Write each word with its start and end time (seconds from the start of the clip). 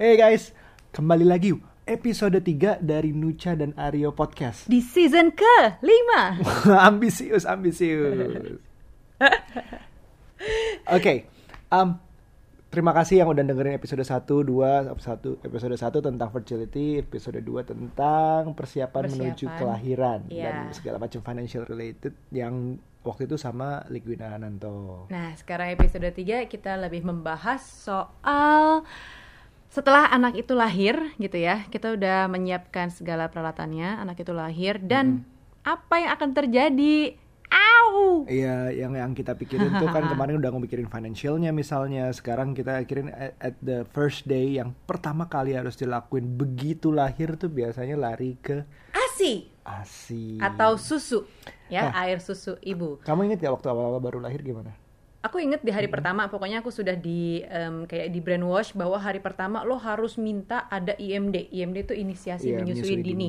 Hey 0.00 0.16
guys, 0.16 0.56
kembali 0.90 1.28
lagi. 1.28 1.52
Episode 1.84 2.38
3 2.38 2.80
dari 2.80 3.12
Nucha 3.12 3.52
dan 3.52 3.74
Aryo 3.74 4.14
Podcast. 4.14 4.64
Di 4.64 4.80
season 4.80 5.28
ke-5 5.28 6.10
ambisius, 6.88 7.44
ambisius. 7.44 8.56
Oke, 10.96 11.26
um, 11.68 11.98
terima 12.70 12.94
kasih 12.94 13.20
yang 13.20 13.28
udah 13.28 13.42
dengerin 13.42 13.74
episode 13.74 14.00
1, 14.00 14.24
2, 14.24 14.88
1, 14.88 15.44
episode 15.44 15.74
1 15.76 15.82
tentang 16.00 16.28
fertility, 16.30 16.96
episode 16.96 17.36
2 17.36 17.44
tentang 17.66 18.54
persiapan, 18.54 19.04
menuju 19.10 19.44
Persiapan. 19.44 19.58
kelahiran 19.58 20.20
dan 20.24 20.54
Iya. 20.64 20.72
segala 20.72 20.96
macam 20.96 21.20
financial 21.20 21.66
related 21.66 22.14
yang 22.30 22.78
waktu 23.02 23.26
itu 23.26 23.34
sama 23.34 23.82
Ligwina 23.90 24.30
Ananto. 24.30 25.10
Nah 25.10 25.34
sekarang 25.34 25.74
episode 25.74 26.06
3 26.06 26.46
kita 26.46 26.78
lebih 26.78 27.02
membahas 27.02 27.60
soal 27.60 28.86
Setelah 29.70 30.10
anak 30.10 30.34
itu 30.34 30.50
lahir 30.52 31.14
gitu 31.16 31.38
ya 31.38 31.62
Kita 31.70 31.94
udah 31.94 32.26
menyiapkan 32.26 32.90
segala 32.90 33.30
peralatannya 33.30 34.02
Anak 34.02 34.18
itu 34.18 34.34
lahir 34.34 34.82
dan 34.82 35.22
apa 35.62 35.94
yang 35.96 36.10
akan 36.18 36.30
terjadi 36.34 37.14
Au 37.50 38.22
Iya, 38.30 38.70
yang 38.70 38.94
yang 38.94 39.10
kita 39.10 39.34
pikirin 39.34 39.74
tuh 39.74 39.90
kan 39.90 40.06
kemarin 40.12 40.38
udah 40.38 40.54
mikirin 40.54 40.86
financialnya 40.86 41.50
misalnya. 41.50 42.06
Sekarang 42.14 42.54
kita 42.54 42.78
pikirin 42.86 43.10
at, 43.10 43.34
at 43.42 43.54
the 43.58 43.82
first 43.90 44.22
day 44.24 44.54
yang 44.54 44.70
pertama 44.86 45.26
kali 45.26 45.58
harus 45.58 45.74
dilakuin 45.74 46.38
begitu 46.38 46.94
lahir 46.94 47.34
tuh 47.34 47.50
biasanya 47.50 47.98
lari 47.98 48.38
ke 48.38 48.62
ASI 48.94 49.50
ASI. 49.66 50.38
atau 50.38 50.78
susu 50.78 51.26
ya 51.66 51.90
Ah. 51.90 52.06
air 52.06 52.22
susu 52.22 52.54
ibu 52.62 53.02
Kamu 53.02 53.26
inget 53.26 53.42
gak 53.42 53.58
waktu 53.58 53.68
awal-awal 53.68 53.98
baru 54.00 54.18
lahir 54.22 54.40
gimana? 54.40 54.78
Aku 55.20 55.36
inget 55.36 55.60
di 55.60 55.68
hari 55.68 55.84
pertama, 55.84 56.32
pokoknya 56.32 56.64
aku 56.64 56.72
sudah 56.72 56.96
di 56.96 57.44
em, 57.44 57.84
kayak 57.84 58.08
di 58.08 58.24
brainwash 58.24 58.72
bahwa 58.72 58.96
hari 58.96 59.20
pertama 59.20 59.60
lo 59.68 59.76
harus 59.76 60.16
minta 60.16 60.64
ada 60.72 60.96
IMD. 60.96 61.52
IMD 61.52 61.84
itu 61.84 61.92
inisiasi 61.92 62.56
Iya, 62.56 62.64
menyusui 62.64 62.96
menyusui 62.96 63.04
dini. 63.04 63.28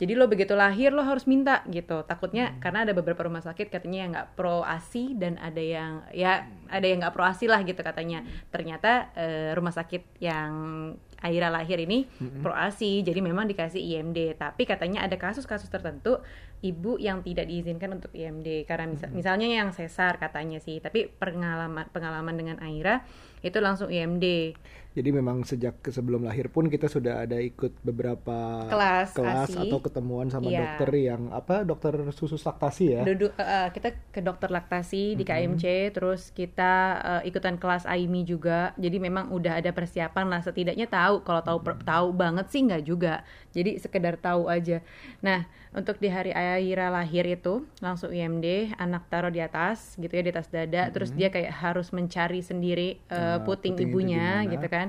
Jadi 0.00 0.16
lo 0.16 0.28
begitu 0.28 0.56
lahir 0.56 0.96
lo 0.96 1.04
harus 1.04 1.24
minta 1.28 1.60
gitu. 1.68 2.00
Takutnya 2.04 2.56
karena 2.60 2.88
ada 2.88 2.96
beberapa 2.96 3.24
rumah 3.24 3.44
sakit 3.44 3.68
katanya 3.68 3.98
yang 4.00 4.10
nggak 4.16 4.28
pro 4.32 4.64
ASI 4.64 5.12
dan 5.12 5.36
ada 5.36 5.60
yang 5.60 6.04
ya 6.12 6.44
ada 6.72 6.86
yang 6.88 7.04
nggak 7.04 7.12
pro 7.12 7.24
ASI 7.24 7.48
lah 7.48 7.60
gitu 7.64 7.80
katanya. 7.84 8.24
Ternyata 8.48 9.12
eh, 9.16 9.52
rumah 9.52 9.72
sakit 9.72 10.20
yang 10.20 10.52
Aira 11.20 11.48
lahir 11.48 11.76
ini 11.78 12.08
pro 12.38 12.50
ASI, 12.50 13.00
jadi 13.00 13.18
memang 13.18 13.44
dikasih 13.44 13.78
IMD. 13.78 14.34
Tapi 14.34 14.64
katanya 14.64 15.00
ada 15.00 15.14
kasus-kasus 15.14 15.66
tertentu 15.66 16.18
ibu 16.60 16.96
yang 16.96 17.20
tidak 17.20 17.44
diizinkan 17.46 17.94
untuk 17.94 18.12
IMD 18.12 18.64
karena 18.64 18.84
misa- 18.86 19.08
misalnya 19.10 19.48
yang 19.50 19.70
sesar 19.70 20.16
katanya 20.16 20.58
sih. 20.58 20.76
Tapi 20.76 21.08
pengalaman 21.10 21.88
pengalaman 21.88 22.34
dengan 22.34 22.56
Aira 22.58 23.04
itu 23.40 23.56
langsung 23.56 23.88
IMD. 23.88 24.52
Jadi 24.90 25.10
memang 25.10 25.40
sejak 25.42 25.80
sebelum 25.86 26.24
lahir 26.24 26.48
pun 26.48 26.66
kita 26.66 26.84
sudah 26.86 27.22
ada 27.22 27.38
ikut 27.38 27.78
beberapa 27.80 28.66
Kelas 28.66 29.14
kelas 29.14 29.48
ASI. 29.48 29.64
atau 29.64 29.78
ketemuan 29.78 30.26
sama 30.26 30.50
Iya. 30.50 30.76
dokter 30.76 30.90
yang 30.98 31.30
apa 31.30 31.62
dokter 31.62 31.94
susu 32.10 32.36
laktasi 32.36 32.84
ya. 32.92 33.02
Duduk 33.04 33.32
eh, 33.34 33.68
kita 33.70 33.88
ke 34.10 34.20
dokter 34.20 34.48
laktasi 34.48 35.14
di 35.14 35.22
KMC, 35.22 35.64
terus 35.90 36.30
kita 36.30 36.72
eh, 37.22 37.22
ikutan 37.24 37.56
kelas 37.56 37.86
AIMI 37.86 38.22
juga. 38.24 38.74
Jadi 38.76 38.98
memang 38.98 39.30
udah 39.30 39.56
ada 39.56 39.70
persiapan 39.70 40.26
lah 40.28 40.40
setidaknya 40.40 40.86
tahu. 40.86 41.09
Kalau 41.26 41.42
tahu 41.42 41.58
per- 41.66 41.82
tahu 41.82 42.08
banget 42.14 42.46
sih 42.52 42.60
nggak 42.62 42.82
juga. 42.86 43.14
Jadi 43.50 43.70
sekedar 43.82 44.14
tahu 44.14 44.46
aja. 44.46 44.78
Nah, 45.26 45.44
untuk 45.70 45.98
di 46.02 46.10
hari 46.10 46.30
Aira 46.34 46.90
lahir 46.90 47.26
itu 47.26 47.66
langsung 47.78 48.10
IMD, 48.10 48.74
anak 48.78 49.06
taruh 49.10 49.30
di 49.30 49.38
atas 49.42 49.98
gitu 49.98 50.10
ya 50.10 50.22
di 50.22 50.30
atas 50.34 50.48
dada, 50.50 50.82
terus 50.94 51.10
dia 51.14 51.28
kayak 51.30 51.50
harus 51.62 51.90
mencari 51.90 52.40
sendiri 52.42 52.88
Eh, 53.10 53.38
puting 53.42 53.74
puting 53.74 53.74
ibunya 53.90 54.46
gitu 54.50 54.66
kan. 54.70 54.88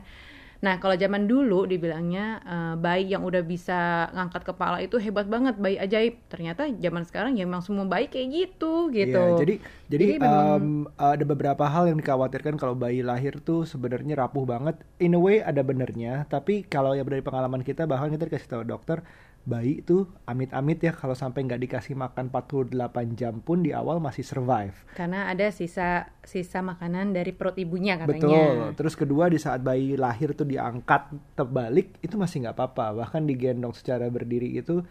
Nah, 0.61 0.77
kalau 0.77 0.93
zaman 0.93 1.25
dulu 1.25 1.65
dibilangnya 1.65 2.37
eh, 2.45 2.73
bayi 2.77 3.09
yang 3.09 3.25
udah 3.25 3.41
bisa 3.41 4.09
ngangkat 4.13 4.45
kepala 4.45 4.77
itu 4.77 5.01
hebat 5.01 5.25
banget, 5.25 5.57
bayi 5.57 5.81
ajaib. 5.81 6.21
Ternyata 6.29 6.69
zaman 6.77 7.01
sekarang 7.01 7.33
ya 7.33 7.49
memang 7.49 7.65
semua 7.65 7.89
bayi 7.89 8.05
kayak 8.05 8.29
gitu, 8.29 8.93
gitu. 8.93 9.17
Iya, 9.17 9.41
jadi 9.41 9.55
jadi, 9.89 10.05
Jadi 10.05 10.21
memang- 10.21 10.61
em, 10.61 10.67
ada 10.95 11.23
beberapa 11.25 11.65
hal 11.65 11.89
yang 11.89 11.97
dikhawatirkan 11.97 12.61
kalau 12.61 12.77
bayi 12.77 13.01
lahir 13.01 13.41
tuh 13.41 13.65
sebenarnya 13.65 14.13
rapuh 14.21 14.45
banget. 14.45 14.77
In 15.01 15.17
a 15.17 15.21
way 15.21 15.41
ada 15.41 15.65
benernya, 15.65 16.29
tapi 16.29 16.61
kalau 16.61 16.93
yang 16.93 17.09
dari 17.09 17.25
pengalaman 17.25 17.65
kita 17.65 17.89
bahkan 17.89 18.13
kita 18.13 18.29
dikasih 18.29 18.47
tahu 18.47 18.63
dokter 18.63 19.01
bayi 19.41 19.81
itu 19.81 20.05
amit-amit 20.29 20.77
ya 20.85 20.93
kalau 20.93 21.17
sampai 21.17 21.41
nggak 21.49 21.61
dikasih 21.65 21.97
makan 21.97 22.29
48 22.29 23.17
jam 23.17 23.41
pun 23.41 23.65
di 23.65 23.73
awal 23.73 23.97
masih 23.97 24.21
survive. 24.21 24.75
Karena 24.93 25.33
ada 25.33 25.49
sisa 25.49 26.13
sisa 26.21 26.61
makanan 26.61 27.17
dari 27.17 27.33
perut 27.33 27.57
ibunya 27.57 27.97
katanya. 27.97 28.21
Betul. 28.21 28.57
Terus 28.77 28.93
kedua 28.93 29.25
di 29.33 29.41
saat 29.41 29.65
bayi 29.65 29.97
lahir 29.97 30.37
tuh 30.37 30.45
diangkat 30.45 31.33
terbalik 31.33 31.97
itu 32.05 32.13
masih 32.21 32.45
nggak 32.45 32.55
apa-apa. 32.57 33.01
Bahkan 33.01 33.25
digendong 33.25 33.73
secara 33.73 34.05
berdiri 34.13 34.53
itu 34.53 34.85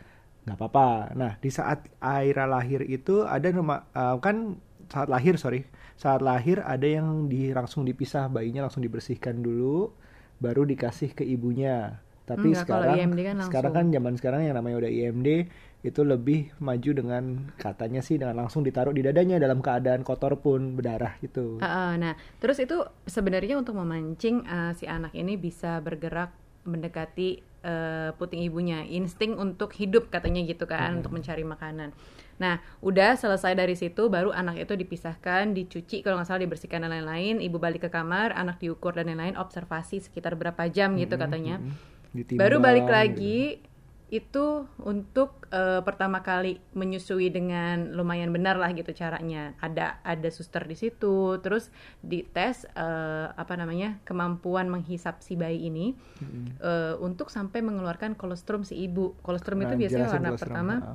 nggak 0.44 0.56
apa-apa. 0.58 1.14
Nah 1.14 1.32
di 1.38 1.50
saat 1.54 1.86
Aira 2.02 2.50
lahir 2.50 2.82
itu 2.82 3.22
ada 3.22 3.46
nama 3.54 3.86
eh, 3.94 4.16
kan 4.18 4.58
saat 4.90 5.06
lahir 5.06 5.38
sorry 5.38 5.62
saat 5.94 6.18
lahir 6.18 6.58
ada 6.66 6.82
yang 6.82 7.30
di 7.30 7.54
langsung 7.54 7.86
dipisah 7.86 8.26
bayinya 8.26 8.66
langsung 8.66 8.82
dibersihkan 8.82 9.38
dulu 9.38 9.94
baru 10.40 10.64
dikasih 10.66 11.14
ke 11.14 11.22
ibunya. 11.22 12.00
Tapi 12.30 12.46
Enggak, 12.54 12.64
sekarang 12.70 12.96
IMD 12.96 13.20
kan 13.26 13.36
sekarang 13.42 13.72
kan 13.74 13.86
zaman 13.90 14.14
sekarang 14.14 14.40
yang 14.46 14.54
namanya 14.54 14.76
udah 14.86 14.90
IMD 14.90 15.28
itu 15.80 16.00
lebih 16.04 16.52
maju 16.60 16.90
dengan 16.92 17.24
katanya 17.56 18.04
sih 18.04 18.20
dengan 18.20 18.44
langsung 18.44 18.60
ditaruh 18.60 18.92
di 18.92 19.00
dadanya 19.00 19.40
dalam 19.40 19.64
keadaan 19.64 20.04
kotor 20.04 20.36
pun 20.36 20.76
berdarah 20.76 21.16
gitu. 21.24 21.56
Heeh, 21.56 21.90
nah, 21.96 22.14
terus 22.36 22.60
itu 22.60 22.84
sebenarnya 23.08 23.56
untuk 23.56 23.80
memancing 23.80 24.44
eh, 24.44 24.72
si 24.76 24.84
anak 24.84 25.16
ini 25.16 25.40
bisa 25.40 25.80
bergerak 25.80 26.36
mendekati 26.68 27.40
eh, 27.64 28.10
puting 28.12 28.44
ibunya, 28.44 28.84
insting 28.84 29.40
untuk 29.40 29.72
hidup 29.72 30.12
katanya 30.12 30.44
gitu 30.44 30.68
kan, 30.68 31.00
untuk 31.00 31.16
mencari 31.16 31.48
makanan. 31.48 31.96
Nah, 32.40 32.56
udah 32.80 33.20
selesai 33.20 33.52
dari 33.52 33.76
situ, 33.76 34.08
baru 34.08 34.32
anak 34.32 34.64
itu 34.64 34.72
dipisahkan, 34.72 35.52
dicuci, 35.52 36.00
kalau 36.00 36.16
nggak 36.16 36.28
salah 36.28 36.40
dibersihkan 36.40 36.84
dan 36.84 36.92
lain-lain. 36.92 37.36
Ibu 37.36 37.60
balik 37.60 37.84
ke 37.84 37.90
kamar, 37.92 38.32
anak 38.32 38.60
diukur 38.64 38.96
dan 38.96 39.12
lain-lain, 39.12 39.36
observasi 39.36 40.00
sekitar 40.00 40.40
berapa 40.40 40.68
jam 40.72 40.96
gitu 40.96 41.20
katanya. 41.20 41.60
Ditimbang, 42.10 42.40
Baru 42.42 42.56
balik 42.58 42.86
gitu. 42.86 42.94
lagi 42.94 43.40
itu 44.10 44.66
untuk 44.82 45.46
eh, 45.54 45.78
pertama 45.86 46.18
kali 46.26 46.58
menyusui 46.74 47.30
dengan 47.30 47.94
lumayan 47.94 48.34
benar 48.34 48.58
lah 48.58 48.74
gitu 48.74 48.90
caranya. 48.90 49.54
Ada 49.62 50.02
ada 50.02 50.28
suster 50.34 50.66
di 50.66 50.74
situ, 50.74 51.38
terus 51.38 51.70
dites 52.02 52.66
eh, 52.74 53.26
apa 53.30 53.54
namanya 53.54 54.02
kemampuan 54.02 54.66
menghisap 54.66 55.22
si 55.22 55.38
bayi 55.38 55.70
ini 55.70 55.94
eh, 56.58 56.94
untuk 56.98 57.30
sampai 57.30 57.62
mengeluarkan 57.62 58.18
kolostrum 58.18 58.66
si 58.66 58.82
ibu. 58.82 59.14
Kolostrum 59.22 59.62
itu 59.62 59.74
Nah, 59.74 59.78
biasanya 59.78 60.10
jelasin 60.10 60.14
warna 60.18 60.30
kolostrum, 60.34 60.50
pertama 60.50 60.74
ha. 60.82 60.92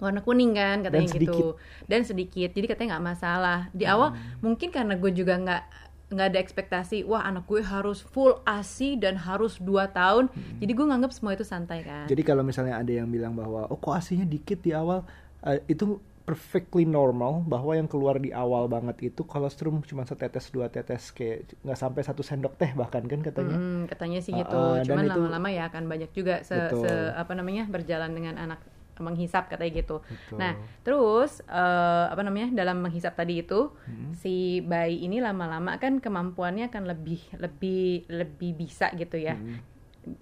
warna 0.00 0.20
kuning 0.24 0.56
kan 0.56 0.80
katanya 0.80 1.12
Dan 1.12 1.12
gitu 1.12 1.38
dan 1.84 2.00
sedikit 2.08 2.50
jadi 2.56 2.66
katanya 2.72 2.96
nggak 2.96 3.06
masalah 3.14 3.58
di 3.76 3.84
awal 3.84 4.16
Hmm. 4.16 4.40
mungkin 4.40 4.72
karena 4.72 4.96
gue 4.96 5.12
juga 5.12 5.36
nggak 5.36 5.62
nggak 6.10 6.26
ada 6.28 6.38
ekspektasi 6.38 7.02
wah 7.02 7.22
anak 7.22 7.46
gue 7.46 7.62
harus 7.62 8.02
full 8.04 8.42
asi 8.42 8.94
dan 8.94 9.14
harus 9.16 9.56
2 9.56 9.70
tahun 9.88 10.26
Hmm. 10.26 10.58
jadi 10.58 10.72
gue 10.72 10.86
nganggap 10.86 11.10
semua 11.10 11.32
itu 11.32 11.42
santai 11.42 11.80
kan 11.80 12.04
Jadi 12.04 12.20
kalau 12.20 12.42
misalnya 12.42 12.76
ada 12.76 12.92
yang 12.92 13.06
bilang 13.06 13.32
bahwa 13.32 13.64
oh 13.64 13.76
kok 13.76 13.94
asinya 13.94 14.24
dikit 14.24 14.58
di 14.58 14.70
awal 14.70 15.06
eh, 15.40 15.62
itu 15.66 15.96
perfectly 16.20 16.84
normal 16.84 17.42
bahwa 17.44 17.72
yang 17.72 17.86
keluar 17.86 18.14
di 18.16 18.30
awal 18.30 18.66
banget 18.66 19.02
itu 19.04 19.22
kolostrum 19.24 19.82
cuma 19.82 20.02
setetes 20.02 20.46
dua 20.48 20.66
tetes 20.66 21.10
kayak 21.10 21.58
nggak 21.60 21.74
sampai 21.76 22.02
satu 22.02 22.22
sendok 22.22 22.54
teh 22.54 22.70
bahkan 22.72 23.02
kan 23.02 23.18
katanya. 23.20 23.50
Hmm, 23.52 23.82
katanya 23.84 24.18
sih 24.20 24.30
Ah, 24.32 24.38
gitu 24.38 24.54
ah, 24.54 24.78
dan 24.78 24.86
cuman 24.86 25.04
itu- 25.04 25.14
lama-lama 25.20 25.48
ya 25.48 25.66
akan 25.66 25.84
banyak 25.86 26.10
juga 26.10 26.42
se, 26.42 26.54
Betul. 26.54 26.84
se- 26.84 27.12
apa 27.12 27.32
namanya 27.34 27.66
berjalan 27.66 28.10
dengan 28.10 28.34
anak 28.36 28.62
menghisap 29.00 29.48
katanya 29.48 29.72
gitu 29.80 29.96
Betul. 30.04 30.36
nah 30.36 30.52
terus 30.80 31.40
eh, 31.42 32.06
apa 32.08 32.20
namanya 32.20 32.52
dalam 32.54 32.80
menghisap 32.80 33.16
tadi 33.16 33.40
itu 33.40 33.72
Hmm. 33.84 34.12
si 34.14 34.34
bayi 34.62 35.02
ini 35.02 35.18
lama-lama 35.18 35.74
kan 35.76 35.98
kemampuannya 35.98 36.68
akan 36.68 36.84
lebih 36.86 37.20
lebih 37.36 38.04
lebih 38.06 38.50
bisa 38.54 38.92
gitu 38.94 39.16
ya 39.16 39.34
Hmm. 39.34 39.58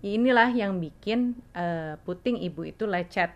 inilah 0.03 0.51
yang 0.51 0.79
bikin 0.79 1.39
eh, 1.53 1.95
puting 2.03 2.39
ibu 2.41 2.65
itu 2.65 2.85
lecet 2.85 3.31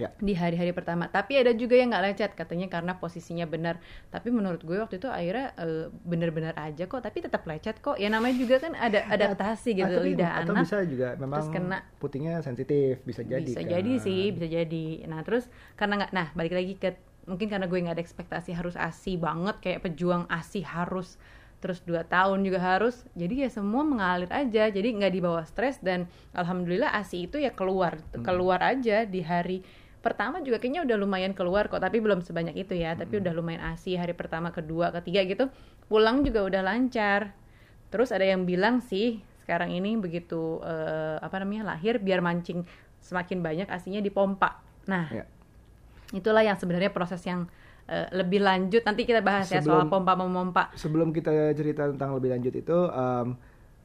Ya. 0.00 0.08
di 0.16 0.32
hari-hari 0.32 0.72
pertama. 0.72 1.12
Tapi 1.12 1.36
ada 1.36 1.52
juga 1.52 1.76
yang 1.76 1.92
nggak 1.92 2.04
lecet 2.08 2.32
katanya 2.32 2.72
karena 2.72 2.96
posisinya 2.96 3.44
benar. 3.44 3.76
Tapi 4.08 4.32
menurut 4.32 4.64
gue 4.64 4.80
waktu 4.80 4.96
itu 4.96 5.12
akhirnya 5.12 5.52
eh, 5.60 5.92
bener-bener 5.92 6.56
aja 6.56 6.88
kok. 6.88 7.04
Tapi 7.04 7.20
tetap 7.20 7.44
lecet 7.44 7.84
kok. 7.84 8.00
Ya 8.00 8.08
namanya 8.08 8.40
juga 8.40 8.56
kan 8.64 8.72
ada 8.72 9.04
adaptasi 9.12 9.76
gitu 9.76 9.92
Atau- 10.00 10.06
lidah 10.08 10.32
atau 10.40 10.56
anak. 10.56 10.64
bisa 10.64 10.78
juga 10.88 11.08
memang 11.20 11.44
terus 11.44 11.52
kena. 11.52 11.78
putingnya 12.00 12.40
sensitif 12.40 13.04
bisa 13.04 13.20
jadi. 13.20 13.44
bisa 13.44 13.60
kan. 13.60 13.68
jadi 13.68 13.92
sih, 14.00 14.32
bisa 14.32 14.46
jadi. 14.48 14.86
Nah 15.04 15.20
terus 15.20 15.44
karena 15.76 16.00
nggak, 16.00 16.10
nah 16.16 16.26
balik 16.32 16.56
lagi 16.56 16.74
ke 16.80 16.96
mungkin 17.28 17.46
karena 17.52 17.68
gue 17.68 17.78
nggak 17.78 17.96
ada 18.00 18.02
ekspektasi 18.02 18.56
harus 18.56 18.74
asi 18.74 19.20
banget 19.20 19.60
kayak 19.60 19.84
pejuang 19.84 20.24
asi 20.32 20.64
harus 20.64 21.20
terus 21.60 21.84
dua 21.84 22.02
tahun 22.08 22.40
juga 22.40 22.56
harus 22.56 23.04
jadi 23.12 23.46
ya 23.46 23.50
semua 23.52 23.84
mengalir 23.84 24.32
aja 24.32 24.72
jadi 24.72 24.88
nggak 24.96 25.12
dibawa 25.12 25.44
stres 25.44 25.76
dan 25.84 26.08
alhamdulillah 26.32 26.88
asi 26.96 27.28
itu 27.28 27.36
ya 27.36 27.52
keluar 27.52 28.00
keluar 28.24 28.64
aja 28.64 29.04
di 29.04 29.20
hari 29.20 29.60
pertama 30.00 30.40
juga 30.40 30.56
kayaknya 30.56 30.82
udah 30.82 30.96
lumayan 30.96 31.32
keluar 31.32 31.68
kok 31.68 31.78
tapi 31.78 32.00
belum 32.00 32.20
sebanyak 32.20 32.56
itu 32.56 32.72
ya 32.72 32.96
tapi 32.96 33.20
udah 33.20 33.32
lumayan 33.32 33.60
asi 33.68 33.94
hari 33.94 34.16
pertama 34.16 34.48
kedua 34.48 34.88
ketiga 34.96 35.20
gitu 35.22 35.44
pulang 35.86 36.24
juga 36.24 36.40
udah 36.42 36.62
lancar 36.64 37.36
terus 37.88 38.08
ada 38.08 38.24
yang 38.24 38.44
bilang 38.44 38.80
sih 38.80 39.20
sekarang 39.44 39.70
ini 39.70 39.98
begitu 39.98 40.62
eh, 40.62 41.16
apa 41.18 41.36
namanya 41.38 41.74
lahir 41.74 41.98
biar 41.98 42.20
mancing 42.20 42.64
semakin 43.00 43.40
banyak 43.40 43.66
asinya 43.66 43.98
dipompa. 43.98 44.60
Nah, 44.86 45.08
Ya. 45.10 45.24
itulah 46.12 46.40
yang 46.40 46.54
sebenarnya 46.54 46.88
proses 46.90 47.18
yang 47.22 47.48
eh, 47.84 48.06
lebih 48.14 48.38
lanjut 48.38 48.86
nanti 48.86 49.02
kita 49.02 49.18
bahas 49.18 49.48
ya 49.48 49.58
soal 49.58 49.82
Sebelum- 49.82 49.90
pompa 49.90 50.12
memompa. 50.14 50.64
sebelum 50.72 51.10
kita 51.10 51.32
cerita 51.52 51.90
tentang 51.90 52.14
lebih 52.14 52.30
lanjut 52.30 52.54
itu 52.54 52.76
em, 52.86 53.34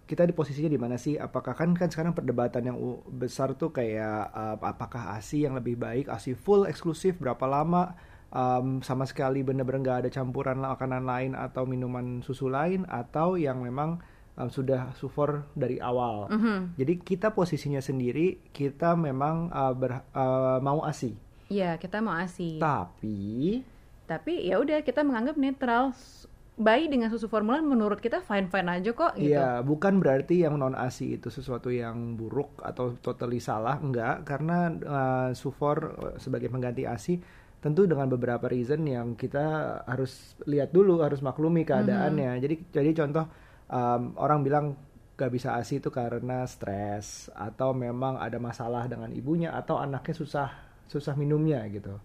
kita 0.06 0.22
di 0.22 0.31
posisinya 0.31 0.68
di 0.68 0.78
mana 0.78 0.96
sih 0.96 1.18
apakah 1.18 1.52
kan 1.52 1.74
kan 1.74 1.90
sekarang 1.90 2.13
perdebatan 2.13 2.63
yang 2.63 2.78
besar 3.10 3.54
tuh 3.54 3.69
kayak 3.69 4.30
em, 4.30 4.57
apakah 4.63 5.13
ASI 5.13 5.44
yang 5.44 5.54
lebih 5.54 5.75
baik 5.75 6.06
ASI 6.07 6.34
full 6.34 6.63
eksklusif 6.63 7.18
berapa 7.18 7.42
lama 7.44 7.98
em, 8.28 8.80
sama 8.80 9.04
sekali 9.04 9.42
bener-bener 9.42 9.81
nggak 9.81 10.00
ada 10.00 10.10
campuran 10.12 10.57
makanan 10.57 11.04
lain 11.04 11.31
atau 11.34 11.63
minuman 11.63 12.22
susu 12.22 12.46
lain 12.48 12.86
atau 12.86 13.34
yang 13.36 13.60
memang 13.60 13.98
em, 14.34 14.46
sudah 14.48 14.94
sufor 14.94 15.50
dari 15.54 15.78
awal 15.78 16.30
Mhm. 16.30 16.75
jadi 16.75 16.94
kita 16.98 17.28
posisinya 17.31 17.80
sendiri 17.80 18.46
kita 18.52 18.94
memang 18.94 19.50
eh, 19.50 19.74
ber- 19.74 20.06
eh, 20.07 20.57
mau 20.60 20.81
ASI 20.81 21.25
Iya, 21.46 21.78
kita 21.78 22.02
mau 22.02 22.13
ASI. 22.13 22.57
tapi 22.57 23.62
Tapi 24.06 24.46
ya 24.46 24.57
udah 24.57 24.81
kita 24.81 25.02
menganggap 25.02 25.34
netral. 25.36 25.94
Bayi 26.56 26.88
dengan 26.88 27.12
susu 27.12 27.28
formula 27.28 27.60
menurut 27.60 28.00
kita 28.00 28.24
fine 28.24 28.48
fine 28.48 28.69
aja 28.72 28.96
kok 28.96 29.19
gitu. 29.19 29.36
Iya, 29.36 29.60
bukan 29.60 30.00
berarti 30.00 30.48
yang 30.48 30.56
non 30.56 30.72
ASI 30.72 31.19
itu 31.19 31.28
sesuatu 31.28 31.68
yang 31.68 32.16
buruk 32.16 32.63
atau 32.63 32.96
totally 33.04 33.44
salah, 33.44 33.75
enggak, 33.75 34.24
karena 34.24 34.72
uh, 34.72 35.30
Sufor 35.36 35.78
uh, 36.00 36.16
sebagai 36.16 36.48
pengganti 36.48 36.88
ASI 36.88 37.19
tentu 37.60 37.84
dengan 37.90 38.07
beberapa 38.07 38.48
reason 38.48 38.88
yang 38.88 39.19
kita 39.19 39.44
harus 39.84 40.40
lihat 40.48 40.72
dulu, 40.72 41.04
harus 41.04 41.19
maklumi 41.19 41.68
keadaannya. 41.68 42.40
Jadi 42.40 42.56
jadi 42.72 43.04
contoh 43.04 43.25
um, 43.68 44.16
orang 44.16 44.40
bilang 44.46 44.66
gak 45.16 45.31
bisa 45.31 45.56
ASI 45.56 45.80
itu 45.80 45.92
karena 45.92 46.44
stres 46.48 47.31
atau 47.31 47.72
memang 47.72 48.19
ada 48.19 48.36
masalah 48.36 48.88
dengan 48.88 49.12
ibunya 49.16 49.56
atau 49.56 49.80
anaknya 49.80 50.16
susah 50.16 50.50
susah 50.88 51.16
minumnya 51.19 51.63
gitu. 51.72 52.00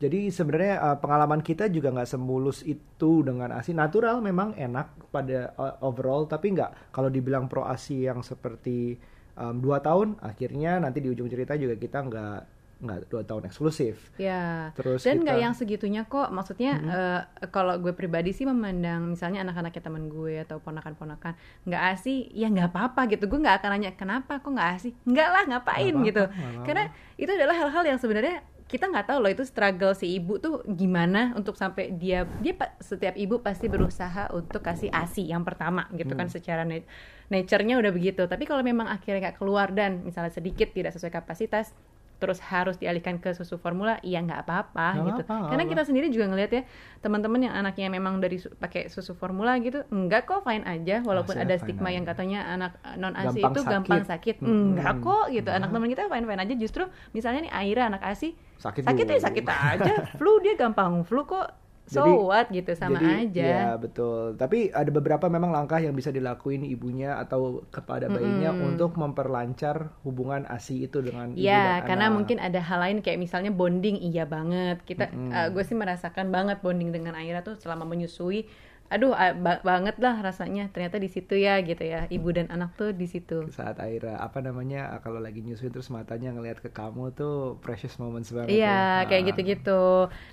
Jadi 0.00 0.32
sebenarnya 0.32 0.80
uh, 0.80 0.96
pengalaman 0.96 1.44
kita 1.44 1.68
juga 1.68 1.92
nggak 1.92 2.08
semulus 2.08 2.64
itu 2.64 3.20
dengan 3.20 3.52
ASI 3.52 3.76
natural 3.76 4.24
memang 4.24 4.56
enak 4.56 5.12
pada 5.12 5.52
uh, 5.54 5.76
overall 5.84 6.24
tapi 6.24 6.56
nggak 6.56 6.88
kalau 6.88 7.12
dibilang 7.12 7.46
pro 7.46 7.62
ASI 7.62 8.08
yang 8.08 8.24
seperti 8.24 8.96
um, 9.36 9.60
dua 9.60 9.78
tahun 9.78 10.16
akhirnya 10.18 10.80
nanti 10.80 11.04
di 11.04 11.12
ujung 11.12 11.28
cerita 11.28 11.52
juga 11.52 11.76
kita 11.76 12.00
nggak 12.00 12.38
nggak 12.80 13.12
dua 13.12 13.20
tahun 13.20 13.44
eksklusif. 13.44 14.08
Ya. 14.16 14.72
Terus 14.72 15.04
Dan 15.04 15.20
nggak 15.20 15.36
kita- 15.36 15.44
yang 15.44 15.52
segitunya 15.52 16.08
kok. 16.08 16.32
Maksudnya 16.32 16.72
eh, 16.80 17.20
kalau 17.52 17.76
gue 17.76 17.92
pribadi 17.92 18.32
sih 18.32 18.48
memandang 18.48 19.12
misalnya 19.12 19.44
anak-anaknya 19.44 19.82
teman 19.84 20.08
gue 20.08 20.40
atau 20.40 20.64
ponakan-ponakan 20.64 21.36
nggak 21.68 21.82
ASI, 21.92 22.32
ya 22.32 22.48
nggak 22.48 22.72
apa-apa 22.72 23.04
gitu. 23.12 23.28
Gue 23.28 23.36
nggak 23.36 23.60
akan 23.60 23.70
nanya 23.76 23.92
kenapa 23.92 24.40
kok 24.40 24.48
nggak 24.48 24.68
ASI. 24.80 24.96
Nggak 25.04 25.28
lah, 25.28 25.42
ngapain 25.44 25.92
Nggak 25.92 26.08
gitu. 26.08 26.22
apa-apa, 26.24 26.40
nggak 26.40 26.48
apa-apa. 26.56 26.64
Karena 26.64 26.84
itu 27.20 27.30
adalah 27.36 27.56
hal-hal 27.60 27.84
yang 27.84 27.98
sebenarnya 28.00 28.36
kita 28.70 28.86
nggak 28.86 29.10
tahu 29.10 29.18
loh 29.18 29.30
itu 29.34 29.42
struggle 29.42 29.98
si 29.98 30.14
ibu 30.14 30.38
tuh 30.38 30.62
gimana 30.62 31.34
untuk 31.34 31.58
sampai 31.58 31.90
dia 31.90 32.22
dia 32.38 32.54
setiap 32.78 33.18
ibu 33.18 33.42
pasti 33.42 33.66
berusaha 33.66 34.30
untuk 34.30 34.62
kasih 34.62 34.94
asi 34.94 35.26
yang 35.26 35.42
pertama 35.42 35.90
gitu 35.98 36.14
kan 36.14 36.30
secara 36.30 36.62
nat- 36.62 36.86
nature-nya 37.34 37.82
udah 37.82 37.90
begitu. 37.90 38.22
Tapi 38.30 38.46
kalau 38.46 38.62
memang 38.62 38.86
akhirnya 38.86 39.30
nggak 39.30 39.42
keluar 39.42 39.74
dan 39.74 40.06
misalnya 40.06 40.30
sedikit 40.30 40.70
tidak 40.70 40.94
sesuai 40.94 41.10
kapasitas 41.10 41.74
terus 42.20 42.36
harus 42.38 42.76
dialihkan 42.76 43.16
ke 43.16 43.32
susu 43.32 43.56
formula 43.56 43.96
iya 44.00 44.20
nggak 44.20 44.44
apa-apa 44.44 44.88
Nggak 44.92 45.06
gitu 45.08 45.22
nggak 45.24 45.48
karena 45.48 45.64
kita 45.66 45.82
sendiri 45.82 46.06
juga 46.06 46.28
ngelihat 46.28 46.52
ya 46.52 46.62
teman-teman 47.00 47.40
yang 47.40 47.54
anaknya 47.54 47.88
memang 47.88 48.20
dari 48.20 48.36
su- 48.36 48.52
pakai 48.52 48.86
susu 48.86 49.12
formula 49.12 49.56
gitu 49.56 49.82
enggak 49.88 50.24
kok 50.24 50.42
fine 50.42 50.62
aja 50.62 51.00
walaupun 51.00 51.32
Masih 51.32 51.48
ada 51.48 51.54
stigma 51.56 51.88
aja. 51.88 51.96
yang 51.96 52.04
katanya 52.04 52.40
anak 52.46 52.72
non 52.94 53.16
asi 53.16 53.40
Gampang 53.40 53.50
itu 53.50 53.60
gampang 53.64 54.02
sakit. 54.02 54.36
sakit 54.36 54.36
Mm-mm. 54.38 54.64
enggak 54.70 54.94
kok 55.00 55.24
gitu 55.30 55.48
anak 55.48 55.58
Enggak. 55.64 55.72
teman 55.74 55.88
kita 55.88 56.02
fine 56.06 56.26
fine 56.26 56.40
aja 56.40 56.54
justru 56.54 56.82
misalnya 57.10 57.40
nih 57.42 57.52
Aira 57.56 57.82
anak 57.86 58.02
asi 58.04 58.36
Sakit 58.54 58.84
sakit 58.84 59.02
dulu. 59.02 59.16
ya 59.16 59.20
sakit 59.22 59.44
aja 59.48 59.92
flu 60.14 60.32
dia 60.38 60.54
gampang 60.54 61.00
flu 61.00 61.24
kok 61.24 61.48
so 61.90 62.06
Jadi- 62.06 62.22
what 62.22 62.46
gitu 62.48 62.70
sama 62.72 63.02
Jadi, 63.02 63.34
aja 63.34 63.42
Ya 63.42 63.68
betul. 63.74 64.38
Tapi 64.38 64.70
ada 64.70 64.86
beberapa 64.88 65.26
memang 65.26 65.50
langkah 65.50 65.76
yang 65.76 65.90
bisa 65.90 66.08
dilakuin 66.08 66.62
ibunya 66.62 67.18
atau 67.18 67.66
kepada 67.66 68.06
bayinya 68.06 68.54
Mm-mm. 68.54 68.68
untuk 68.70 68.94
memperlancar 68.94 69.90
hubungan 70.06 70.46
ASI 70.46 70.86
itu 70.86 71.02
dengan 71.02 71.34
ibu 71.34 71.42
Iya, 71.42 71.82
dan 71.82 71.90
karena 71.90 72.06
anak. 72.06 72.16
mungkin 72.16 72.38
ada 72.38 72.60
hal 72.62 72.78
lain 72.78 72.98
kayak 73.02 73.18
misalnya 73.18 73.50
bonding, 73.50 73.98
iya 73.98 74.22
banget. 74.22 74.78
Kita, 74.86 75.10
Mm-mm. 75.10 75.34
eh, 75.34 75.48
gue 75.50 75.64
sih 75.66 75.74
merasakan 75.74 76.30
banget 76.30 76.62
bonding 76.62 76.94
dengan 76.94 77.18
Aira 77.18 77.42
tuh 77.42 77.58
selama 77.58 77.82
menyusui. 77.82 78.46
Aduh, 78.90 79.14
ba- 79.14 79.62
banget 79.62 80.02
lah 80.02 80.18
rasanya. 80.18 80.66
Ternyata 80.74 80.98
di 80.98 81.06
situ 81.06 81.38
ya, 81.38 81.62
gitu 81.62 81.78
ya. 81.80 82.10
Ibu 82.10 82.28
dan 82.34 82.50
anak 82.50 82.74
tuh 82.74 82.90
di 82.90 83.06
situ. 83.06 83.46
saat 83.54 83.78
Aira 83.78 84.18
apa 84.18 84.42
namanya 84.42 84.98
kalau 85.00 85.22
lagi 85.22 85.46
nyusuin 85.46 85.70
terus 85.70 85.94
matanya 85.94 86.34
ngelihat 86.34 86.58
ke 86.58 86.74
kamu 86.74 87.14
tuh 87.14 87.62
precious 87.62 87.94
moments 88.02 88.34
banget. 88.34 88.50
Iya, 88.58 88.66
ya. 88.66 89.06
kayak 89.06 89.22
Ah. 89.22 89.28
gitu-gitu. 89.30 89.82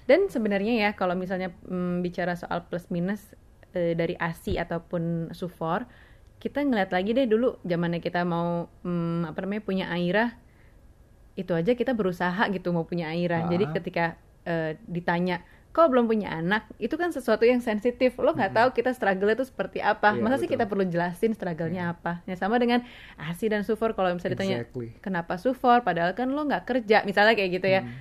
Dan 0.10 0.26
sebenarnya 0.28 0.74
ya, 0.74 0.90
kalau 0.98 1.14
misalnya 1.14 1.54
mm, 1.70 2.02
bicara 2.02 2.34
soal 2.34 2.66
plus 2.66 2.90
minus 2.90 3.22
eh, 3.78 3.94
dari 3.94 4.18
ASI 4.18 4.58
ataupun 4.58 5.30
sufor, 5.38 5.86
kita 6.42 6.66
ngeliat 6.66 6.90
lagi 6.90 7.14
deh 7.14 7.30
dulu 7.30 7.62
zamannya 7.62 8.02
kita 8.02 8.26
mau 8.26 8.74
mm, 8.82 9.30
apa 9.30 9.38
namanya 9.46 9.62
punya 9.62 9.86
Aira, 9.94 10.34
itu 11.38 11.54
aja 11.54 11.78
kita 11.78 11.94
berusaha 11.94 12.50
gitu 12.50 12.74
mau 12.74 12.90
punya 12.90 13.14
Aira. 13.14 13.46
Ah. 13.46 13.50
Jadi 13.54 13.66
ketika 13.70 14.18
eh, 14.50 14.82
ditanya 14.90 15.46
kok 15.78 15.88
belum 15.88 16.06
punya 16.06 16.34
anak, 16.34 16.66
itu 16.76 16.94
kan 16.94 17.10
sesuatu 17.10 17.46
yang 17.46 17.62
sensitif. 17.62 18.18
Lo 18.18 18.34
nggak 18.34 18.50
tahu 18.52 18.68
kita 18.72 18.90
struggle 18.92 19.30
itu 19.30 19.46
seperti 19.46 19.78
apa. 19.78 20.12
Iya, 20.12 20.20
Masa 20.20 20.36
sih 20.36 20.44
betul. 20.44 20.54
kita 20.58 20.66
perlu 20.66 20.84
jelasin 20.84 21.32
struggle-nya 21.32 21.94
apa? 21.94 22.26
Ya 22.26 22.34
sama 22.34 22.58
dengan 22.58 22.82
ASI 23.16 23.46
dan 23.46 23.62
sufor 23.62 23.94
kalau 23.94 24.10
misalnya 24.10 24.34
ditanya 24.34 24.58
Exactly. 24.60 24.98
kenapa 24.98 25.38
sufor 25.38 25.82
padahal 25.82 26.12
kan 26.12 26.28
lo 26.28 26.42
nggak 26.42 26.66
kerja 26.66 27.04
misalnya 27.04 27.32
kayak 27.32 27.52
gitu 27.54 27.70
ya 27.70 27.82
Hmm. 27.84 27.94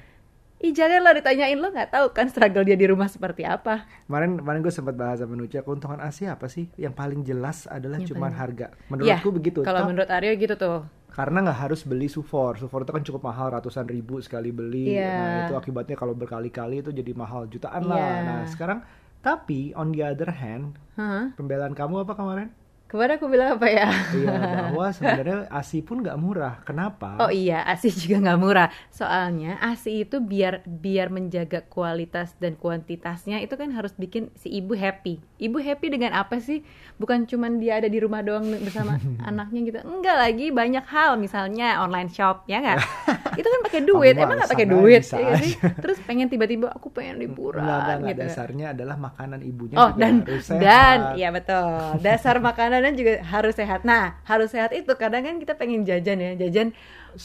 Ih 0.58 0.72
jangan 0.72 1.04
lo 1.04 1.12
ditanyain 1.12 1.52
lo 1.54 1.68
nggak 1.68 1.90
tahu 1.90 2.06
kan 2.10 2.26
struggle 2.26 2.64
dia 2.64 2.72
di 2.74 2.84
rumah 2.84 3.06
seperti 3.06 3.44
apa 3.44 3.84
Kemarin 4.06 4.40
kemarin 4.40 4.58
gue 4.58 4.70
sempat 4.70 4.94
bahas 4.94 5.20
sama 5.20 5.36
Nucha 5.36 5.60
keuntungan 5.60 6.00
ASI 6.00 6.24
apa 6.26 6.48
sih? 6.48 6.72
Yang 6.74 6.94
paling 6.94 7.20
jelas 7.22 7.66
adalah 7.66 7.98
Yang 7.98 8.08
cuman 8.10 8.32
paling- 8.32 8.40
harga. 8.40 8.66
Ya, 8.66 8.88
Menurutku 8.88 9.30
begitu. 9.30 9.60
kalau 9.60 9.84
menurut 9.84 10.08
Aryo 10.08 10.32
gitu 10.34 10.56
tuh 10.56 10.88
karena 11.16 11.48
nggak 11.48 11.60
harus 11.64 11.80
beli 11.88 12.12
sufor. 12.12 12.60
Sufor 12.60 12.84
itu 12.84 12.92
kan 12.92 13.00
cukup 13.00 13.24
mahal 13.24 13.56
ratusan 13.56 13.88
ribu 13.88 14.20
sekali 14.20 14.52
beli. 14.52 14.92
Iya. 14.92 15.16
Nah 15.16 15.36
itu 15.48 15.56
akibatnya 15.56 15.96
kalau 15.96 16.12
berkali-kali 16.12 16.84
itu 16.84 16.92
jadi 16.92 17.16
mahal 17.16 17.48
jutaan 17.48 17.88
lah. 17.88 17.96
Iya. 17.96 18.16
Nah 18.28 18.40
sekarang 18.44 18.84
tapi 19.24 19.72
on 19.72 19.96
the 19.96 20.04
other 20.04 20.28
hand 20.28 20.76
Hah? 21.00 21.32
pembelaan 21.32 21.72
kamu 21.72 22.04
apa 22.04 22.12
kemarin? 22.12 22.52
Kemarin 22.86 23.18
aku 23.18 23.26
bilang 23.26 23.58
apa 23.58 23.66
ya 23.66 23.88
Iya 24.14 24.38
bahwa 24.76 24.88
sebenarnya 24.92 25.38
ASI 25.50 25.80
pun 25.82 26.04
nggak 26.04 26.18
murah. 26.20 26.54
Kenapa? 26.62 27.16
Oh 27.18 27.32
iya, 27.32 27.64
ASI 27.64 27.90
juga 27.90 28.22
nggak 28.22 28.40
murah. 28.40 28.68
Soalnya 28.92 29.56
ASI 29.58 30.04
itu 30.04 30.20
biar 30.20 30.62
biar 30.68 31.08
menjaga 31.08 31.64
kualitas 31.64 32.36
dan 32.36 32.54
kuantitasnya 32.60 33.40
itu 33.40 33.56
kan 33.56 33.72
harus 33.72 33.96
bikin 33.96 34.28
si 34.36 34.52
ibu 34.52 34.76
happy. 34.76 35.18
Ibu 35.40 35.58
happy 35.58 35.86
dengan 35.96 36.12
apa 36.12 36.38
sih? 36.38 36.60
Bukan 37.00 37.24
cuman 37.24 37.58
dia 37.58 37.80
ada 37.80 37.88
di 37.88 37.98
rumah 37.98 38.20
doang 38.20 38.46
bersama 38.60 39.00
anaknya 39.28 39.60
gitu. 39.64 39.78
Enggak 39.82 40.16
lagi 40.20 40.52
banyak 40.52 40.84
hal, 40.84 41.16
misalnya 41.16 41.80
online 41.80 42.12
shop 42.12 42.44
ya 42.46 42.60
nggak? 42.60 42.78
itu 43.34 43.48
kan 43.48 43.60
pakai 43.66 43.80
duit. 43.82 44.14
Kamu 44.14 44.22
Emang 44.22 44.36
nggak 44.38 44.50
pakai 44.50 44.66
duit? 44.66 45.02
ya 45.02 45.34
sih? 45.42 45.52
Terus 45.82 45.98
pengen 46.06 46.30
tiba-tiba 46.30 46.70
aku 46.70 46.88
pengen 46.88 47.18
liburan 47.18 47.66
Enggak, 47.66 48.14
gitu. 48.14 48.20
Dasarnya 48.22 48.66
adalah 48.70 48.96
makanan 48.96 49.40
ibunya 49.42 49.74
Oh 49.74 49.90
juga 49.90 49.98
dan 49.98 50.14
harus 50.22 50.44
sehat. 50.44 50.60
dan 50.62 50.98
ya 51.14 51.28
betul 51.34 51.68
dasar 51.98 52.36
makanannya 52.38 52.92
juga 52.94 53.12
harus 53.22 53.54
sehat. 53.54 53.80
Nah 53.82 54.20
harus 54.22 54.48
sehat 54.50 54.70
itu 54.70 54.92
kadang 54.94 55.22
kan 55.22 55.36
kita 55.36 55.54
pengen 55.54 55.82
jajan 55.82 56.16
ya 56.16 56.30
jajan 56.38 56.70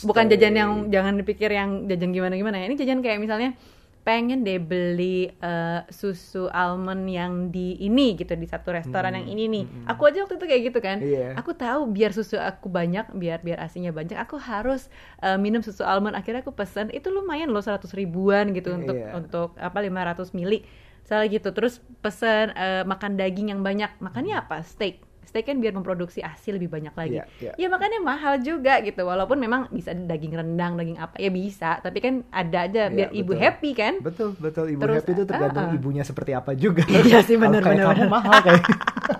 bukan 0.01 0.25
Steak. 0.25 0.39
jajan 0.39 0.53
yang 0.55 0.71
jangan 0.87 1.13
dipikir 1.15 1.51
yang 1.51 1.85
jajan 1.85 2.09
gimana 2.09 2.33
gimana 2.33 2.57
ya 2.57 2.65
ini 2.65 2.75
jajan 2.75 2.99
kayak 2.99 3.19
misalnya 3.19 3.53
pengen 4.01 4.41
deh 4.41 4.57
beli 4.57 5.29
eh, 5.29 5.79
susu 5.87 6.49
almond 6.49 7.05
yang 7.05 7.33
di 7.47 7.77
ini 7.77 8.17
gitu 8.17 8.33
di 8.33 8.45
satu 8.45 8.73
restoran 8.73 9.13
yang 9.13 9.27
ini 9.27 9.45
nih. 9.45 9.63
Aku 9.85 10.09
aja 10.09 10.25
waktu 10.25 10.35
itu 10.35 10.45
kayak 10.45 10.63
gitu 10.73 10.79
kan. 10.81 10.97
Hmm, 10.97 11.07
Iya. 11.07 11.27
Aku 11.37 11.53
tahu 11.53 11.85
biar 11.87 12.09
susu 12.09 12.35
aku 12.35 12.65
banyak, 12.65 13.13
biar 13.13 13.39
biar 13.39 13.61
asinya 13.61 13.93
banyak, 13.93 14.17
aku 14.17 14.41
harus 14.41 14.89
eh, 15.21 15.37
minum 15.37 15.61
susu 15.61 15.85
almond. 15.85 16.17
Akhirnya 16.17 16.41
aku 16.41 16.49
pesan 16.51 16.89
itu 16.89 17.07
lumayan 17.07 17.53
loh 17.53 17.61
100 17.61 17.93
ribuan 17.93 18.51
gitu 18.51 18.73
untuk 18.73 18.97
Iya. 18.97 19.13
untuk 19.13 19.53
apa 19.55 19.77
500 19.77 20.33
mili. 20.33 20.65
Salah 21.05 21.25
gitu. 21.25 21.53
Terus 21.53 21.77
pesan 22.01 22.53
eh, 22.53 22.81
makan 22.81 23.17
daging 23.17 23.53
yang 23.53 23.61
banyak. 23.61 23.89
Makannya 23.97 24.33
apa? 24.37 24.65
Steak. 24.65 25.10
Steak 25.31 25.47
kan 25.47 25.63
biar 25.63 25.71
memproduksi 25.71 26.19
asi 26.19 26.51
lebih 26.51 26.67
banyak 26.67 26.91
lagi. 26.91 27.23
Iya, 27.23 27.25
iya. 27.39 27.51
Ya 27.55 27.67
makanya 27.71 28.03
mahal 28.03 28.43
juga 28.43 28.83
gitu. 28.83 29.07
Walaupun 29.07 29.39
memang 29.39 29.71
bisa 29.71 29.95
daging 29.95 30.35
rendang, 30.35 30.75
daging 30.75 30.99
apa 30.99 31.15
ya 31.15 31.31
bisa. 31.31 31.79
Tapi 31.79 32.03
kan 32.03 32.13
ada 32.35 32.67
aja 32.67 32.91
Iya, 32.91 32.91
biar 32.91 33.09
ibu 33.15 33.31
betul. 33.31 33.39
happy 33.39 33.71
kan. 33.71 33.93
Betul, 34.03 34.35
betul. 34.35 34.65
Ibu 34.75 34.81
Terus, 34.83 34.95
happy 34.99 35.11
itu 35.15 35.23
tergantung 35.23 35.63
ah, 35.63 35.71
ah. 35.71 35.77
ibunya 35.79 36.03
seperti 36.03 36.35
apa 36.35 36.51
juga. 36.51 36.83
Iya 37.07 37.23
sih, 37.23 37.39
benar, 37.39 37.63
benar, 37.63 37.95
kamu 37.95 38.11
mahal 38.11 38.37
kayak. 38.43 38.63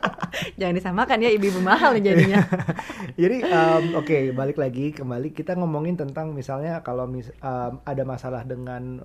Jangan 0.60 0.75
disamakan 0.75 1.18
ya 1.24 1.30
ibu-ibu 1.32 1.63
mahal 1.63 1.96
jadinya. 1.96 2.44
Jadi 3.22 3.38
em, 3.48 3.84
oke 3.96 4.18
balik 4.36 4.60
lagi 4.60 4.91
kembali 4.91 5.32
kita 5.32 5.56
ngomongin 5.56 5.96
tentang 5.96 6.36
misalnya 6.36 6.84
kalau 6.84 7.08
mis- 7.08 7.32
em, 7.39 7.74
ada 7.88 8.03
masalah 8.03 8.44
dengan 8.44 9.00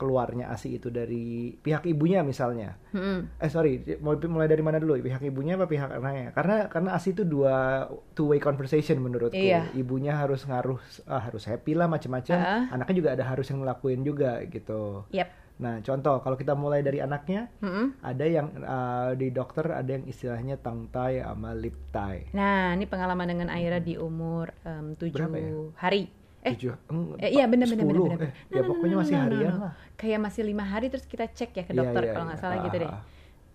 keluarnya 0.00 0.48
ASI 0.48 0.80
itu 0.80 0.88
dari 0.88 1.52
pihak 1.52 1.84
ibunya 1.84 2.24
misalnya. 2.24 2.80
Mm-mm. 2.96 3.36
Eh 3.36 3.50
sorry, 3.52 3.84
mau 4.00 4.16
mulai 4.16 4.48
dari 4.48 4.64
mana 4.64 4.80
dulu? 4.80 4.96
Pihak 4.96 5.20
ibunya 5.28 5.60
apa 5.60 5.68
pihak 5.68 5.92
anaknya? 5.92 6.32
Karena 6.32 6.56
karena 6.72 6.96
ASI 6.96 7.12
itu 7.12 7.28
dua 7.28 7.84
two 8.16 8.32
way 8.32 8.40
conversation 8.40 8.96
menurutku. 9.04 9.36
Iya. 9.36 9.68
Ibunya 9.76 10.16
harus 10.16 10.48
ngaruh 10.48 10.80
ah, 11.04 11.20
harus 11.20 11.44
happy 11.44 11.76
lah 11.76 11.92
macam-macam. 11.92 12.38
Ah. 12.40 12.72
Anaknya 12.72 12.96
juga 12.96 13.10
ada 13.12 13.24
harus 13.28 13.44
yang 13.52 13.60
ngelakuin 13.60 14.00
juga 14.00 14.40
gitu. 14.48 15.04
Yap. 15.12 15.28
Nah, 15.60 15.84
contoh 15.84 16.24
kalau 16.24 16.40
kita 16.40 16.56
mulai 16.56 16.80
dari 16.80 17.04
anaknya, 17.04 17.52
Mm-mm. 17.60 18.00
ada 18.00 18.24
yang 18.24 18.48
uh, 18.64 19.12
di 19.12 19.28
dokter 19.28 19.68
ada 19.68 19.92
yang 19.92 20.08
istilahnya 20.08 20.56
tongue 20.56 20.88
tie 20.88 21.20
sama 21.20 21.52
lip 21.52 21.76
tie. 21.92 22.32
Nah, 22.32 22.72
ini 22.72 22.88
pengalaman 22.88 23.28
dengan 23.28 23.52
Aira 23.52 23.76
di 23.76 24.00
umur 24.00 24.56
tujuh 24.96 25.12
Berapa 25.12 25.36
ya? 25.36 25.52
hari. 25.76 26.19
Eh, 26.40 26.56
Tujuh, 26.56 26.72
eh, 27.20 27.36
iya 27.36 27.44
benar 27.44 27.68
benar 27.68 27.84
benar 27.84 28.00
10, 28.00 28.04
benar. 28.16 28.20
eh, 28.24 28.32
ya 28.48 28.60
pokoknya 28.64 28.96
masih 28.96 29.16
harian 29.20 29.54
lah. 29.60 29.72
Kayak 30.00 30.20
masih 30.24 30.42
lima 30.48 30.64
hari 30.64 30.88
terus 30.88 31.04
kita 31.04 31.28
cek 31.28 31.50
ya 31.52 31.64
ke 31.68 31.72
Iya, 31.76 31.80
dokter 31.84 32.02
iya, 32.08 32.12
kalau 32.16 32.24
iya. 32.24 32.28
nggak 32.32 32.40
salah 32.40 32.58
gitu 32.64 32.76
deh. 32.80 32.92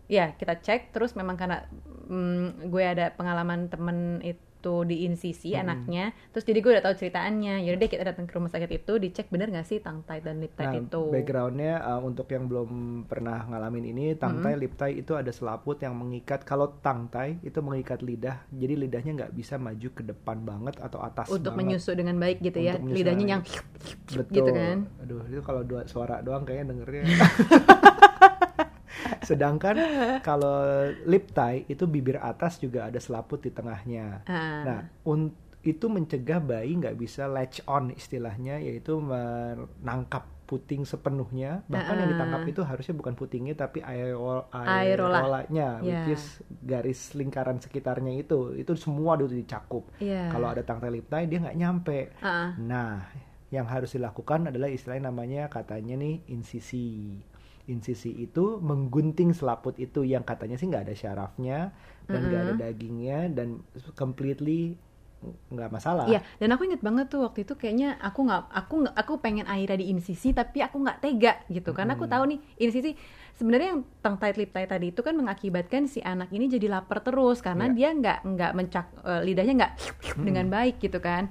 Ya 0.06 0.26
kita 0.38 0.54
cek 0.62 0.94
terus 0.94 1.18
memang 1.18 1.34
karena 1.34 1.66
mm, 2.06 2.70
gue 2.70 2.84
ada 2.86 3.10
pengalaman 3.18 3.74
temen 3.74 4.22
itu 4.22 4.45
di 4.84 5.04
insisi 5.04 5.54
anaknya, 5.54 6.06
terus 6.30 6.44
jadi 6.44 6.60
gue 6.60 6.72
udah 6.74 6.84
tahu 6.84 6.96
ceritaannya. 6.96 7.62
Yaudah 7.62 7.80
deh 7.80 7.90
kita 7.90 8.04
datang 8.04 8.26
ke 8.26 8.34
rumah 8.34 8.48
sakit 8.48 8.70
itu 8.74 8.94
dicek 8.96 9.28
bener 9.28 9.50
nggak 9.50 9.64
sih 9.64 9.78
tongue 9.78 10.02
tie 10.04 10.20
dan 10.20 10.38
lip 10.38 10.54
tie 10.54 10.66
Nah, 10.66 10.74
itu. 10.78 11.02
backgroundnya 11.10 11.74
uh, 11.80 12.00
untuk 12.00 12.28
yang 12.28 12.46
belum 12.46 12.70
pernah 13.06 13.46
ngalamin 13.46 13.86
ini, 13.88 14.06
tongue 14.16 14.42
tie, 14.42 14.56
lip 14.56 14.74
tie 14.74 14.94
itu 14.96 15.14
ada 15.14 15.30
selaput 15.30 15.78
yang 15.78 15.94
mengikat. 15.94 16.42
Kalau 16.42 16.74
tongue 16.80 17.08
tie 17.08 17.38
itu 17.42 17.60
mengikat 17.60 18.00
lidah, 18.00 18.42
jadi 18.50 18.74
lidahnya 18.76 19.12
nggak 19.16 19.34
bisa 19.34 19.56
maju 19.56 19.90
ke 19.90 20.04
depan 20.04 20.38
banget 20.42 20.76
atau 20.80 21.00
atas 21.00 21.28
untuk 21.28 21.52
banget. 21.52 21.78
menyusu 21.78 21.92
dengan 21.94 22.16
baik 22.16 22.38
gitu 22.40 22.60
ya, 22.60 22.74
lidahnya 22.80 23.26
yang 23.30 23.44
Betul. 24.18 24.34
gitu 24.34 24.52
kan. 24.52 24.78
Aduh, 25.00 25.22
itu 25.26 25.42
kalau 25.42 25.62
dua 25.62 25.86
suara 25.86 26.20
doang 26.20 26.42
kayaknya 26.42 26.72
dengernya. 26.72 27.04
Sedangkan 29.26 29.76
kalau 30.28 30.62
lip 31.04 31.32
tie 31.32 31.66
itu 31.66 31.86
bibir 31.86 32.18
atas 32.18 32.58
juga 32.58 32.88
ada 32.88 32.98
selaput 32.98 33.42
di 33.42 33.50
tengahnya. 33.50 34.22
Ah. 34.24 34.62
Nah, 34.64 34.80
un- 35.04 35.34
itu 35.62 35.90
mencegah 35.90 36.38
bayi 36.38 36.78
nggak 36.78 36.94
bisa 36.94 37.26
latch 37.26 37.66
on 37.66 37.90
istilahnya, 37.90 38.62
yaitu 38.62 39.02
menangkap 39.02 40.22
puting 40.46 40.86
sepenuhnya. 40.86 41.66
Bahkan 41.66 41.96
yang 41.96 42.06
Ah. 42.06 42.14
ditangkap 42.14 42.42
itu 42.46 42.62
harusnya 42.62 42.94
bukan 42.94 43.18
putingnya 43.18 43.58
tapi 43.58 43.82
aerol 43.82 44.46
Aerola. 44.54 45.18
aerolanya, 45.18 45.82
Ya. 45.82 46.06
which 46.06 46.14
is 46.14 46.24
garis 46.62 47.18
lingkaran 47.18 47.58
sekitarnya 47.58 48.14
itu. 48.14 48.54
Itu 48.54 48.78
semua 48.78 49.18
udah 49.18 49.26
dicakup. 49.26 49.90
Iya. 49.98 50.30
Kalau 50.30 50.46
ada 50.48 50.62
tie 50.62 50.78
lip 50.88 51.10
tie 51.10 51.26
dia 51.26 51.42
nggak 51.42 51.58
nyampe. 51.58 52.00
Ah. 52.22 52.54
Nah, 52.56 53.10
yang 53.50 53.66
harus 53.66 53.90
dilakukan 53.90 54.54
adalah 54.54 54.70
istilahnya 54.70 55.10
namanya 55.10 55.50
katanya 55.50 55.98
nih 55.98 56.22
insisi. 56.30 57.18
Insisi 57.66 58.14
itu 58.14 58.62
menggunting 58.62 59.34
selaput 59.34 59.74
itu 59.82 60.06
yang 60.06 60.22
katanya 60.22 60.54
sih 60.56 60.70
nggak 60.70 60.86
ada 60.86 60.96
syarafnya 60.96 61.74
dan 62.06 62.22
nggak 62.30 62.42
ada 62.46 62.54
dagingnya 62.62 63.20
dan 63.34 63.66
completely 63.98 64.78
nggak 65.26 65.74
masalah. 65.74 66.06
Iya, 66.06 66.22
dan 66.38 66.54
aku 66.54 66.70
inget 66.70 66.86
banget 66.86 67.10
tuh 67.10 67.26
waktu 67.26 67.50
itu 67.50 67.58
kayaknya 67.58 67.98
aku 67.98 68.30
nggak, 68.30 68.42
aku 68.54 68.74
nggak, 68.86 68.94
aku 68.94 69.14
pengen 69.18 69.50
Aira 69.50 69.74
di 69.74 69.90
insisi 69.90 70.38
tapi 70.38 70.62
aku 70.62 70.78
nggak 70.78 71.02
tega 71.02 71.42
gitu, 71.50 71.74
karena 71.74 71.98
aku 71.98 72.06
tahu 72.06 72.30
nih 72.30 72.40
insisi 72.62 72.94
sebenarnya 73.34 73.74
yang 73.74 73.82
tongue 74.06 74.22
tie 74.22 74.38
lip 74.38 74.54
tie 74.54 74.70
tadi 74.70 74.94
itu 74.94 75.02
kan 75.02 75.18
mengakibatkan 75.18 75.90
si 75.90 76.06
anak 76.06 76.30
ini 76.30 76.46
jadi 76.46 76.70
lapar 76.70 77.02
terus 77.02 77.42
karena 77.42 77.66
Iya. 77.66 77.74
dia 77.74 77.90
nggak 77.98 78.18
nggak 78.22 78.52
mencak 78.54 78.86
eh, 79.02 79.22
lidahnya 79.26 79.54
nggak 79.58 79.74
dengan 80.30 80.46
baik 80.54 80.78
gitu 80.78 81.02
kan. 81.02 81.26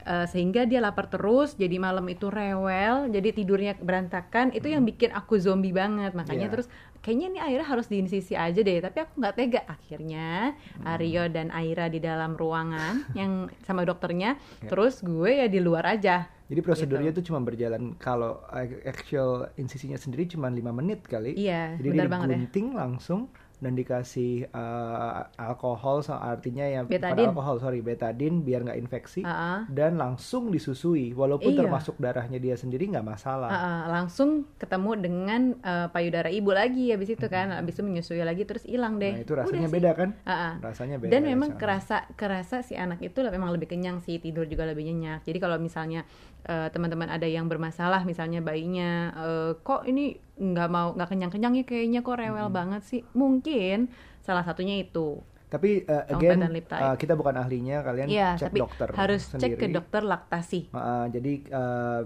Eh, 0.00 0.26
sehingga 0.26 0.64
dia 0.64 0.80
lapar 0.80 1.06
terus 1.06 1.52
jadi 1.54 1.76
malam 1.76 2.08
itu 2.08 2.26
rewel 2.26 3.08
jadi 3.08 3.28
tidurnya 3.30 3.72
berantakan 3.76 4.48
itu 4.50 4.64
yang 4.66 4.80
bikin 4.80 5.12
aku 5.12 5.36
zombie 5.36 5.70
banget 5.70 6.16
makanya 6.16 6.48
Iya. 6.48 6.52
terus 6.52 6.66
kayaknya 6.98 7.26
nih 7.30 7.42
Aira 7.44 7.64
harus 7.64 7.84
diinsisi 7.84 8.32
aja 8.32 8.56
deh 8.56 8.80
tapi 8.80 8.96
aku 8.98 9.12
nggak 9.16 9.34
tega 9.34 9.60
akhirnya 9.66 10.56
Aryo 10.82 11.28
dan 11.28 11.48
Aira 11.50 11.86
di 11.86 11.98
dalam 11.98 12.32
ruangan 12.32 13.04
yang 13.18 13.52
sama 13.60 13.84
dokternya 13.84 14.40
Iya. 14.60 14.68
terus 14.68 15.04
gue 15.04 15.30
ya 15.36 15.46
di 15.46 15.60
luar 15.60 15.84
aja 15.86 16.32
Jadi 16.50 16.60
prosedurnya 16.60 17.12
Gitu. 17.12 17.20
itu 17.22 17.28
cuma 17.30 17.38
berjalan 17.40 17.94
kalau 17.94 18.42
actual 18.82 19.54
insisinya 19.54 19.94
sendiri 19.94 20.26
cuma 20.26 20.50
lima 20.50 20.74
menit 20.74 21.06
kali. 21.06 21.38
Iya, 21.38 21.78
Jadi 21.78 21.88
dia 21.94 22.10
banget 22.10 22.50
ya. 22.50 22.66
langsung 22.74 23.30
dan 23.60 23.72
dikasih 23.72 24.48
uh, 24.50 25.28
alkohol 25.36 26.00
artinya 26.10 26.64
yang 26.64 26.84
Betadine. 26.84 27.28
bukan 27.28 27.30
alkohol 27.30 27.56
sorry 27.60 27.80
betadin 27.80 28.40
biar 28.40 28.64
nggak 28.64 28.80
infeksi 28.80 29.20
Ah, 29.20 29.30
ah. 29.30 29.60
dan 29.68 29.94
langsung 29.94 30.48
disusui 30.48 31.12
walaupun 31.12 31.52
Iya. 31.52 31.60
termasuk 31.60 31.94
darahnya 31.96 32.36
dia 32.36 32.56
sendiri 32.56 32.88
nggak 32.88 33.04
masalah. 33.04 33.48
Ah, 33.48 33.60
ah, 33.60 33.80
langsung 33.92 34.48
ketemu 34.56 34.90
dengan 34.96 35.42
eh, 35.60 35.86
payudara 35.88 36.28
ibu 36.28 36.50
lagi 36.50 36.88
habis 36.88 37.12
itu 37.12 37.26
kan 37.26 37.52
habis 37.52 37.76
itu 37.76 37.84
menyusui 37.84 38.20
lagi 38.20 38.42
terus 38.42 38.64
hilang 38.64 38.96
deh 38.96 39.12
Nah 39.12 39.22
itu 39.22 39.32
rasanya 39.32 39.60
Udah 39.60 39.68
sih. 39.68 39.76
beda 39.76 39.90
kan? 39.92 40.08
Ah, 40.24 40.32
ah. 40.32 40.52
Rasanya 40.62 40.96
beda. 40.96 41.10
dan 41.10 41.22
memang 41.22 41.50
rasanya. 41.52 41.60
kerasa 41.60 41.96
kerasa 42.16 42.56
si 42.64 42.74
anak 42.74 42.98
itu 42.98 43.20
memang 43.20 43.52
lebih 43.52 43.68
kenyang 43.68 44.00
sih 44.00 44.16
tidur 44.16 44.48
juga 44.48 44.64
lebih 44.64 44.82
nyenyak 44.82 45.22
jadi 45.22 45.36
kalau 45.36 45.60
misalnya 45.60 46.08
eh, 46.44 46.68
teman-teman 46.70 47.08
ada 47.08 47.24
yang 47.24 47.46
bermasalah 47.46 48.04
misalnya 48.04 48.40
bayinya 48.40 49.12
eh, 49.12 49.50
kok 49.60 49.84
ini 49.84 50.16
nggak 50.36 50.68
mau 50.68 50.96
nggak 50.96 51.08
kenyang 51.08 51.32
kenyang 51.32 51.54
ya 51.54 51.64
kayaknya 51.64 52.00
kok 52.00 52.16
rewel 52.16 52.48
banget 52.48 52.82
sih 52.82 53.00
mungkin 53.12 53.88
salah 54.20 54.42
satunya 54.42 54.80
itu 54.80 55.20
Tapi 55.50 55.82
uh, 55.82 56.06
again 56.06 56.38
uh, 56.46 56.94
kita 56.94 57.18
bukan 57.18 57.34
ahlinya, 57.34 57.82
kalian 57.82 58.06
Iya 58.06 58.38
cek 58.38 58.54
tapi 58.54 58.58
dokter 58.62 58.88
harus 58.94 59.22
cek 59.34 59.58
ke 59.58 59.66
sendiri. 59.66 59.74
dokter 59.74 60.02
laktasi 60.06 60.70
Uh, 60.70 61.10
jadi 61.10 61.32
uh, 61.50 62.00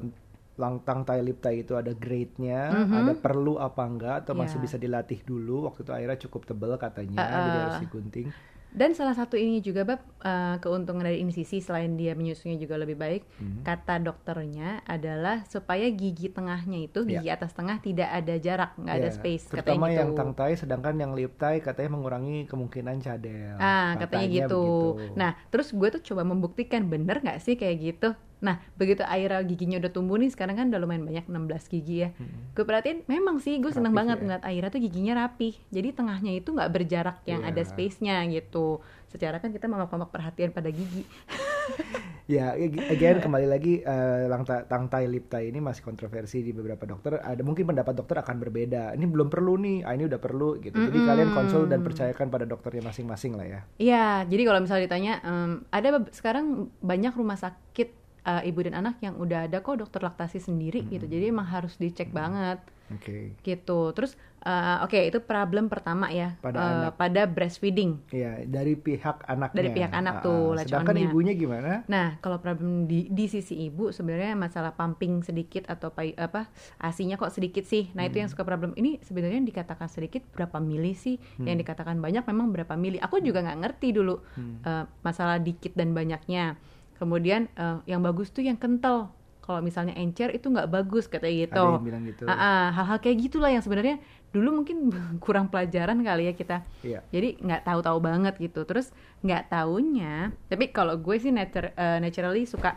langtang 0.54 1.04
tai 1.04 1.20
lip 1.20 1.42
tie 1.42 1.60
itu 1.60 1.74
ada 1.74 1.92
grade-nya, 1.92 2.72
Mhm. 2.72 2.94
ada 2.94 3.12
perlu 3.12 3.58
apa 3.58 3.84
enggak 3.84 4.24
atau 4.24 4.32
masih 4.32 4.56
Iya. 4.56 4.64
bisa 4.64 4.76
dilatih 4.78 5.20
dulu. 5.20 5.66
Waktu 5.68 5.82
itu 5.82 5.92
Aira 5.92 6.14
cukup 6.16 6.46
tebel 6.46 6.72
katanya, 6.78 7.20
Uh, 7.20 7.28
jadi 7.28 7.50
uh. 7.52 7.62
harus 7.68 7.80
digunting. 7.82 8.26
Dan 8.74 8.90
salah 8.90 9.14
satu 9.14 9.38
ini 9.38 9.62
juga 9.62 9.86
bab 9.86 10.02
eh, 10.18 10.56
keuntungan 10.58 11.06
dari 11.06 11.22
insisi 11.22 11.62
selain 11.62 11.94
dia 11.94 12.12
menyusunya 12.12 12.58
juga 12.58 12.74
lebih 12.74 12.98
baik, 12.98 13.22
Mhm. 13.38 13.62
kata 13.62 14.02
dokternya 14.02 14.82
adalah 14.82 15.46
supaya 15.46 15.86
gigi 15.88 16.26
tengahnya 16.26 16.82
itu 16.82 17.06
gigi 17.06 17.30
atas 17.30 17.52
tengah 17.52 17.78
tidak 17.78 18.10
ada 18.10 18.34
jarak, 18.36 18.74
nggak 18.74 18.96
ada 18.96 19.10
Ya, 19.10 19.14
space 19.14 19.44
Terutama 19.46 19.86
katanya 19.86 19.94
yang 19.94 20.10
gitu. 20.10 20.18
tang 20.18 20.32
tai, 20.32 20.54
sedangkan 20.56 20.94
yang 20.98 21.12
lip 21.14 21.38
tie 21.38 21.60
katanya 21.60 21.90
mengurangi 21.92 22.50
kemungkinan 22.50 22.96
cadel. 22.98 23.54
Ah, 23.56 23.94
katanya, 23.96 24.26
gitu. 24.42 24.58
begitu. 24.58 25.14
Nah, 25.14 25.30
terus 25.48 25.70
gue 25.70 25.88
tuh 25.94 26.02
coba 26.02 26.22
membuktikan 26.24 26.82
bener 26.84 27.22
nggak 27.22 27.38
sih 27.38 27.54
kayak 27.54 27.76
gitu. 27.78 28.08
Nah, 28.40 28.58
begitu 28.74 29.04
Aira 29.04 29.38
giginya 29.40 29.78
udah 29.78 29.88
tumbuh 29.88 30.16
nih, 30.16 30.28
sekarang 30.28 30.56
kan 30.56 30.66
udah 30.68 30.80
lumayan 30.80 31.04
banyak 31.04 31.24
16 31.24 31.72
gigi 31.72 32.04
ya. 32.04 32.10
Gue 32.52 32.64
perhatiin, 32.64 33.06
memang 33.06 33.38
sih 33.38 33.56
gue 33.56 33.70
seneng 33.70 33.94
banget 33.94 34.20
ya. 34.20 34.24
ngeliat 34.24 34.44
Aira 34.44 34.68
tuh 34.68 34.78
giginya 34.78 35.24
rapih. 35.24 35.54
Jadi 35.70 35.94
tengahnya 35.94 36.32
itu 36.34 36.50
nggak 36.50 36.70
berjarak 36.70 37.16
yang 37.24 37.40
Iya. 37.40 37.50
ada 37.50 37.62
space-nya 37.64 38.20
gitu. 38.28 38.80
Secara 39.08 39.38
kan 39.38 39.48
kita 39.48 39.64
memamak 39.64 40.10
perhatian 40.10 40.50
pada 40.50 40.68
gigi. 40.68 41.04
Ya, 42.24 42.56
again 42.56 43.20
kembali 43.20 43.44
lagi 43.44 43.84
eh, 43.84 44.24
lang 44.24 44.48
ta- 44.48 44.64
tang 44.64 44.88
tai 44.88 45.04
lip 45.04 45.28
tie 45.28 45.52
ini 45.52 45.60
masih 45.60 45.84
kontroversi 45.84 46.40
di 46.40 46.56
beberapa 46.56 46.88
dokter. 46.88 47.20
Ada 47.20 47.44
mungkin 47.44 47.68
pendapat 47.68 47.92
dokter 47.92 48.16
akan 48.16 48.40
berbeda. 48.40 48.96
Ini 48.96 49.04
belum 49.04 49.28
perlu 49.28 49.60
nih, 49.60 49.84
ah, 49.84 49.92
ini 49.92 50.08
udah 50.08 50.16
perlu 50.16 50.56
gitu. 50.56 50.72
Jadi 50.72 50.88
Mm-mm. 50.88 51.04
kalian 51.04 51.30
konsul 51.36 51.68
dan 51.68 51.84
percayakan 51.84 52.32
pada 52.32 52.48
dokternya 52.48 52.80
masing-masing 52.80 53.36
lah 53.36 53.44
ya. 53.44 53.60
Iya, 53.76 54.06
jadi 54.24 54.40
kalau 54.40 54.60
misalnya 54.64 54.84
ditanya, 54.88 55.12
em, 55.20 55.50
ada 55.68 56.00
sekarang 56.16 56.72
banyak 56.80 57.12
rumah 57.12 57.36
sakit 57.36 57.92
eh, 58.24 58.42
ibu 58.44 58.60
dan 58.60 58.74
anak 58.76 58.96
yang 58.98 59.14
udah 59.14 59.44
ada 59.44 59.60
kok 59.60 59.78
dokter 59.78 60.00
laktasi 60.00 60.38
sendiri 60.38 60.84
gitu. 60.86 61.04
Jadi 61.04 61.24
emang 61.26 61.44
harus 61.46 61.76
dicek 61.76 62.08
banget 62.08 62.58
Oke. 62.90 63.32
gitu. 63.40 63.92
Terus 63.92 64.12
eh, 64.40 64.76
oke 64.80 64.98
itu 64.98 65.18
problem 65.20 65.68
pertama 65.68 66.08
ya 66.08 66.36
Pada 66.38 66.56
eh, 66.56 66.68
anak. 66.84 66.92
pada 66.94 67.22
breastfeeding. 67.24 67.96
Iya, 68.10 68.44
dari 68.44 68.74
pihak 68.74 69.24
anaknya. 69.24 69.56
Dari 69.56 69.70
pihak 69.70 69.92
anak 69.94 70.14
Ah, 70.14 70.22
tuh, 70.22 70.52
ah. 70.52 70.60
Sedangkan 70.60 70.96
ibunya 70.98 71.32
gimana? 71.32 71.84
Nah, 71.84 72.16
kalau 72.18 72.36
problem 72.38 72.84
di, 72.84 73.08
di 73.08 73.24
sisi 73.24 73.56
ibu 73.62 73.88
sebenarnya 73.88 74.32
masalah 74.34 74.72
pumping 74.72 75.20
sedikit 75.20 75.64
atau 75.64 75.88
pai- 75.88 76.12
apa 76.14 76.48
asinya 76.78 77.16
kok 77.16 77.28
sedikit 77.30 77.64
sih. 77.64 77.88
Nah, 77.92 78.04
itu 78.04 78.16
yang 78.18 78.28
Hmm. 78.28 78.36
suka 78.36 78.44
problem. 78.44 78.72
Ini 78.74 79.00
sebenarnya 79.00 79.36
yang 79.38 79.48
dikatakan 79.48 79.88
sedikit 79.88 80.24
berapa 80.30 80.56
mili 80.58 80.92
sih? 80.92 81.16
Hmm. 81.36 81.44
Yang 81.44 81.56
dikatakan 81.62 81.96
banyak 81.98 82.24
memang 82.24 82.52
berapa 82.52 82.72
mili? 82.74 82.96
Aku 82.98 83.20
juga 83.20 83.40
nggak 83.40 83.60
ngerti 83.60 83.88
dulu 83.92 84.20
Hmm. 84.34 84.60
eh, 84.60 84.84
masalah 85.00 85.36
dikit 85.38 85.72
dan 85.72 85.92
banyaknya. 85.92 86.56
Kemudian 86.96 87.50
eh, 87.52 87.78
yang 87.86 88.00
bagus 88.00 88.30
tuh 88.30 88.42
yang 88.42 88.56
kental. 88.56 89.10
Kalau 89.44 89.60
misalnya 89.60 89.92
encer 90.00 90.32
itu 90.32 90.48
nggak 90.48 90.72
bagus 90.72 91.04
katanya 91.04 91.36
gitu. 91.44 91.64
Gitu. 92.08 92.24
Hal-hal 92.72 92.98
kayak 92.98 93.16
gitulah 93.28 93.50
yang 93.52 93.60
sebenarnya 93.60 94.00
dulu 94.32 94.64
mungkin 94.64 94.90
kurang 95.24 95.46
pelajaran 95.46 96.02
kali 96.02 96.26
ya 96.26 96.34
kita 96.34 96.66
Iya. 96.82 97.06
jadi 97.14 97.38
nggak 97.38 97.62
tahu-tahu 97.62 97.98
banget 98.02 98.34
gitu 98.42 98.66
terus 98.66 98.90
nggak 99.22 99.46
taunya 99.46 100.34
tapi 100.50 100.74
kalau 100.74 100.98
gue 100.98 101.14
sih 101.22 101.30
natur, 101.30 101.70
eh, 101.70 101.98
naturally 102.02 102.42
suka 102.42 102.74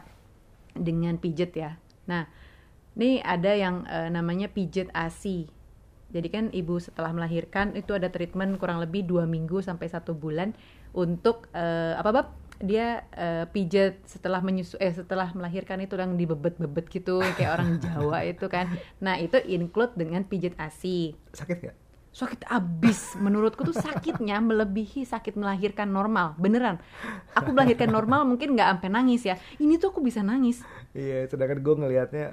dengan 0.77 1.17
pijet 1.17 1.57
ya 1.57 1.73
nah 2.05 2.29
ini 2.93 3.25
ada 3.25 3.57
yang 3.57 3.89
eh, 3.89 4.05
namanya 4.13 4.53
pijet 4.53 4.93
asi 4.93 5.49
jadi 6.13 6.29
kan 6.29 6.45
ibu 6.53 6.77
setelah 6.77 7.09
melahirkan 7.09 7.73
itu 7.73 7.97
ada 7.97 8.13
treatment 8.13 8.61
kurang 8.61 8.77
lebih 8.77 9.09
dua 9.09 9.25
minggu 9.25 9.57
sampai 9.59 9.89
satu 9.89 10.13
bulan 10.13 10.53
untuk 10.93 11.49
eh, 11.57 11.97
apa 11.97 12.09
bab 12.13 12.27
dia 12.59 13.05
eh, 13.13 13.45
pijet 13.49 14.01
setelah 14.05 14.41
menyusu 14.41 14.75
eh 14.81 14.93
setelah 14.93 15.29
melahirkan 15.33 15.81
itu 15.81 15.93
yang 15.97 16.17
dibebet-bebet 16.17 16.85
gitu 16.89 17.21
kayak 17.37 17.61
orang 17.61 17.77
Jawa 17.83 18.25
itu 18.25 18.45
kan. 18.49 18.69
Nah, 18.99 19.17
itu 19.17 19.37
include 19.45 19.93
dengan 19.95 20.25
pijet 20.25 20.57
ASI. 20.57 21.13
Sakit 21.33 21.57
nggak? 21.63 21.77
sakit 22.17 22.49
abis 22.49 23.13
menurutku 23.21 23.61
tuh 23.61 23.77
sakitnya 23.77 24.41
melebihi 24.41 25.05
sakit 25.05 25.37
melahirkan 25.37 25.85
normal 25.85 26.33
beneran 26.41 26.81
aku 27.37 27.53
melahirkan 27.53 27.93
normal 27.93 28.25
mungkin 28.25 28.57
nggak 28.57 28.73
sampai 28.73 28.89
nangis 28.89 29.21
ya 29.21 29.37
ini 29.61 29.77
tuh 29.77 29.93
aku 29.93 30.01
bisa 30.01 30.25
nangis 30.25 30.65
Iya, 30.97 31.29
sedangkan 31.29 31.61
gue 31.61 31.75
ngelihatnya 31.77 32.25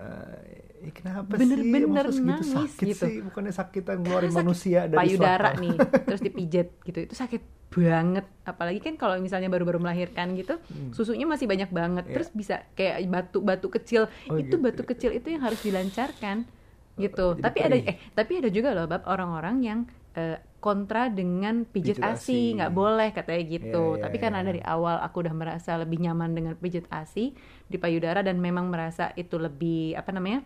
eh, 0.88 0.92
kenapa 0.94 1.36
Bener-bener 1.36 2.08
sih? 2.08 2.16
Segitu 2.16 2.24
nangis 2.24 2.72
sakit 2.72 2.86
gitu. 2.88 3.04
sih? 3.04 3.16
Bukannya 3.20 3.52
sakitan 3.52 3.96
ngeluarin 4.00 4.32
Sakit 4.32 4.40
manusia 4.40 4.80
dari 4.88 4.98
payudara 5.04 5.52
selapang. 5.52 5.60
nih 5.60 5.76
terus 6.08 6.20
dipijet 6.24 6.68
gitu 6.80 6.98
itu 7.04 7.12
sakit 7.12 7.42
banget. 7.82 8.26
Apalagi 8.46 8.78
kan 8.78 8.94
kalau 8.94 9.18
misalnya 9.18 9.50
baru-baru 9.50 9.82
melahirkan 9.82 10.36
gitu 10.38 10.60
susunya 10.94 11.26
masih 11.26 11.50
banyak 11.50 11.70
banget. 11.74 12.04
Iya. 12.06 12.14
terus 12.14 12.28
bisa 12.30 12.62
kayak 12.78 13.02
batu-batu 13.10 13.68
kecil. 13.72 14.06
Oh, 14.30 14.38
itu 14.38 14.54
gitu. 14.54 14.62
batu 14.62 14.82
kecil 14.86 15.10
itu 15.16 15.34
yang 15.34 15.42
harus 15.42 15.60
dilancarkan 15.64 16.46
gitu. 16.94 17.34
jadi 17.34 17.42
tapi 17.42 17.58
ada 17.58 17.74
eh 17.74 17.96
tapi 18.14 18.32
ada 18.38 18.48
juga 18.54 18.70
loh 18.70 18.86
bab 18.86 19.02
orang-orang 19.10 19.56
yang 19.66 19.78
eh, 20.14 20.38
kontra 20.62 21.12
dengan 21.12 21.68
Pijet 21.68 22.00
asi. 22.00 22.56
nggak 22.56 22.72
boleh 22.72 23.12
katanya 23.12 23.42
gitu. 23.44 23.84
Iya, 23.84 23.96
iya, 23.98 24.02
tapi 24.08 24.16
karena 24.16 24.40
iya. 24.40 24.48
dari 24.48 24.60
awal 24.64 24.96
aku 25.04 25.16
udah 25.26 25.34
merasa 25.36 25.76
lebih 25.76 26.00
nyaman 26.00 26.32
dengan 26.32 26.54
pijet 26.56 26.88
asi 26.88 27.36
di 27.68 27.76
payudara 27.76 28.24
dan 28.24 28.40
memang 28.40 28.72
merasa 28.72 29.12
itu 29.18 29.36
lebih 29.36 29.92
apa 29.92 30.08
namanya 30.14 30.40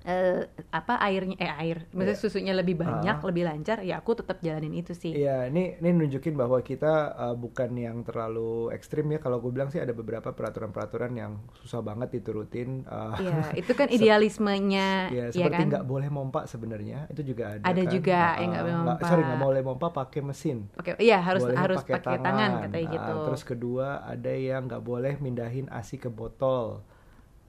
eh, 0.00 0.46
apa 0.70 1.00
airnya 1.00 1.34
eh 1.36 1.50
air 1.50 1.76
maksudnya 1.90 2.14
Iya. 2.14 2.22
susunya 2.22 2.52
lebih 2.52 2.76
banyak 2.76 3.16
Ah. 3.16 3.24
lebih 3.24 3.44
lancar 3.44 3.82
ya 3.82 3.98
aku 3.98 4.14
tetap 4.14 4.38
jalanin 4.38 4.70
itu 4.72 4.92
sih 4.92 5.10
Iya, 5.10 5.46
ini 5.46 5.74
ini 5.76 5.90
nunjukin 5.92 6.32
bahwa 6.32 6.60
kita 6.60 6.92
uh, 7.12 7.34
bukan 7.34 7.74
yang 7.74 8.02
terlalu 8.02 8.70
ekstrim 8.70 9.08
ya. 9.08 9.18
Kalau 9.18 9.38
gue 9.38 9.50
bilang 9.50 9.68
sih 9.68 9.78
ada 9.78 9.90
beberapa 9.90 10.30
peraturan-peraturan 10.30 11.12
yang 11.12 11.32
susah 11.56 11.80
banget 11.80 12.14
diturutin. 12.14 12.84
uh, 12.84 13.18
Iya, 13.18 13.36
itu 13.60 13.72
kan 13.72 13.88
idealismenya, 13.88 15.08
ya, 15.08 15.24
ya 15.28 15.32
seperti 15.32 15.56
kan? 15.56 15.68
nggak 15.68 15.84
boleh 15.84 16.08
mompa 16.08 16.44
sebenarnya 16.44 17.08
itu 17.08 17.22
juga 17.26 17.56
ada. 17.56 17.64
Ada 17.64 17.82
kan. 17.82 17.90
juga 17.90 18.18
Uh, 18.18 18.38
yang 18.38 18.48
nggak 18.50 18.64
boleh 18.64 18.76
mompa. 18.78 19.04
Sorry, 19.04 19.22
nggak 19.24 19.42
boleh 19.42 19.62
mompa 19.62 19.86
pakai 19.90 20.20
mesin. 20.22 20.58
Pakai, 20.72 20.92
iya 20.98 21.18
harus 21.18 21.42
Bolehnya 21.42 21.60
harus 21.60 21.78
pakai 21.82 22.18
tangan. 22.18 22.50
katanya 22.62 22.86
Ah, 22.86 22.92
gitu. 22.92 23.14
terus 23.26 23.42
kedua 23.42 23.86
ada 24.02 24.32
yang 24.32 24.62
nggak 24.64 24.82
boleh 24.82 25.14
mindahin 25.18 25.66
asi 25.70 25.96
ke 25.96 26.08
botol 26.08 26.84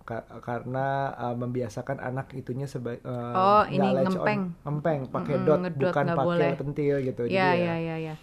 Ka- 0.10 0.25
karena 0.42 1.13
uh, 1.24 1.36
membiasakan 1.38 1.98
anak 2.01 2.34
itunya 2.34 2.66
sebagai 2.66 3.06
Oh, 3.38 3.62
ini 3.70 3.78
ngempeng. 4.10 4.42
ngempeng 4.66 5.00
pakai 5.13 5.36
Mm-mm, 5.38 5.46
dot 5.48 5.60
ngedot 5.62 5.86
bukan 5.94 6.06
pakai 6.18 6.50
pentil 6.58 6.96
gitu 7.06 7.22
Iya, 7.30 7.30
Jadi 7.30 7.38
ya, 7.38 7.54
iya, 7.62 7.75
iya, 7.78 7.96
iya. 7.96 7.96
ya, 8.10 8.13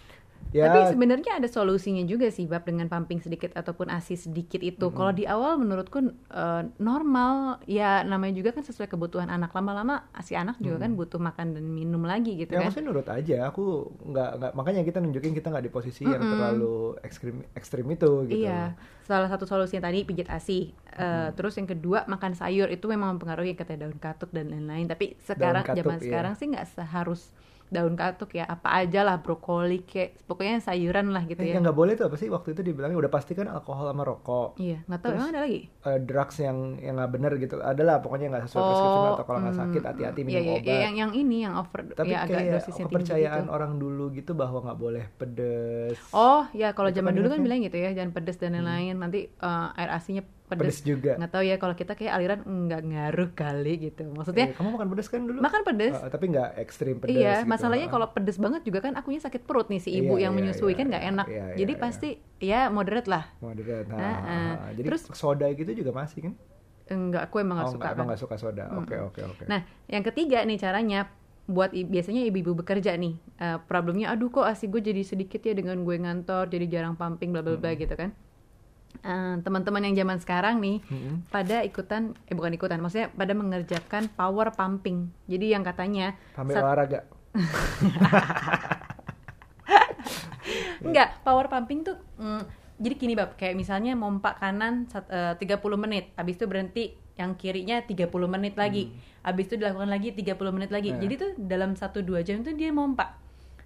Tapi 0.51 0.79
sebenarnya 0.95 1.39
ada 1.43 1.47
solusinya 1.49 2.03
juga 2.07 2.31
sih, 2.31 2.47
bab 2.47 2.63
dengan 2.63 2.87
pumping 2.87 3.19
sedikit 3.19 3.51
ataupun 3.53 3.91
asi 3.91 4.15
sedikit 4.15 4.63
itu. 4.63 4.89
Kalau 4.93 5.11
di 5.11 5.27
awal 5.27 5.59
menurutku 5.59 5.99
eh, 6.31 6.63
normal, 6.79 7.59
ya 7.67 8.01
namanya 8.03 8.39
juga 8.39 8.55
kan 8.55 8.63
sesuai 8.63 8.87
kebutuhan 8.87 9.27
anak. 9.27 9.51
Lama-lama 9.51 10.07
asi 10.15 10.33
anak 10.37 10.57
juga 10.63 10.87
kan 10.87 10.95
butuh 10.95 11.19
makan 11.19 11.57
dan 11.57 11.65
minum 11.67 12.01
lagi 12.03 12.39
gitu 12.39 12.55
ya 12.55 12.63
kan. 12.63 12.71
maksudnya 12.71 12.87
nurut 12.91 13.07
aja 13.11 13.37
aku 13.51 13.91
nggak 14.07 14.29
nggak 14.39 14.51
makanya 14.55 14.81
kita 14.87 14.97
nunjukin 15.03 15.33
kita 15.35 15.47
nggak 15.51 15.65
di 15.67 15.71
posisi 15.73 16.03
yang 16.07 16.23
Mm-mm. 16.23 16.31
terlalu 16.33 16.75
ekstrim 17.03 17.35
ekstrim 17.53 17.85
itu 17.91 18.11
gitu 18.31 18.47
Iya, 18.47 18.75
salah 19.07 19.27
satu 19.31 19.43
solusinya 19.47 19.87
tadi 19.87 20.03
pijat 20.03 20.27
ASI. 20.31 20.71
Eh, 20.97 21.29
Terus 21.37 21.53
yang 21.59 21.67
kedua 21.69 22.03
makan 22.09 22.33
sayur 22.35 22.67
itu 22.71 22.85
memang 22.89 23.15
mempengaruhi 23.17 23.55
katanya 23.55 23.87
daun 23.87 23.99
katuk 23.99 24.31
dan 24.35 24.51
lain-lain. 24.51 24.87
Tapi 24.87 25.15
sekarang 25.23 25.63
katuk, 25.63 25.77
zaman 25.83 25.97
iya. 25.99 26.05
sekarang 26.05 26.33
sih 26.35 26.45
nggak 26.51 26.67
seharus 26.75 27.21
daun 27.67 27.93
katuk 27.93 28.31
ya, 28.31 28.43
apa 28.43 28.79
aja 28.79 29.03
lah 29.03 29.19
brokoli 29.19 29.83
kayak 29.83 30.23
pokoknya 30.23 30.59
sayuran 30.59 31.11
lah 31.11 31.23
gitu 31.23 31.39
Eh, 31.39 31.51
ya. 31.51 31.59
yang 31.59 31.63
nggak 31.63 31.75
boleh 31.75 31.93
tuh 31.93 32.07
apa 32.07 32.15
sih? 32.15 32.27
Waktu 32.27 32.55
itu 32.55 32.61
dibilangnya 32.63 32.95
udah 32.95 33.11
pasti 33.11 33.31
kan 33.31 33.45
alkohol 33.45 33.87
sama 33.87 34.01
rokok. 34.01 34.55
Iya, 34.55 34.83
nggak 34.85 34.99
tahu 34.99 35.09
Terus- 35.11 35.19
emang 35.19 35.31
ada 35.31 35.41
lagi. 35.43 35.61
eh, 35.67 35.99
drugs 35.99 36.37
yang 36.39 36.57
yang 36.77 36.95
nggak 36.95 37.11
bener 37.11 37.31
gitu. 37.37 37.55
Adalah 37.59 37.99
pokoknya 37.99 38.27
nggak 38.29 38.43
sesuai 38.45 38.63
prescription 38.63 39.09
atau 39.11 39.25
kalau 39.25 39.39
nggak 39.41 39.57
sakit 39.57 39.81
hati-hati 39.83 40.21
minum 40.21 40.31
iya, 40.31 40.41
iya, 40.41 40.53
obat. 40.53 40.65
iya, 40.65 40.77
yang 40.81 40.95
yang 40.97 41.11
ini 41.11 41.37
yang 41.43 41.53
over 41.55 41.79
tapi 41.91 42.11
ya 42.11 42.17
agak 42.23 42.39
kayak 42.39 42.63
kepercayaan 42.69 43.43
gitu. 43.43 43.51
orang 43.51 43.71
dulu 43.75 44.05
gitu 44.11 44.31
bahwa 44.31 44.57
nggak 44.61 44.79
boleh 44.79 45.03
pedes. 45.13 45.97
Oh 46.11 46.47
ya 46.51 46.71
kalau 46.71 46.87
Itu 46.87 46.99
zaman 46.99 47.11
kan 47.11 47.17
dulu 47.19 47.27
kan 47.29 47.39
bilang 47.43 47.59
gitu 47.61 47.77
ya 47.77 47.91
jangan 47.91 48.11
pedes 48.11 48.37
dan 48.37 48.55
lain-lain. 48.55 48.95
Nanti 48.95 49.27
eh, 49.27 49.67
air 49.75 49.91
asinya 49.91 50.23
pedes 50.47 50.59
pedes. 50.73 50.77
juga 50.81 51.11
Nggak 51.15 51.29
tahu 51.29 51.43
ya 51.43 51.55
kalau 51.55 51.73
kita 51.73 51.91
kayak 51.91 52.13
aliran 52.13 52.39
nggak 52.41 52.81
ngaruh 52.83 53.29
kali 53.31 53.73
gitu. 53.81 54.07
Maksudnya 54.09 54.45
Eh, 54.45 54.55
kamu 54.55 54.69
makan 54.73 54.87
pedes 54.89 55.07
kan 55.07 55.21
dulu 55.21 55.37
makan 55.37 55.61
pedes 55.61 55.93
Eh, 55.93 56.07
tapi 56.07 56.25
nggak 56.29 56.49
ekstrim 56.57 56.95
pedes 56.97 57.13
iya, 57.13 57.35
gitu. 57.37 57.49
masalahnya 57.49 57.87
Ah. 57.87 57.91
kalau 57.91 58.07
pedes 58.09 58.37
banget 58.37 58.61
juga 58.61 58.79
kan 58.79 58.93
akunya 58.93 59.19
sakit 59.19 59.43
perut 59.43 59.67
nih 59.67 59.77
si 59.77 59.91
ibu 59.93 60.15
Iya, 60.15 60.23
yang 60.23 60.33
iya, 60.33 60.39
menyusui 60.41 60.67
iya, 60.67 60.77
kan 60.77 60.85
nggak 60.87 61.03
iya, 61.03 61.11
enak. 61.11 61.27
iya, 61.27 61.43
iya, 61.43 61.55
Jadi 61.57 61.73
iya. 61.73 61.81
pasti 61.81 62.09
ya 62.39 62.61
moderate 62.67 63.07
lah. 63.07 63.23
moderate 63.37 63.87
nah, 63.87 63.97
Ah, 63.97 64.07
ah. 64.07 64.23
ah. 64.25 64.71
jadi 64.71 64.87
Terus- 64.87 65.11
soda 65.11 65.47
gitu 65.49 65.71
juga 65.73 65.91
masih 65.91 66.19
kan 66.23 66.33
Enggak, 66.87 67.27
aku 67.27 67.35
emang 67.37 67.55
nggak 67.57 67.67
oh, 67.67 67.73
suka 67.73 67.77
nggak, 67.77 67.89
kan. 67.89 67.97
emang 67.97 68.07
nggak 68.07 68.21
suka 68.21 68.35
soda 68.37 68.63
oke 68.73 68.95
oke 69.03 69.19
oke 69.21 69.43
Nah, 69.45 69.59
yang 69.85 70.03
ketiga 70.03 70.39
nih 70.41 70.55
caranya 70.55 71.11
buat 71.45 71.71
biasanya 71.71 72.23
ibu-ibu 72.23 72.55
bekerja 72.55 72.91
nih 72.93 73.13
eh, 73.37 73.57
problemnya 73.61 74.07
aduh 74.09 74.27
kok 74.29 74.43
asi 74.43 74.65
gue 74.65 74.79
jadi 74.81 74.99
sedikit 75.01 75.39
ya 75.41 75.51
dengan 75.51 75.79
gue 75.81 75.95
ngantor 75.95 76.47
jadi 76.47 76.65
jarang 76.69 76.95
pumping 76.95 77.31
bla 77.31 77.39
bla 77.39 77.55
bla 77.55 77.71
gitu 77.73 77.91
kan 77.91 78.11
Eh, 79.03 79.35
teman-teman 79.45 79.85
yang 79.85 79.95
zaman 80.05 80.17
sekarang 80.17 80.55
nih 80.57 80.81
Mm-mm. 80.89 81.29
pada 81.29 81.61
ikutan 81.61 82.17
eh 82.25 82.33
bukan 82.33 82.51
ikutan 82.57 82.81
maksudnya 82.81 83.13
pada 83.13 83.37
mengerjakan 83.37 84.09
power 84.11 84.49
pumping 84.51 85.13
jadi 85.29 85.53
yang 85.53 85.63
katanya 85.63 86.17
sambil 86.33 86.57
sat- 86.57 86.65
olahraga 86.65 86.99
Enggak, 90.81 91.21
power 91.21 91.51
pumping 91.51 91.83
tuh 91.83 91.99
mm, 92.17 92.41
jadi 92.77 92.93
gini 92.93 93.13
bab, 93.17 93.33
kayak 93.35 93.57
misalnya 93.57 93.97
mompa 93.97 94.37
kanan 94.37 94.85
sat- 94.85 95.09
eh, 95.09 95.33
30 95.33 95.81
menit, 95.81 96.13
habis 96.13 96.37
itu 96.37 96.45
berhenti 96.45 96.93
yang 97.17 97.33
kirinya 97.33 97.81
30 97.81 98.05
menit 98.29 98.53
lagi. 98.53 98.93
Habis 99.25 99.49
itu 99.49 99.57
dilakukan 99.57 99.89
lagi 99.89 100.13
30 100.13 100.53
menit 100.53 100.69
lagi. 100.69 100.93
Nah. 100.93 101.01
Jadi 101.01 101.13
tuh 101.17 101.31
dalam 101.41 101.73
1 101.73 102.05
2 102.05 102.21
jam 102.21 102.45
tuh 102.45 102.53
dia 102.53 102.69
mompa. 102.69 103.17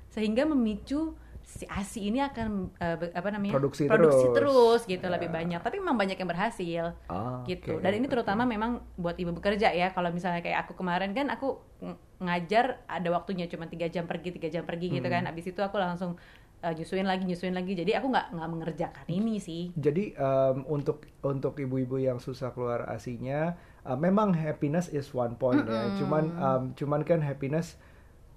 Sehingga 0.08 0.48
memicu 0.48 1.12
si 1.52 1.68
ASI 1.68 2.08
ini 2.08 2.20
akan 2.20 2.72
be- 2.96 3.12
apa 3.12 3.28
namanya? 3.28 3.52
Produksi 3.54 3.84
terus, 3.86 4.16
terus. 4.32 4.82
gitu 4.86 5.04
Ya. 5.04 5.12
lebih 5.12 5.28
banyak. 5.28 5.60
Tapi 5.60 5.78
memang 5.78 5.96
banyak 5.96 6.16
yang 6.16 6.26
berhasil 6.26 6.84
Ah, 7.06 7.44
gitu. 7.44 7.76
oke, 7.76 7.84
Dan 7.84 7.92
ini 7.94 8.08
terutama 8.08 8.44
memang 8.46 8.80
buat 8.96 9.14
ibu 9.14 9.32
bekerja 9.32 9.68
ya. 9.70 9.92
Kalau 9.92 10.10
misalnya 10.10 10.40
kayak 10.40 10.64
aku 10.64 10.74
kemarin 10.74 11.12
kan 11.12 11.28
aku 11.28 11.60
ng- 11.80 12.00
ngajar 12.22 12.80
ada 12.86 13.10
waktunya 13.10 13.46
cuma 13.46 13.66
tiga 13.66 13.86
jam 13.86 14.06
pergi 14.06 14.32
tiga 14.32 14.48
jam 14.48 14.64
pergi 14.64 14.88
gitu 14.90 15.04
Hmm. 15.04 15.16
kan. 15.18 15.28
Abis 15.28 15.46
itu 15.48 15.60
aku 15.60 15.76
langsung 15.76 16.16
uh, 16.62 16.72
nyusuin 16.72 17.04
lagi 17.04 17.26
nyusuin 17.26 17.52
lagi. 17.52 17.74
Jadi 17.74 17.92
aku 17.92 18.08
nggak 18.08 18.28
nggak 18.32 18.50
mengerjakan 18.50 19.06
ini 19.08 19.36
sih. 19.38 19.76
Jadi 19.76 20.14
em, 20.14 20.64
untuk 20.66 21.04
untuk 21.20 21.58
ibu-ibu 21.58 21.98
yang 21.98 22.18
susah 22.18 22.50
keluar 22.52 22.86
asinya, 22.88 23.54
eh, 23.82 23.98
memang 23.98 24.32
happiness 24.32 24.88
is 24.88 25.12
one 25.12 25.36
point 25.36 25.62
ya. 25.62 25.74
Mm-mm. 25.84 25.98
Cuman 25.98 26.24
em, 26.32 26.64
cuman 26.72 27.02
kan 27.02 27.20
happiness 27.20 27.76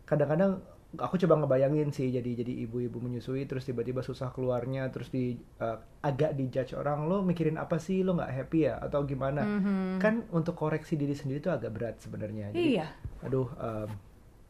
kadang-kadang 0.03 0.61
aku 0.97 1.19
coba 1.19 1.35
ngebayangin 1.37 1.91
sih 1.91 2.09
jadi 2.09 2.31
jadi 2.37 2.65
ibu-ibu 2.65 2.99
menyusui 2.99 3.45
terus 3.45 3.63
tiba-tiba 3.63 4.01
susah 4.01 4.31
keluarnya 4.31 4.87
terus 4.89 5.09
di 5.09 5.33
eh, 5.59 5.77
agak 6.01 6.35
dijudge 6.35 6.73
orang 6.73 7.05
lo 7.05 7.21
mikirin 7.21 7.57
apa 7.57 7.77
sih 7.77 8.01
lo 8.01 8.13
nggak 8.13 8.33
happy 8.35 8.59
ya 8.65 8.79
atau 8.79 9.03
gimana 9.03 9.43
Mhm. 9.43 9.99
kan 9.99 10.15
untuk 10.31 10.55
koreksi 10.55 10.95
diri 10.95 11.13
sendiri 11.13 11.39
itu 11.39 11.49
agak 11.49 11.71
berat 11.71 11.97
sebenarnya 11.99 12.51
jadi 12.51 12.65
Iya. 12.77 12.87
aduh 13.21 13.49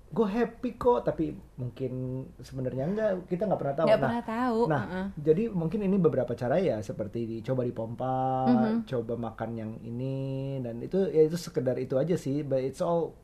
gue 0.07 0.29
happy 0.29 0.79
kok 0.79 1.03
tapi 1.03 1.35
mungkin 1.57 1.93
sebenarnya 2.39 2.85
enggak 2.87 3.11
kita 3.27 3.51
nggak 3.51 3.59
pernah 3.59 3.75
tahu 3.75 3.87
Nggak 3.87 3.99
Nah, 3.99 4.07
pernah 4.07 4.25
tahu. 4.25 4.61
Nah, 4.65 4.83
uh-uh. 4.85 5.07
jadi 5.19 5.43
mungkin 5.51 5.81
ini 5.83 5.97
beberapa 5.99 6.33
cara 6.33 6.55
ya 6.57 6.79
seperti 6.79 7.27
dicoba 7.27 7.67
dipompa, 7.67 8.47
Mhm. 8.47 8.87
coba 8.87 9.15
makan 9.21 9.51
yang 9.53 9.73
ini 9.83 10.15
dan 10.61 10.79
itu 10.79 11.11
ya 11.11 11.19
itu 11.21 11.35
sekedar 11.35 11.75
itu 11.77 11.99
aja 11.99 12.15
sih, 12.15 12.41
but 12.41 12.63
it's 12.63 12.79
all 12.79 13.19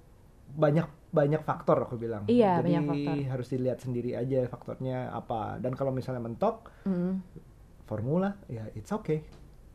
banyak 0.53 0.87
banyak 1.11 1.43
faktor 1.43 1.83
aku 1.83 1.97
bilang. 1.97 2.23
Iya, 2.27 2.63
Jadi 2.63 2.71
banyak 2.71 2.85
faktor. 2.87 3.17
harus 3.29 3.49
dilihat 3.49 3.79
sendiri 3.79 4.15
aja 4.15 4.47
faktornya 4.47 5.11
apa. 5.11 5.59
Dan 5.59 5.75
kalau 5.75 5.91
misalnya 5.91 6.23
mentok 6.23 6.71
Mm. 6.87 7.19
formula 7.85 8.39
ya 8.47 8.71
it's 8.73 8.91
okay. 8.91 9.27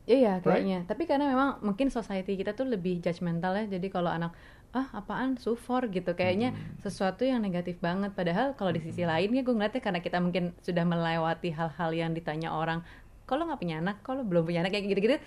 Iya 0.05 0.37
kayaknya. 0.39 0.85
Tapi 0.85 1.03
karena 1.03 1.27
memang 1.27 1.49
mungkin 1.59 1.89
society 1.89 2.37
kita 2.37 2.53
tuh 2.53 2.69
lebih 2.69 3.01
judgmental 3.01 3.57
ya. 3.57 3.65
Jadi 3.67 3.89
kalau 3.89 4.07
anak 4.07 4.37
ah 4.71 4.91
apaan 4.93 5.35
sufor 5.35 5.87
gitu 5.87 6.13
kayaknya 6.13 6.51
Hmm. 6.51 6.77
sesuatu 6.79 7.23
yang 7.23 7.41
negatif 7.41 7.79
banget. 7.79 8.11
Padahal 8.11 8.53
kalau 8.53 8.69
di 8.69 8.79
sisi 8.79 9.01
lain 9.01 9.31
ya 9.31 9.41
gue 9.41 9.49
ngeliatnya 9.49 9.81
karena 9.81 9.99
kita 9.99 10.19
mungkin 10.19 10.53
sudah 10.61 10.83
melewati 10.83 11.49
hal-hal 11.51 11.91
yang 11.91 12.11
ditanya 12.11 12.51
orang. 12.51 12.83
Kalau 13.25 13.43
nggak 13.43 13.57
punya 13.57 13.81
anak, 13.81 13.97
kalau 14.05 14.21
belum 14.21 14.45
punya 14.45 14.61
anak 14.61 14.71
kayak 14.71 14.85
gitu-gitu. 14.87 15.17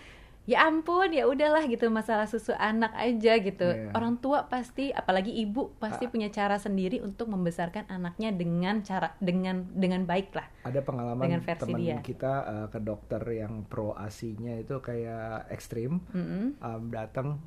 Ya 0.48 0.64
ampun, 0.64 1.12
ya 1.12 1.28
udahlah 1.28 1.68
gitu 1.68 1.92
masalah 1.92 2.24
susu 2.24 2.56
anak 2.56 2.96
aja 2.96 3.36
gitu. 3.36 3.68
Iya. 3.68 3.92
Orang 3.92 4.16
tua 4.16 4.48
pasti, 4.48 4.88
apalagi 4.90 5.28
ibu 5.30 5.76
pasti 5.76 6.04
Ah. 6.04 6.10
punya 6.10 6.28
cara 6.28 6.56
sendiri 6.56 6.98
untuk 6.98 7.28
membesarkan 7.28 7.84
anaknya 7.86 8.32
dengan 8.32 8.80
cara 8.80 9.12
dengan 9.18 9.68
dengan 9.68 10.02
baik 10.02 10.32
lah. 10.32 10.48
Ada 10.64 10.80
pengalaman 10.80 11.20
Dengan 11.20 11.44
versi 11.44 11.62
teman 11.62 11.78
dia. 11.78 11.96
kita 12.00 12.32
uh, 12.42 12.66
ke 12.66 12.80
dokter 12.80 13.20
yang 13.28 13.60
pro 13.62 13.92
asinya 13.92 14.56
itu 14.56 14.80
kayak 14.80 15.52
ekstrim, 15.52 16.00
Mm-mm. 16.10 16.56
um, 16.58 16.82
datang 16.88 17.44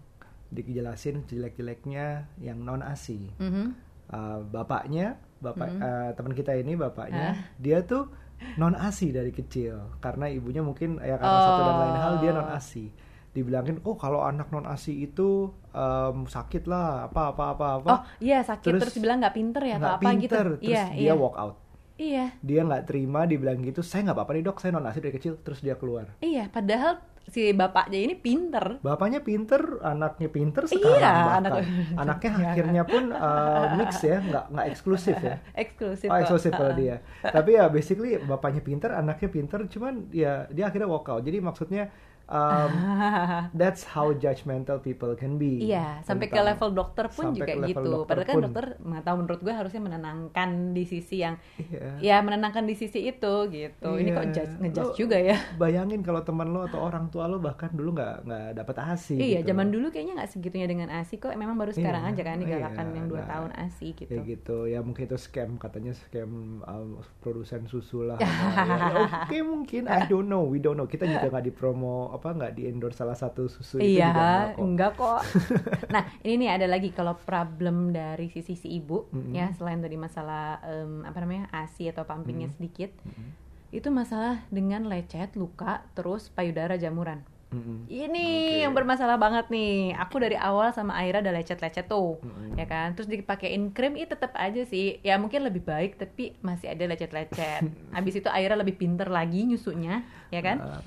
dijelasin 0.48 1.26
jelek-jeleknya 1.26 2.06
yang 2.38 2.62
non 2.62 2.82
asi. 2.82 3.34
Mhm. 3.34 3.90
uh, 4.12 4.44
bapaknya 4.46 5.16
bapak 5.40 5.70
Mhm. 5.70 5.80
uh, 5.80 6.10
teman 6.14 6.34
kita 6.36 6.52
ini 6.54 6.76
bapaknya 6.76 7.28
Ah. 7.32 7.36
dia 7.58 7.82
tuh 7.82 8.12
non 8.60 8.73
asi 8.75 9.13
dari 9.13 9.32
kecil. 9.32 9.99
Karena 10.04 10.27
ibunya 10.27 10.62
mungkin 10.65 10.97
ya 10.99 11.15
karena 11.19 11.39
satu 11.41 11.62
dan 11.63 11.75
lain 11.80 11.97
hal 11.97 12.13
dia 12.19 12.32
non 12.34 12.49
asi 12.49 12.86
dibilangin 13.32 13.80
oh 13.88 13.95
kalau 13.95 14.27
anak 14.27 14.51
non 14.51 14.67
asi 14.67 15.08
itu 15.08 15.56
em, 15.71 16.27
sakit 16.27 16.67
lah 16.67 17.08
apa 17.08 17.32
apa 17.32 17.43
apa 17.56 17.65
apa. 17.80 17.89
Oh 17.89 18.01
iya 18.19 18.43
sakit. 18.43 18.75
Terus 18.75 18.82
terus, 18.89 18.95
dibilang 18.99 19.23
nggak 19.23 19.36
pinter 19.36 19.63
ya 19.63 19.75
atau 19.80 19.82
nggak 19.88 19.95
apa 19.97 20.10
gitu. 20.19 20.34
pinter. 20.36 20.45
Terus 20.60 20.60
Iya 20.67 20.84
dia 20.91 21.04
iya. 21.08 21.13
walk 21.15 21.36
out 21.39 21.56
Iya 22.02 22.34
dia 22.42 22.62
nggak 22.64 22.84
terima 22.84 23.24
dibilang 23.24 23.62
gitu 23.62 23.80
saya 23.80 24.02
nggak 24.04 24.18
apa-apa 24.18 24.34
nih 24.34 24.44
dok 24.44 24.58
saya 24.58 24.72
non 24.72 24.84
asi 24.84 24.98
dari 24.98 25.14
kecil 25.14 25.38
terus 25.38 25.62
dia 25.62 25.76
keluar 25.76 26.10
iya. 26.20 26.50
Padahal 26.50 26.98
si 27.24 27.54
bapaknya 27.54 28.02
ini 28.02 28.18
pinter. 28.18 28.82
bapaknya 28.82 29.22
pinter 29.22 29.62
anaknya 29.80 30.26
pinter 30.28 30.66
sekarang 30.66 30.98
Iya, 30.98 31.12
bahkan. 31.14 31.38
anak- 31.38 31.70
anaknya 32.02 32.30
Iya. 32.32 32.46
akhirnya 32.50 32.84
pun 32.84 33.04
uh, 33.08 33.66
mix 33.78 33.92
ya 34.02 34.18
nggak 34.20 34.46
nggak 34.50 34.66
eksklusif 34.68 35.18
ya 35.22 35.36
Eksklusif. 35.64 36.08
Oh, 36.08 36.18
eksklusif 36.18 36.52
kalau 36.52 36.74
dia. 36.74 36.96
Tapi 37.22 37.50
ya 37.54 37.70
basically 37.70 38.18
bapaknya 38.20 38.60
pinter, 38.60 38.90
anaknya 38.92 39.30
pinter, 39.30 39.60
cuman 39.70 40.10
ya 40.10 40.50
dia 40.50 40.66
akhirnya 40.66 40.90
walk 40.90 41.06
out. 41.08 41.22
Jadi 41.22 41.38
maksudnya 41.40 41.94
um, 42.32 42.72
that's 43.62 43.84
how 43.84 44.15
judgmental 44.15 44.80
people 44.80 45.12
can 45.20 45.36
be. 45.36 45.67
Iya, 45.67 46.00
sampai 46.08 46.32
ke 46.32 46.39
level 46.39 46.72
dokter 46.72 47.12
pun 47.12 47.36
juga 47.36 47.54
gitu. 47.67 48.08
Padahal 48.08 48.26
kan 48.26 48.36
pun. 48.39 48.44
dokter 48.48 48.65
tahu 48.80 49.15
menurut 49.22 49.41
gue 49.44 49.54
harusnya 49.54 49.82
menenangkan 49.84 50.72
di 50.72 50.84
sisi 50.88 51.22
yang 51.22 51.36
Iya. 51.60 52.00
ya 52.00 52.15
menenangkan 52.24 52.63
di 52.63 52.76
sisi 52.80 53.04
itu 53.06 53.34
gitu. 53.52 53.89
Ini 54.00 54.10
kok 54.15 54.26
Iya. 54.32 54.34
judge, 54.34 54.54
ngejudge 54.63 54.96
juga 54.96 55.17
ya. 55.20 55.38
Bayangin 55.60 56.02
kalau 56.02 56.24
teman 56.24 56.50
lo 56.56 56.63
atau 56.65 56.80
orang 56.80 57.12
tua 57.12 57.28
lo 57.28 57.44
bahkan 57.44 57.70
dulu 57.76 57.98
nggak 58.00 58.15
nggak 58.26 58.48
dapat 58.56 58.76
asi. 58.96 59.20
Iya, 59.20 59.44
gitu. 59.44 59.52
zaman 59.52 59.67
dulu 59.74 59.91
kayaknya 59.91 60.24
nggak 60.24 60.32
segitunya 60.32 60.67
dengan 60.70 60.88
ASI 60.89 61.20
kok. 61.20 61.36
Memang 61.36 61.60
baru 61.60 61.76
sekarang 61.76 62.08
Iya, 62.08 62.12
aja 62.15 62.22
kan 62.24 62.38
digalakan 62.39 62.86
iya, 62.88 62.96
yang 62.96 63.06
dua 63.12 63.22
nah, 63.22 63.28
tahun 63.28 63.52
ASI 63.58 63.88
gitu. 63.98 64.12
Kayak 64.12 64.26
gitu 64.30 64.58
ya 64.72 64.80
mungkin 64.80 65.04
itu 65.10 65.17
scam 65.20 65.50
katanya 65.60 65.91
scam 65.91 66.62
um, 66.63 67.02
produsen 67.20 67.67
susu 67.67 68.08
lah. 68.08 68.17
Ya, 68.62 68.78
ya, 68.94 69.26
Oke 69.26 69.41
mungkin 69.41 69.89
I 69.89 70.06
don't 70.06 70.30
know 70.30 70.46
we 70.46 70.62
don't 70.62 70.78
know 70.78 70.86
kita 70.86 71.08
juga 71.10 71.34
nggak 71.34 71.46
dipromo 71.50 72.13
apa 72.21 72.29
nggak 72.31 72.53
di 72.53 72.69
endorse 72.69 73.01
salah 73.01 73.17
satu 73.17 73.49
susu 73.49 73.81
itu 73.81 73.97
Iya, 73.97 74.07
juga 74.07 74.21
nggak 74.21 74.45
kok. 74.53 74.62
enggak 74.62 74.91
kok. 74.93 75.21
nah, 75.93 76.03
ini 76.21 76.45
nih 76.45 76.49
ada 76.53 76.67
lagi 76.69 76.93
kalau 76.93 77.17
problem 77.17 77.89
dari 77.89 78.29
sisi 78.29 78.53
si 78.53 78.69
ibu 78.71 79.10
Mm-mm. 79.10 79.34
ya 79.34 79.49
selain 79.51 79.81
tadi 79.81 79.97
masalah 79.97 80.62
em, 80.62 81.01
apa 81.01 81.17
namanya 81.17 81.49
ASI 81.49 81.89
atau 81.89 82.05
pumpingnya 82.05 82.47
Mm. 82.47 82.55
sedikit, 82.55 82.93
Mm-mm. 83.01 83.27
itu 83.73 83.89
masalah 83.89 84.45
dengan 84.47 84.86
lecet, 84.86 85.34
luka, 85.34 85.81
terus 85.91 86.29
payudara 86.29 86.77
jamuran. 86.77 87.25
Mm-mm. 87.51 87.84
Ini 87.89 88.25
Oke. 88.47 88.57
yang 88.62 88.71
bermasalah 88.71 89.17
banget 89.17 89.49
nih. 89.49 89.91
Aku 89.97 90.23
dari 90.23 90.39
awal 90.39 90.71
sama 90.71 90.95
Aira 90.95 91.19
udah 91.19 91.36
lecet-lecet 91.36 91.84
tuh, 91.84 92.21
Mm-mm. 92.21 92.55
ya 92.55 92.63
kan. 92.63 92.93
Terus 92.93 93.10
dipakein 93.10 93.73
krim, 93.73 93.97
itu 93.97 94.07
tetap 94.07 94.31
aja 94.36 94.63
sih. 94.63 95.01
Ya 95.01 95.17
mungkin 95.17 95.43
lebih 95.43 95.65
baik, 95.65 95.97
tapi 95.97 96.38
masih 96.39 96.71
ada 96.71 96.86
lecet-lecet. 96.86 97.65
Habis 97.95 98.21
itu 98.21 98.29
Aira 98.29 98.55
lebih 98.55 98.77
pinter 98.77 99.10
lagi 99.10 99.43
nyusunya, 99.43 99.99
ya 100.29 100.39
kan. 100.39 100.63
Ah, 100.63 100.79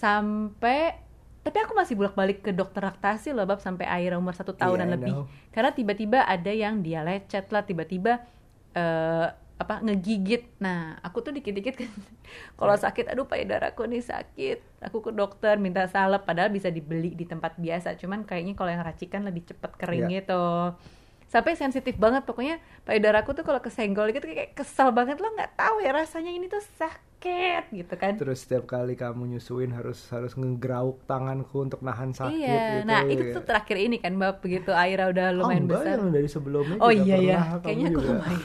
Sampai, 0.00 0.96
tapi 1.44 1.58
aku 1.60 1.76
masih 1.76 1.92
bolak-balik 1.92 2.40
ke 2.40 2.56
dokter 2.56 2.80
laktasi 2.80 3.36
loh, 3.36 3.44
bab 3.44 3.60
sampai 3.60 3.84
Aira 3.84 4.16
umur 4.16 4.32
satu 4.32 4.56
tahunan 4.56 4.88
Iya, 4.88 4.92
I 4.92 4.94
lebih. 4.96 5.12
know. 5.12 5.24
Karena 5.52 5.70
tiba-tiba 5.70 6.24
ada 6.24 6.48
yang 6.48 6.80
dia 6.80 7.04
lecet 7.04 7.52
lah, 7.52 7.60
tiba-tiba 7.60 8.24
eh, 8.72 9.26
apa 9.60 9.84
ngegigit. 9.84 10.56
Nah, 10.56 10.96
aku 11.04 11.20
tuh 11.20 11.36
dikit-dikit 11.36 11.74
kan 11.76 11.90
kalau 12.58 12.72
Iya. 12.72 12.88
sakit, 12.88 13.12
aduh 13.12 13.28
payudaraku 13.28 13.84
nih 13.84 14.00
sakit. 14.00 14.58
Aku 14.88 15.04
ke 15.04 15.12
dokter 15.12 15.60
minta 15.60 15.84
salep, 15.84 16.24
padahal 16.24 16.48
bisa 16.48 16.72
dibeli 16.72 17.12
di 17.12 17.28
tempat 17.28 17.60
biasa. 17.60 17.92
Cuman 18.00 18.24
kayaknya 18.24 18.56
kalau 18.56 18.72
yang 18.72 18.80
racikan 18.80 19.20
lebih 19.20 19.44
cepet 19.44 19.72
kering 19.76 20.08
Iya. 20.08 20.24
gitu. 20.24 20.44
Sampai 21.30 21.54
sensitif 21.54 21.94
banget 21.94 22.26
pokoknya 22.26 22.58
payudaraku 22.82 23.30
tuh 23.32 23.46
kalau 23.46 23.62
kesenggol 23.62 24.10
gitu 24.10 24.26
kayak 24.26 24.50
kesel 24.50 24.90
banget 24.90 25.16
lo 25.16 25.30
nggak 25.30 25.54
tahu 25.54 25.78
ya 25.78 25.94
rasanya 25.94 26.26
ini 26.28 26.50
tuh 26.50 26.58
sakit 26.74 27.70
gitu 27.70 27.94
kan. 27.94 28.18
Terus 28.18 28.42
setiap 28.42 28.66
kali 28.66 28.98
kamu 28.98 29.30
nyusuin 29.30 29.70
harus 29.70 30.10
harus 30.10 30.34
ngegrauk 30.34 30.98
tanganku 31.06 31.62
untuk 31.62 31.80
nahan 31.80 32.10
sakit 32.10 32.34
iya, 32.34 32.82
gitu. 32.82 32.90
nah 32.90 33.06
itu 33.06 33.22
tuh 33.30 33.44
terakhir 33.44 33.78
ini 33.78 34.02
kan 34.02 34.18
Mbak 34.18 34.42
begitu 34.42 34.74
Aira 34.74 35.06
udah 35.06 35.30
Ah, 35.30 35.36
lumayan 35.38 35.64
enggak, 35.64 35.78
besar. 35.78 35.96
yang 35.96 36.10
dari 36.10 36.26
sebelumnya 36.26 36.76
Oh 36.78 36.90
iya 36.90 37.16
ya, 37.16 37.38
kamu 37.46 37.62
kayaknya 37.62 37.86
aku 37.86 37.94
juga. 37.94 38.10
lumayan. 38.10 38.40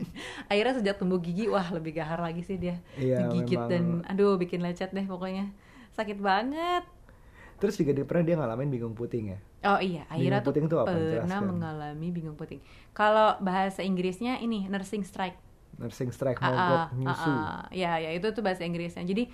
Aira 0.50 0.70
sejak 0.74 0.94
tumbuh 0.98 1.20
gigi, 1.22 1.46
wah 1.46 1.66
lebih 1.70 1.92
gahar 1.94 2.18
lagi 2.18 2.42
sih 2.42 2.58
dia. 2.58 2.82
Iya, 2.98 3.30
Digigit 3.30 3.62
memang. 3.62 3.70
dan 3.70 4.10
aduh 4.10 4.34
bikin 4.34 4.58
lecet 4.58 4.90
deh 4.90 5.06
pokoknya. 5.06 5.54
Sakit 5.94 6.18
banget. 6.18 6.82
Terus 7.64 7.74
juga 7.74 7.90
dia 7.90 8.04
pernah 8.04 8.22
dia 8.22 8.36
ngalamin 8.36 8.68
bingung 8.68 8.92
puting 8.92 9.24
ya. 9.32 9.38
Oh 9.64 9.80
iya, 9.80 10.04
Aira 10.06 10.38
Bingung 10.38 10.44
puting 10.44 10.64
tuh 10.64 10.76
tuh 10.76 10.78
apa? 10.84 10.92
pernah 10.92 11.24
Jelaskan. 11.24 11.48
mengalami 11.48 12.08
bingung 12.12 12.36
puting. 12.36 12.60
Kalau 12.92 13.40
bahasa 13.40 13.80
Inggrisnya 13.80 14.36
ini 14.38 14.68
nursing 14.68 15.00
strike. 15.00 15.40
Nursing 15.74 16.12
strike 16.12 16.36
Ah, 16.38 16.46
mogok 16.46 16.76
ah, 16.76 16.86
nyusu. 16.92 17.30
ah, 17.32 17.40
ah. 17.40 17.64
Ya, 17.72 17.96
ya 17.96 18.12
itu 18.12 18.28
tuh 18.30 18.44
bahasa 18.44 18.62
Inggrisnya. 18.62 19.00
Jadi 19.02 19.32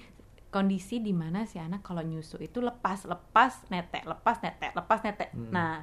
kondisi 0.49 0.99
di 0.99 1.11
mana 1.11 1.43
si 1.45 1.59
anak 1.59 1.83
kalau 1.83 2.01
nyusu 2.01 2.39
itu 2.39 2.59
lepas, 2.59 3.03
lepas, 3.05 3.67
netek, 3.69 4.07
lepas, 4.07 4.39
netek, 4.39 4.73
lepas, 4.73 4.99
netek. 5.03 5.31
Hmm. 5.31 5.51
Nah, 5.51 5.83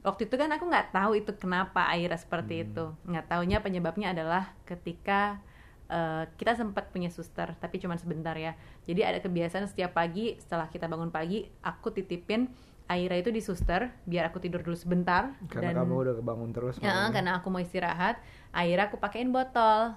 waktu 0.00 0.26
itu 0.26 0.34
kan 0.34 0.50
aku 0.50 0.64
nggak 0.64 0.90
tahu 0.90 1.12
itu 1.14 1.30
kenapa 1.34 1.90
Aira 1.90 2.14
seperti 2.14 2.54
Hmm. 2.56 2.64
itu. 2.64 2.84
Nggak 3.06 3.26
taunya 3.26 3.58
penyebabnya 3.58 4.14
adalah 4.14 4.54
ketika 4.64 5.42
eh, 5.90 6.24
kita 6.36 6.54
sempat 6.54 6.90
punya 6.92 7.08
suster, 7.08 7.54
tapi 7.58 7.78
cuma 7.82 7.98
sebentar 7.98 8.36
ya. 8.36 8.54
Jadi 8.86 9.00
ada 9.02 9.18
kebiasaan 9.18 9.66
setiap 9.66 9.96
pagi 9.96 10.36
setelah 10.38 10.68
kita 10.70 10.86
bangun 10.86 11.10
pagi, 11.10 11.48
aku 11.62 11.90
titipin 11.90 12.50
Aira 12.90 13.14
itu 13.16 13.30
di 13.32 13.40
suster 13.40 13.94
biar 14.04 14.28
aku 14.28 14.42
tidur 14.42 14.60
dulu 14.60 14.74
sebentar 14.74 15.32
Karena 15.48 15.72
kamu 15.72 15.94
udah 16.02 16.14
kebangun 16.18 16.50
terus. 16.52 16.76
Ya, 16.82 17.08
karena 17.14 17.38
aku 17.40 17.48
mau 17.48 17.62
istirahat, 17.62 18.20
akhirnya 18.52 18.90
aku 18.90 18.98
pakein 18.98 19.30
botol 19.32 19.94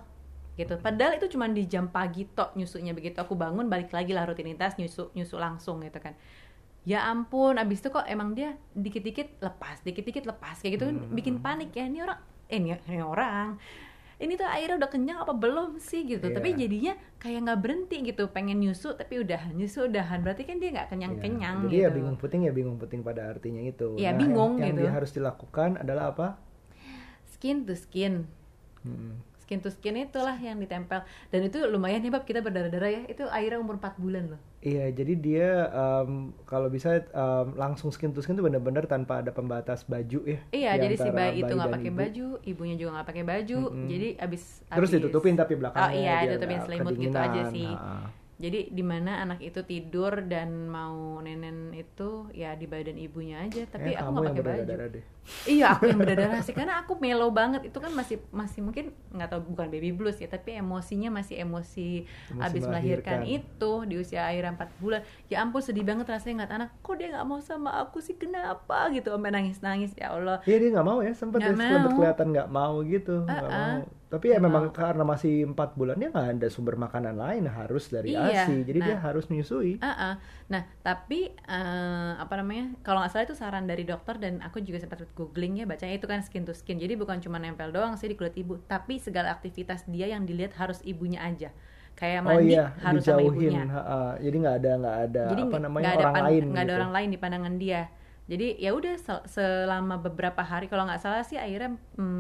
gitu. 0.56 0.80
Padahal 0.80 1.20
itu 1.20 1.28
cuma 1.36 1.50
di 1.52 1.68
jam 1.68 1.92
pagi 1.92 2.24
tok 2.24 2.56
nyusunya 2.56 2.96
begitu 2.96 3.20
aku 3.20 3.36
bangun 3.36 3.68
balik 3.68 3.92
lagi 3.92 4.16
lah 4.16 4.24
rutinitas 4.24 4.80
nyusu 4.80 5.12
nyusu 5.12 5.36
langsung 5.36 5.84
gitu 5.84 6.00
kan. 6.00 6.16
Ya 6.86 7.04
ampun, 7.10 7.58
abis 7.58 7.82
itu 7.82 7.90
kok 7.90 8.06
emang 8.06 8.38
dia 8.38 8.54
dikit-dikit 8.78 9.42
lepas, 9.42 9.82
dikit-dikit 9.82 10.24
lepas 10.30 10.62
kayak 10.62 10.78
gitu 10.78 10.86
kan 10.86 10.98
Hmm. 11.02 11.12
bikin 11.18 11.36
panik 11.42 11.74
ya 11.74 11.90
ini 11.90 12.06
orang, 12.06 12.22
eh 12.48 12.62
ini, 12.62 12.78
ini 12.88 13.02
orang. 13.02 13.58
Ini 14.16 14.40
tuh 14.40 14.48
airnya 14.48 14.80
udah 14.80 14.88
kenyang 14.88 15.20
apa 15.20 15.34
belum 15.36 15.76
sih 15.76 16.08
gitu. 16.08 16.32
Iya. 16.32 16.36
Tapi 16.40 16.56
jadinya 16.56 16.94
kayak 17.20 17.40
nggak 17.46 17.60
berhenti 17.60 17.98
gitu, 18.00 18.32
pengen 18.32 18.64
nyusu 18.64 18.96
tapi 18.96 19.20
udahan 19.20 19.52
nyusu 19.52 19.92
udahan. 19.92 20.24
Berarti 20.24 20.48
kan 20.48 20.56
dia 20.58 20.72
nggak 20.72 20.88
Iya. 20.88 20.94
kenyang-kenyang 20.96 21.56
Jadi 21.68 21.76
gitu. 21.76 21.84
ya 21.84 21.90
bingung 21.92 22.16
puting 22.16 22.42
ya 22.48 22.52
bingung 22.56 22.78
puting 22.80 23.02
pada 23.04 23.28
artinya 23.28 23.60
itu. 23.60 24.00
Iya, 24.00 24.16
Nah, 24.16 24.20
bingung 24.24 24.54
yang, 24.56 24.72
gitu. 24.72 24.80
Yang 24.80 24.88
dia 24.88 24.92
harus 24.96 25.12
dilakukan 25.12 25.70
adalah 25.84 26.16
apa? 26.16 26.28
Skin 27.28 27.68
to 27.68 27.76
skin. 27.76 28.24
Hmm. 28.88 29.20
Skin 29.46 29.62
to 29.62 29.70
skin 29.70 29.94
itulah 29.96 30.34
yang 30.36 30.58
ditempel 30.58 31.00
dan 31.30 31.40
itu 31.40 31.62
lumayan 31.64 32.02
nih 32.02 32.10
bab 32.10 32.26
kita 32.26 32.42
berdarah-darah 32.42 32.90
ya 32.92 33.02
itu 33.06 33.24
airnya 33.30 33.58
umur 33.58 33.78
4 33.78 33.96
bulan 33.96 34.26
loh 34.28 34.42
Iya, 34.60 34.90
jadi 34.90 35.14
dia 35.14 35.50
em, 35.70 36.34
kalau 36.44 36.66
bisa 36.68 36.98
em, 36.98 37.48
langsung 37.54 37.94
skin 37.94 38.10
to 38.10 38.20
skin 38.20 38.34
itu 38.34 38.42
benar-benar 38.42 38.90
tanpa 38.90 39.22
ada 39.22 39.30
pembatas 39.30 39.86
baju 39.86 40.26
ya. 40.26 40.42
iya 40.50 40.72
di 40.74 40.90
jadi 40.90 40.96
si 40.98 41.10
bayi 41.12 41.40
itu 41.40 41.54
nggak 41.54 41.70
pakai 41.72 41.92
ibu. 41.94 42.00
baju 42.02 42.28
ibunya 42.44 42.74
juga 42.74 42.90
nggak 42.98 43.08
pakai 43.08 43.24
baju 43.24 43.60
Mm-mm. 43.70 43.86
jadi 43.86 44.08
abis 44.18 44.66
Terus 44.66 44.90
abis- 44.90 44.94
ditutupin 44.98 45.38
tapi 45.38 45.54
belakangnya 45.54 45.86
oh 45.86 45.92
iya 45.94 46.16
ditutupin 46.26 46.60
selimut 46.60 46.98
gitu 46.98 47.14
aja 47.16 47.42
sih 47.48 47.70
Ha-ha. 47.70 48.25
Jadi 48.36 48.68
di 48.68 48.84
mana 48.84 49.22
anak 49.22 49.40
itu 49.40 49.64
tidur 49.64 50.20
dan 50.26 50.68
mau 50.68 51.18
nenen 51.20 51.72
itu 51.72 52.28
ya 52.32 52.52
di 52.52 52.66
badan 52.66 52.98
ibunya 52.98 53.40
aja. 53.40 53.64
Tapi 53.66 53.90
Eh, 53.90 53.96
aku 53.96 54.12
nggak 54.12 54.26
pakai 54.28 54.44
baju. 54.44 54.74
deh. 54.92 55.04
iya 55.48 55.74
aku 55.74 55.88
yang 55.88 55.98
berdarah 55.98 56.38
sih. 56.46 56.52
Karena 56.52 56.78
aku 56.78 57.00
mellow 57.00 57.32
banget. 57.32 57.64
Itu 57.64 57.80
kan 57.80 57.90
masih 57.90 58.20
masih 58.30 58.60
mungkin 58.60 58.86
nggak 59.10 59.30
tahu 59.30 59.42
bukan 59.50 59.68
baby 59.68 59.90
blues 59.90 60.20
ya. 60.20 60.28
Tapi 60.28 60.60
emosinya 60.60 61.10
masih 61.10 61.40
emosi, 61.40 62.04
Emosi 62.30 62.44
abis 62.44 62.64
melahirkan. 62.64 63.24
melahirkan. 63.24 63.48
itu 63.48 63.72
di 63.86 63.96
usia 63.96 64.22
akhir 64.24 64.44
4 64.52 64.70
bulan. 64.78 65.02
Ya 65.26 65.40
ampun 65.40 65.64
sedih 65.64 65.82
banget 65.82 66.06
rasanya 66.06 66.44
ngeliat 66.44 66.54
anak. 66.54 66.70
Kok 66.80 66.96
dia 66.96 67.08
nggak 67.12 67.26
mau 67.26 67.40
sama 67.40 67.72
aku 67.80 67.98
sih? 68.00 68.16
Kenapa? 68.16 68.92
Gitu. 68.92 69.08
Sampai 69.08 69.32
nangis 69.32 69.58
nangis 69.60 69.96
ya 69.96 70.12
Allah. 70.12 70.44
Iya 70.44 70.58
dia 70.60 70.70
nggak 70.72 70.86
mau 70.86 71.00
ya, 71.00 71.12
sempat 71.12 71.40
ya, 71.40 71.52
mau. 71.52 71.88
kelihatan 71.90 72.28
nggak 72.30 72.50
mau 72.50 72.76
gitu, 72.84 73.16
nggak 73.24 73.42
Uh-uh. 73.42 73.74
mau. 73.80 73.80
Tapi 74.12 74.26
ya 74.34 74.38
memang 74.48 74.66
karena 74.80 75.04
masih 75.12 75.34
empat 75.52 75.70
bulan 75.80 75.98
dia 76.02 76.10
nggak 76.14 76.28
ada 76.38 76.48
sumber 76.56 76.76
makanan 76.86 77.16
lain 77.24 77.44
harus 77.58 77.84
dari 77.96 78.12
Iya, 78.12 78.22
ASI, 78.28 78.56
jadi 78.68 78.80
nah. 78.80 78.88
dia 78.88 78.98
harus 79.06 79.26
menyusui. 79.32 79.74
Ah, 79.84 79.92
ah. 80.08 80.14
Nah, 80.54 80.64
tapi 80.88 81.20
eh, 81.36 82.12
apa 82.24 82.34
namanya? 82.42 82.66
Kalau 82.86 82.98
nggak 83.02 83.12
salah 83.14 83.26
itu 83.30 83.36
saran 83.42 83.66
dari 83.72 83.84
dokter 83.92 84.16
dan 84.24 84.34
aku 84.48 84.58
juga 84.68 84.80
sempat 84.84 85.00
googling 85.18 85.54
ya 85.62 85.66
bacanya 85.72 85.96
itu 86.00 86.08
kan 86.12 86.20
skin 86.26 86.44
to 86.48 86.54
skin. 86.56 86.78
Jadi 86.84 86.94
bukan 87.02 87.18
cuma 87.26 87.38
nempel 87.44 87.70
doang 87.76 87.94
sih 88.00 88.08
di 88.12 88.16
kulit 88.20 88.36
ibu, 88.40 88.56
tapi 88.72 88.98
segala 89.06 89.28
aktivitas 89.36 89.86
dia 89.94 90.08
yang 90.14 90.24
dilihat 90.30 90.54
harus 90.62 90.80
ibunya 90.92 91.20
aja. 91.30 91.50
Kayak 92.00 92.22
Oh 92.26 92.40
mandi 92.40 92.50
iya, 92.50 92.62
harus 92.86 93.04
sama 93.08 93.22
ibunya. 93.30 93.62
ha-ha. 93.74 94.18
Jadi 94.24 94.36
nggak 94.42 94.56
ada 94.60 94.70
nggak 94.82 94.98
ada 95.06 95.26
Jadi 95.30 95.42
apa 95.46 95.58
namanya 95.64 95.90
ada 95.96 96.06
orang 96.06 96.16
lain. 96.26 96.46
nggak 96.52 96.64
ada 96.66 96.74
gitu. 96.74 96.80
orang 96.80 96.92
lain 96.96 97.10
di 97.14 97.18
pandangan 97.24 97.56
dia. 97.64 97.82
Jadi 98.26 98.58
ya 98.58 98.74
udah 98.74 98.98
sel- 98.98 99.26
selama 99.26 100.02
beberapa 100.02 100.42
hari 100.42 100.66
kalau 100.66 100.82
nggak 100.84 100.98
salah 100.98 101.22
sih 101.22 101.38
akhirnya 101.38 101.78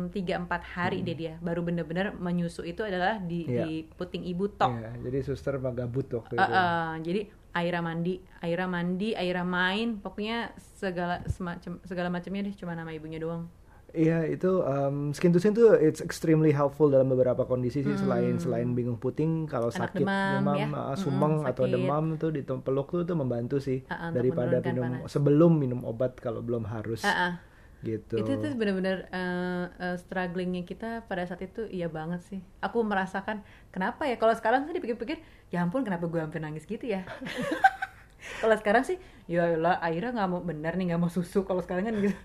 tiga 0.09 0.37
empat 0.37 0.61
hari 0.63 1.01
deh 1.01 1.17
dia 1.17 1.33
baru 1.41 1.65
bener-bener 1.65 2.13
menyusu 2.13 2.61
itu 2.61 2.85
adalah 2.85 3.17
di, 3.17 3.41
Hmm. 3.41 3.51
Iya. 3.51 3.63
di 3.63 3.73
puting 3.89 4.21
ibu 4.23 4.45
tok. 4.47 4.69
Iya, 4.71 4.91
jadi 5.01 5.17
suster 5.25 5.57
gabut 5.57 6.05
waktu 6.07 6.37
itu. 6.37 6.45
eh, 6.45 6.93
jadi 7.01 7.21
Aira 7.55 7.79
mandi, 7.79 8.19
Aira 8.37 8.67
mandi, 8.67 9.15
Aira 9.15 9.41
main, 9.41 9.97
pokoknya 9.97 10.51
segala 10.75 11.23
semacam 11.25 11.79
segala 11.81 12.11
macamnya 12.11 12.45
deh 12.45 12.53
cuma 12.53 12.75
nama 12.75 12.91
ibunya 12.91 13.17
doang. 13.17 13.47
Iya 13.95 14.27
itu 14.27 14.59
um, 14.59 15.15
skin 15.15 15.31
to 15.31 15.39
skin 15.39 15.55
tuh 15.55 15.71
it's 15.73 16.03
extremely 16.03 16.51
helpful 16.51 16.91
dalam 16.91 17.07
beberapa 17.07 17.47
kondisi 17.47 17.79
sih 17.79 17.95
selain 17.95 18.35
selain 18.35 18.75
bingung 18.75 18.99
puting 18.99 19.47
kalau 19.47 19.71
Hmm. 19.71 19.79
Anak 19.79 19.95
sakit 19.95 20.03
demam, 20.03 20.55
ya. 20.59 20.67
uh, 20.69 20.95
sumeng 20.95 21.33
atau 21.41 21.63
sakit. 21.63 21.73
demam 21.73 22.05
tuh 22.15 22.29
di 22.29 22.41
peluk 22.43 22.91
tuh 22.91 23.03
tuh 23.03 23.15
membantu 23.15 23.57
sih 23.57 23.81
untuk 23.81 24.11
daripada 24.13 24.59
minum 24.61 24.83
panas. 24.99 25.07
sebelum 25.07 25.51
minum 25.55 25.79
obat 25.81 26.19
kalau 26.19 26.43
belum 26.43 26.67
harus 26.67 27.01
Ah, 27.01 27.31
ah. 27.31 27.33
gitu. 27.81 28.17
Itu 28.17 28.35
tuh 28.35 28.51
benar-benar 28.53 29.07
eh, 29.07 29.65
eh, 29.79 29.95
strugglingnya 29.95 30.65
kita 30.65 31.05
pada 31.05 31.23
saat 31.23 31.39
itu 31.39 31.63
iya 31.65 31.87
banget 31.87 32.19
sih. 32.25 32.43
Aku 32.59 32.83
merasakan 32.83 33.39
kenapa 33.69 34.03
ya 34.03 34.17
kalau 34.17 34.33
sekarang 34.33 34.65
sih 34.65 34.73
dipikir-pikir 34.73 35.23
ya 35.47 35.63
ampun 35.63 35.85
kenapa 35.85 36.03
gue 36.05 36.19
hampir 36.19 36.43
nangis 36.43 36.67
gitu 36.67 36.83
ya. 36.83 37.07
kalau 38.41 38.55
sekarang 38.57 38.83
sih 38.83 38.97
ya 39.25 39.55
lah 39.55 39.77
akhirnya 39.79 40.11
nggak 40.17 40.29
mau 40.29 40.41
benar 40.41 40.73
nih 40.75 40.93
nggak 40.93 41.01
mau 41.01 41.11
susu 41.13 41.45
kalau 41.45 41.61
sekarang 41.61 41.87
kan 41.87 41.95
gitu. 42.01 42.17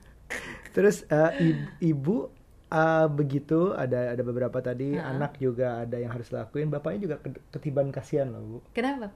Terus 0.71 1.03
uh, 1.11 1.35
ibu 1.83 2.31
uh, 2.71 3.07
begitu 3.11 3.75
ada 3.75 4.14
ada 4.14 4.23
beberapa 4.23 4.62
tadi 4.62 4.95
Ha-ha. 4.95 5.11
anak 5.12 5.37
juga 5.37 5.83
ada 5.83 5.99
yang 5.99 6.14
harus 6.14 6.31
lakuin 6.31 6.71
bapaknya 6.71 7.01
juga 7.11 7.16
ke- 7.19 7.43
ketiban 7.51 7.90
kasihan 7.90 8.31
loh 8.31 8.43
bu. 8.43 8.59
Kenapa? 8.71 9.11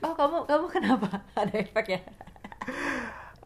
Oh 0.00 0.16
kamu 0.16 0.48
kamu 0.48 0.66
kenapa? 0.72 1.08
Ada 1.40 1.54
efek 1.60 1.86
ya? 1.88 2.00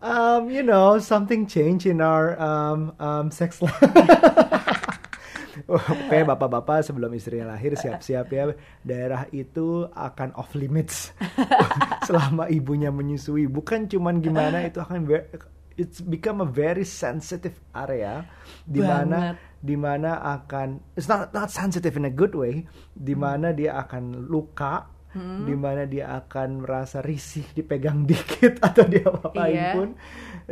Um, 0.03 0.51
you 0.51 0.67
know, 0.67 0.99
something 0.99 1.47
change 1.47 1.87
in 1.87 2.03
our 2.03 2.35
um, 2.35 2.91
um, 2.99 3.31
sex 3.31 3.63
life. 3.63 3.79
Oke, 5.69 6.27
bapak-bapak 6.27 6.83
sebelum 6.83 7.13
istrinya 7.15 7.55
lahir 7.55 7.77
siap-siap 7.77 8.27
ya. 8.29 8.51
Daerah 8.83 9.31
itu 9.31 9.87
akan 9.87 10.35
off 10.35 10.57
limits 10.59 11.15
selama 12.09 12.51
ibunya 12.51 12.91
menyusui. 12.91 13.47
Bukan 13.47 13.87
cuman 13.87 14.19
gimana 14.19 14.65
itu 14.67 14.83
akan 14.83 15.07
it's 15.81 16.05
become 16.05 16.45
a 16.45 16.49
very 16.49 16.85
sensitive 16.85 17.57
area 17.73 18.29
di 18.69 18.85
mana 18.85 19.37
di 19.63 19.77
mana 19.79 20.21
akan 20.21 20.83
it's 20.99 21.09
not 21.09 21.33
not 21.33 21.49
sensitive 21.49 21.97
in 21.97 22.05
a 22.05 22.13
good 22.13 22.35
way, 22.37 22.67
di 22.93 23.15
mana 23.17 23.57
dia 23.57 23.79
akan 23.81 24.29
luka, 24.29 24.92
di 25.15 25.53
mana 25.53 25.85
dia 25.85 26.09
akan 26.17 26.65
merasa 26.65 27.01
risih 27.01 27.45
dipegang 27.53 28.05
dikit 28.09 28.57
atau 28.59 28.85
dia 28.85 29.05
apain 29.05 29.53
Iya. 29.53 29.71
pun 29.73 29.89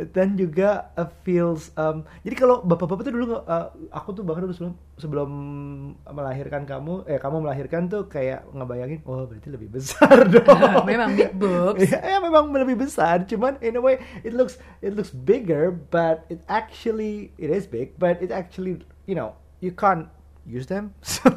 dan 0.09 0.33
juga 0.33 0.93
uh, 0.93 1.09
feels 1.21 1.73
um, 1.75 2.05
jadi 2.21 2.35
kalau 2.37 2.61
bapak-bapak 2.61 3.03
tuh 3.03 3.13
dulu 3.13 3.25
uh, 3.37 3.67
aku 3.89 4.09
tuh 4.11 4.21
bahkan 4.21 4.45
dulu 4.45 4.53
sebelum 4.53 4.73
sebelum 4.95 5.29
melahirkan 6.05 6.63
kamu 6.63 7.05
eh 7.05 7.17
kamu 7.17 7.41
melahirkan 7.41 7.87
tuh 7.87 8.05
kayak 8.05 8.45
ngebayangin 8.51 9.01
oh 9.03 9.25
berarti 9.25 9.49
lebih 9.49 9.69
besar 9.71 10.25
dong 10.33 10.85
Memang 10.89 11.13
big 11.13 11.33
boobs. 11.33 11.81
ya, 11.81 11.99
ya 11.99 12.17
memang 12.19 12.53
lebih 12.53 12.77
besar 12.79 13.25
cuman 13.25 13.57
in 13.59 13.75
a 13.75 13.81
way 13.81 13.97
it 14.21 14.31
looks 14.31 14.61
it 14.79 14.93
looks 14.93 15.09
bigger 15.11 15.73
but 15.89 16.21
it 16.29 16.45
actually 16.45 17.33
it 17.35 17.49
is 17.49 17.65
big 17.65 17.97
but 17.97 18.21
it 18.21 18.29
actually 18.29 18.77
you 19.05 19.13
know 19.13 19.33
you 19.59 19.73
can't 19.73 20.05
use 20.43 20.65
them 20.65 20.89
So, 21.03 21.27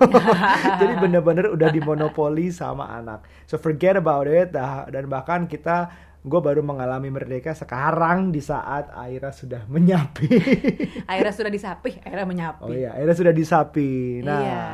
jadi 0.74 0.96
bener-bener 0.96 1.48
udah 1.48 1.68
dimonopoli 1.68 2.48
sama 2.48 2.88
anak 2.90 3.24
so 3.42 3.54
forget 3.54 3.94
about 3.94 4.24
it 4.24 4.50
dah- 4.50 4.86
dan 4.86 5.06
bahkan 5.06 5.44
kita 5.44 5.92
gue 6.20 6.40
baru 6.40 6.60
mengalami 6.60 7.08
merdeka 7.08 7.52
sekarang 7.52 8.28
di 8.28 8.40
saat 8.40 8.88
Aira 8.90 9.28
sudah 9.28 9.66
menyapi 9.66 10.28
Akhirnya 11.10 11.34
sudah 11.34 11.52
disapi, 11.52 12.00
akhirnya 12.00 12.24
menyapi. 12.24 12.60
oh 12.60 12.72
iya 12.72 12.92
Aira 12.92 13.12
sudah 13.12 13.30
disapi 13.30 14.20
nah 14.20 14.40
Iya. 14.40 14.64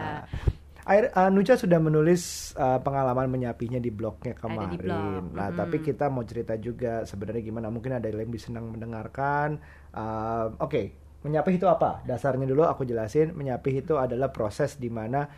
Air, 0.82 1.12
uh, 1.12 1.28
Nucha 1.28 1.54
sudah 1.54 1.78
menulis 1.78 2.22
uh, 2.52 2.78
pengalaman 2.78 3.28
menyapinya 3.28 3.78
di 3.78 3.90
blognya 3.90 4.32
Ada 4.32 4.40
kemarin. 4.40 4.70
di 4.72 4.78
blog, 4.80 5.22
Nah, 5.30 5.46
mm-mm. 5.46 5.58
tapi 5.58 5.76
kita 5.80 6.08
mau 6.08 6.24
cerita 6.24 6.56
juga 6.56 7.04
sebenarnya 7.04 7.42
gimana? 7.44 7.68
Mungkin 7.68 7.94
ada 7.94 8.06
yang 8.06 8.18
lebih 8.18 8.40
senang 8.40 8.74
mendengarkan. 8.74 9.60
Uh, 9.92 10.50
Oke, 10.58 10.98
menyapih 11.26 11.61
itu 11.61 11.66
apa? 11.68 12.00
Dasarnya 12.09 12.46
dulu 12.48 12.64
aku 12.64 12.83
jelasin. 12.88 13.33
Menyapih 13.37 13.85
itu 13.85 13.94
adalah 14.00 14.33
proses 14.33 14.76
di 14.80 14.88
mana 14.92 15.28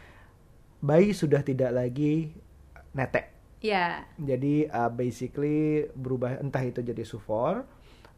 bayi 0.83 1.14
sudah 1.14 1.40
tidak 1.47 1.71
lagi 1.75 2.33
netek. 2.95 3.27
Ya, 3.62 4.05
Jadi 4.21 4.68
uh, 4.68 4.92
basically 4.92 5.88
berubah 5.97 6.38
entah 6.45 6.62
itu 6.62 6.85
jadi 6.85 7.03
sufor 7.03 7.64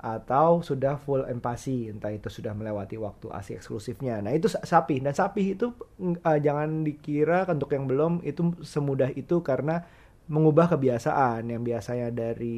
atau 0.05 0.61
sudah 0.61 1.01
full 1.01 1.25
empasi, 1.25 1.89
entah 1.89 2.13
itu 2.13 2.29
sudah 2.29 2.53
melewati 2.53 3.01
waktu 3.01 3.33
ASI 3.33 3.57
eksklusifnya. 3.57 4.21
Nah 4.21 4.37
itu 4.37 4.53
sa- 4.53 4.61
sapi 4.61 5.01
dan 5.01 5.17
sapi 5.17 5.57
itu 5.57 5.73
uh, 6.01 6.39
jangan 6.43 6.85
dikira 6.85 7.49
untuk 7.49 7.73
yang 7.73 7.89
belum 7.89 8.21
itu 8.27 8.53
semudah 8.61 9.09
itu 9.17 9.41
karena 9.41 9.87
mengubah 10.25 10.73
kebiasaan 10.73 11.53
yang 11.53 11.61
biasanya 11.61 12.09
dari 12.09 12.57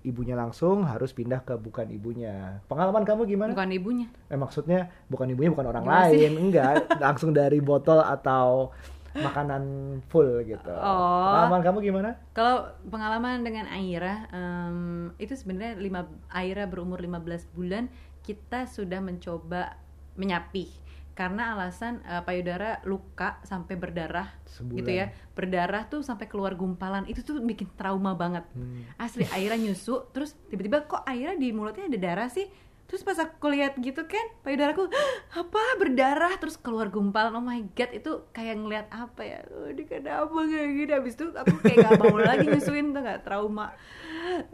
ibunya 0.00 0.32
langsung 0.32 0.88
harus 0.88 1.12
pindah 1.12 1.44
ke 1.44 1.52
bukan 1.60 1.92
ibunya. 1.92 2.64
Pengalaman 2.72 3.04
kamu 3.04 3.28
gimana? 3.28 3.52
bukan 3.52 3.72
ibunya. 3.76 4.08
Eh 4.32 4.38
maksudnya 4.40 4.88
bukan 5.12 5.28
ibunya 5.28 5.52
bukan 5.52 5.68
orang 5.68 5.84
Gimana 5.84 6.08
sih? 6.08 6.24
lain, 6.24 6.32
enggak, 6.40 6.74
langsung 7.04 7.36
dari 7.36 7.60
botol 7.60 8.00
atau 8.00 8.72
makanan 9.16 9.62
full 10.08 10.44
gitu. 10.44 10.72
Oh. 10.72 11.32
Pengalaman 11.32 11.60
kamu 11.64 11.78
gimana? 11.84 12.10
Kalau 12.32 12.68
pengalaman 12.88 13.44
dengan 13.44 13.68
Aira, 13.68 14.28
em, 14.32 15.12
itu 15.20 15.32
sebenarnya 15.36 15.76
lima, 15.76 16.08
Aira 16.32 16.64
berumur 16.64 17.00
15 17.00 17.48
bulan, 17.52 17.92
kita 18.24 18.68
sudah 18.68 19.00
mencoba 19.04 19.76
menyapih. 20.16 20.68
Karena 21.16 21.56
alasan 21.56 22.04
eh, 22.04 22.20
payudara 22.20 22.84
luka 22.84 23.40
sampai 23.40 23.74
berdarah 23.74 24.28
Sebulan. 24.44 24.76
gitu 24.76 24.90
ya. 24.92 25.06
Berdarah 25.32 25.88
tuh 25.88 26.04
sampai 26.04 26.28
keluar 26.28 26.52
gumpalan. 26.54 27.08
Itu 27.08 27.24
tuh 27.24 27.40
bikin 27.40 27.72
trauma 27.72 28.12
banget. 28.12 28.44
Hmm. 28.52 28.84
Asli 29.00 29.24
Aira 29.32 29.56
nyusu, 29.56 30.12
terus 30.12 30.36
tiba-tiba 30.52 30.84
kok 30.84 31.08
Aira 31.08 31.32
di 31.32 31.56
mulutnya 31.56 31.88
ada 31.88 31.96
darah 31.96 32.28
sih? 32.28 32.44
Terus 32.86 33.02
pas 33.02 33.18
aku 33.18 33.50
lihat 33.50 33.74
gitu 33.82 34.06
kan, 34.06 34.26
payudaraku 34.46 34.86
"Hah, 34.86 35.42
apa 35.42 35.58
berdarah 35.74 36.38
terus 36.38 36.54
keluar 36.54 36.86
gumpalan. 36.86 37.34
Oh 37.34 37.42
my 37.42 37.58
god, 37.74 37.90
itu 37.90 38.30
kayak 38.30 38.62
ngeliat 38.62 38.86
apa 38.94 39.26
ya? 39.26 39.42
Oh, 39.50 39.66
ini 39.66 39.82
kenapa 39.90 40.30
kayak 40.30 40.70
gini? 40.70 40.92
Habis 40.94 41.18
itu 41.18 41.26
aku 41.34 41.54
kayak 41.66 41.82
gak 41.82 41.98
mau 41.98 42.14
lagi 42.14 42.46
nyusuin 42.46 42.94
tuh 42.94 43.02
gak 43.02 43.26
trauma. 43.26 43.74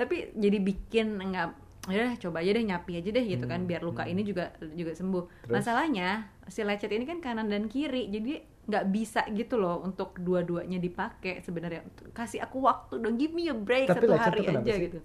Tapi 0.01 0.33
jadi 0.33 0.59
bikin 0.65 1.21
nggak 1.21 1.62
ya 1.91 2.15
coba 2.15 2.39
aja 2.39 2.55
deh 2.55 2.63
nyapi 2.63 3.03
aja 3.03 3.11
deh 3.11 3.25
gitu 3.27 3.45
kan 3.51 3.67
biar 3.67 3.83
luka 3.83 4.07
ini 4.07 4.23
juga 4.23 4.55
juga 4.79 4.95
sembuh. 4.95 5.25
Hmm, 5.27 5.35
Terus? 5.51 5.55
Masalahnya 5.59 6.09
si 6.47 6.63
lecet 6.63 6.95
ini 6.95 7.03
kan 7.03 7.19
kanan 7.19 7.51
dan 7.51 7.67
kiri, 7.67 8.07
jadi 8.07 8.39
nggak 8.63 8.85
bisa 8.95 9.27
gitu 9.35 9.59
loh 9.59 9.83
untuk 9.83 10.15
dua-duanya 10.23 10.79
dipakai 10.79 11.43
sebenarnya. 11.43 11.83
Kasih 12.15 12.39
aku 12.39 12.63
waktu 12.63 13.03
dong, 13.03 13.19
give 13.19 13.35
me 13.35 13.51
a 13.51 13.57
break 13.57 13.91
Tapi 13.91 13.99
satu 13.99 14.15
hari 14.15 14.47
aja 14.47 14.63
sih? 14.63 14.87
gitu 14.87 14.99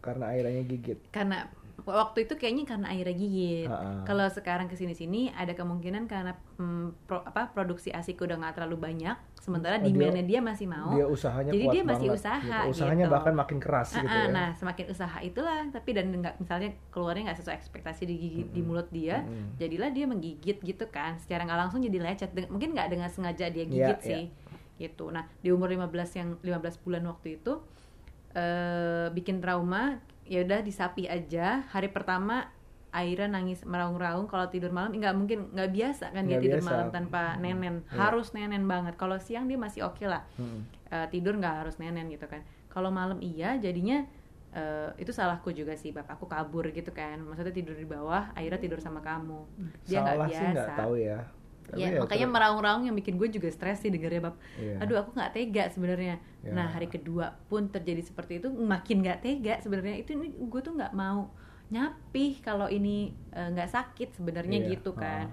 Karena 0.00 0.32
airnya 0.32 0.62
gigit. 0.64 0.98
karena 1.12 1.50
waktu 1.78 2.24
itu 2.24 2.34
kayaknya 2.34 2.64
karena 2.64 2.86
airnya 2.88 3.12
gigit. 3.12 3.68
Ha-ha. 3.68 4.00
Kalau 4.02 4.24
sekarang 4.26 4.64
ke 4.64 4.74
sini 4.74 4.92
sini 4.92 5.28
ada 5.28 5.52
kemungkinan 5.52 6.06
karena 6.06 6.32
mm, 6.56 7.04
pro- 7.04 7.20
apa 7.20 7.48
produksi 7.48 7.90
asik 7.90 8.16
udah 8.18 8.34
nggak 8.34 8.56
terlalu 8.56 8.80
banyak, 8.82 9.12
sementara 9.36 9.76
Oh, 9.76 9.84
dia- 9.84 9.92
demandnya 9.92 10.24
dia 10.24 10.40
masih 10.40 10.66
mau. 10.66 10.90
Dia 10.90 11.04
usahanya 11.04 11.50
Jadi 11.50 11.62
kuat 11.62 11.74
dia 11.74 11.82
masih 11.84 12.08
banget, 12.08 12.18
usaha 12.18 12.40
gitu. 12.64 12.72
Usahanya 12.72 13.04
gitu. 13.04 13.12
bahkan 13.12 13.34
makin 13.34 13.58
keras 13.58 13.88
Ah, 13.90 14.00
gitu 14.00 14.16
ya. 14.16 14.26
Nah 14.30 14.48
semakin 14.52 14.84
usaha 14.88 15.18
itulah, 15.20 15.60
tapi 15.68 15.90
dan 15.92 16.06
nggak 16.10 16.34
misalnya 16.38 16.70
keluarnya 16.88 17.22
nggak 17.26 17.38
sesuai 17.38 17.56
ekspektasi 17.56 18.02
di 18.04 18.14
gigi- 18.16 18.48
di 18.50 18.60
mulut 18.60 18.88
dia, 18.88 19.20
Mm-mm. 19.20 19.54
jadilah 19.56 19.90
dia 19.90 20.06
menggigit 20.06 20.58
gitu 20.58 20.84
kan. 20.86 21.18
Secara 21.18 21.44
nggak 21.44 21.60
langsung 21.60 21.80
jadi 21.80 21.98
lecet. 21.98 22.32
Deng- 22.32 22.48
Mungkin 22.48 22.72
nggak 22.72 22.88
dengan 22.88 23.08
sengaja 23.08 23.46
dia 23.46 23.62
Iya, 23.62 23.68
gigit 23.68 23.98
iya. 23.98 24.08
sih, 24.08 24.22
gitu. 24.78 25.08
Nah 25.08 25.28
di 25.36 25.48
umur 25.48 25.68
15 25.68 25.92
yang 26.14 26.40
15 26.40 26.76
bulan 26.78 27.04
waktu 27.04 27.36
itu 27.36 27.60
eh 28.32 29.08
bikin 29.10 29.38
trauma 29.38 30.00
ya 30.26 30.42
udah 30.42 30.60
disapi 30.62 31.06
aja. 31.06 31.64
Hari 31.70 31.90
pertama 31.90 32.50
Aira 32.96 33.28
nangis 33.28 33.60
meraung-raung 33.68 34.24
kalau 34.24 34.48
tidur 34.48 34.72
malam. 34.72 34.94
Nggak 34.96 35.14
mungkin 35.14 35.38
nggak 35.52 35.70
biasa 35.70 36.16
kan 36.16 36.24
dia 36.24 36.40
Nggak 36.40 36.44
tidur 36.48 36.60
biasa. 36.62 36.70
malam 36.72 36.88
tanpa 36.94 37.22
nenen. 37.36 37.76
Iya. 37.86 37.96
harus 37.96 38.28
nenen 38.32 38.64
banget. 38.64 38.94
Kalau 38.96 39.16
siang 39.20 39.44
dia 39.46 39.58
masih 39.60 39.84
oke 39.84 40.04
lah. 40.08 40.24
Mm. 40.40 40.60
Eh, 40.88 41.06
tidur 41.12 41.36
nggak 41.36 41.66
harus 41.66 41.76
nenen 41.76 42.08
gitu 42.08 42.24
kan. 42.24 42.40
Kalau 42.72 42.88
malam 42.88 43.20
iya 43.20 43.56
jadinya 43.60 44.04
eh, 44.56 44.88
itu 44.96 45.12
salahku 45.12 45.52
juga 45.52 45.76
sih 45.76 45.92
bab 45.92 46.08
aku 46.08 46.24
kabur 46.24 46.72
gitu 46.72 46.88
kan. 46.96 47.20
Maksudnya 47.20 47.52
tidur 47.52 47.76
di 47.76 47.84
bawah 47.84 48.32
Aira 48.32 48.56
tidur 48.56 48.80
sama 48.80 49.04
kamu. 49.04 49.44
Dia 49.84 50.00
nggak 50.00 50.16
biasa 50.26 50.32
sih 50.32 50.46
nggak 50.56 50.70
tahu 50.80 50.94
ya. 50.96 51.20
Tapi 51.66 51.82
Ya, 51.82 51.88
makanya 51.96 52.06
terus- 52.22 52.32
meraung-raung 52.32 52.82
yang 52.82 52.94
bikin 52.94 53.14
gue 53.14 53.28
juga 53.28 53.48
stres 53.48 53.78
sih 53.78 53.90
dengernya 53.90 54.22
bab. 54.22 54.36
Iya. 54.56 54.78
Aduh 54.78 54.96
aku 54.96 55.10
nggak 55.12 55.32
tega 55.32 55.64
sebenarnya. 55.68 56.16
Ya. 56.40 56.52
Nah 56.52 56.66
hari 56.68 56.86
kedua 56.86 57.34
pun 57.44 57.66
terjadi 57.66 58.00
seperti 58.00 58.38
itu 58.38 58.48
makin 58.48 59.00
nggak 59.00 59.18
tega 59.20 59.54
sebenarnya 59.58 59.98
itu 59.98 60.14
ini 60.14 60.30
gue 60.32 60.60
tuh 60.60 60.72
nggak 60.72 60.92
mau 60.92 61.34
nyapih 61.66 62.38
kalau 62.40 62.66
ini 62.66 63.10
eh, 63.30 63.48
nggak 63.48 63.66
sakit 63.68 64.14
sebenarnya 64.14 64.58
Iya. 64.60 64.68
gitu 64.72 64.94
kan. 64.94 65.26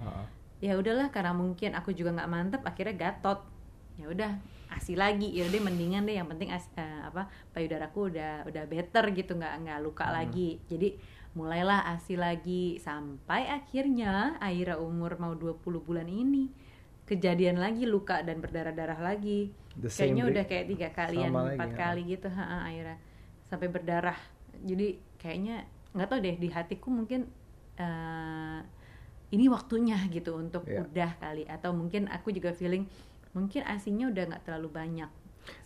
Ya 0.58 0.74
udahlah 0.74 1.08
karena 1.08 1.30
mungkin 1.30 1.72
aku 1.72 1.90
juga 1.90 2.10
nggak 2.12 2.26
mantep 2.28 2.62
akhirnya 2.62 2.94
gatot. 3.00 3.40
Ya 3.94 4.10
udah 4.10 4.32
asi 4.66 4.98
lagi 4.98 5.30
ya 5.30 5.46
udah 5.46 5.60
mendingan 5.62 6.02
deh 6.02 6.14
yang 6.14 6.26
penting 6.26 6.50
as- 6.50 6.72
eh, 6.74 7.00
apa 7.04 7.30
payudaraku 7.52 8.10
udah 8.10 8.42
udah 8.44 8.64
better 8.64 9.06
gitu 9.12 9.32
nggak 9.32 9.54
nggak 9.62 9.78
luka 9.80 10.02
Hmm. 10.04 10.16
lagi. 10.16 10.58
Jadi 10.66 10.98
mulailah 11.34 11.90
asi 11.90 12.14
lagi 12.14 12.78
sampai 12.78 13.50
akhirnya 13.50 14.38
Aira 14.38 14.78
umur 14.78 15.18
mau 15.18 15.34
20 15.34 15.60
bulan 15.82 16.06
ini 16.06 16.46
kejadian 17.04 17.60
lagi 17.60 17.84
luka 17.84 18.22
dan 18.24 18.40
berdarah-darah 18.40 18.96
lagi. 18.96 19.52
Kayaknya 19.76 20.24
udah 20.30 20.44
kayak 20.46 20.66
tiga 20.70 20.88
kalian, 20.94 21.30
Sama 21.34 21.42
lagi, 21.44 21.54
empat 21.58 21.70
ya. 21.70 21.76
kali 21.76 22.02
gitu 22.06 22.28
ha, 22.30 22.44
ha, 22.46 22.56
Aira 22.70 22.94
sampai 23.50 23.68
berdarah. 23.68 24.16
Jadi 24.62 24.96
kayaknya 25.18 25.66
nggak 25.92 26.08
tahu 26.08 26.18
deh 26.22 26.36
di 26.38 26.48
hatiku 26.48 26.88
mungkin 26.88 27.26
eh, 27.74 28.60
ini 29.34 29.50
waktunya 29.50 29.98
gitu 30.08 30.38
untuk 30.38 30.62
Iya. 30.64 30.86
udah 30.86 31.10
kali 31.18 31.42
atau 31.50 31.74
mungkin 31.74 32.06
aku 32.06 32.30
juga 32.30 32.54
feeling 32.54 32.86
mungkin 33.34 33.66
asinya 33.66 34.06
udah 34.06 34.30
nggak 34.30 34.42
terlalu 34.46 34.70
banyak 34.70 35.10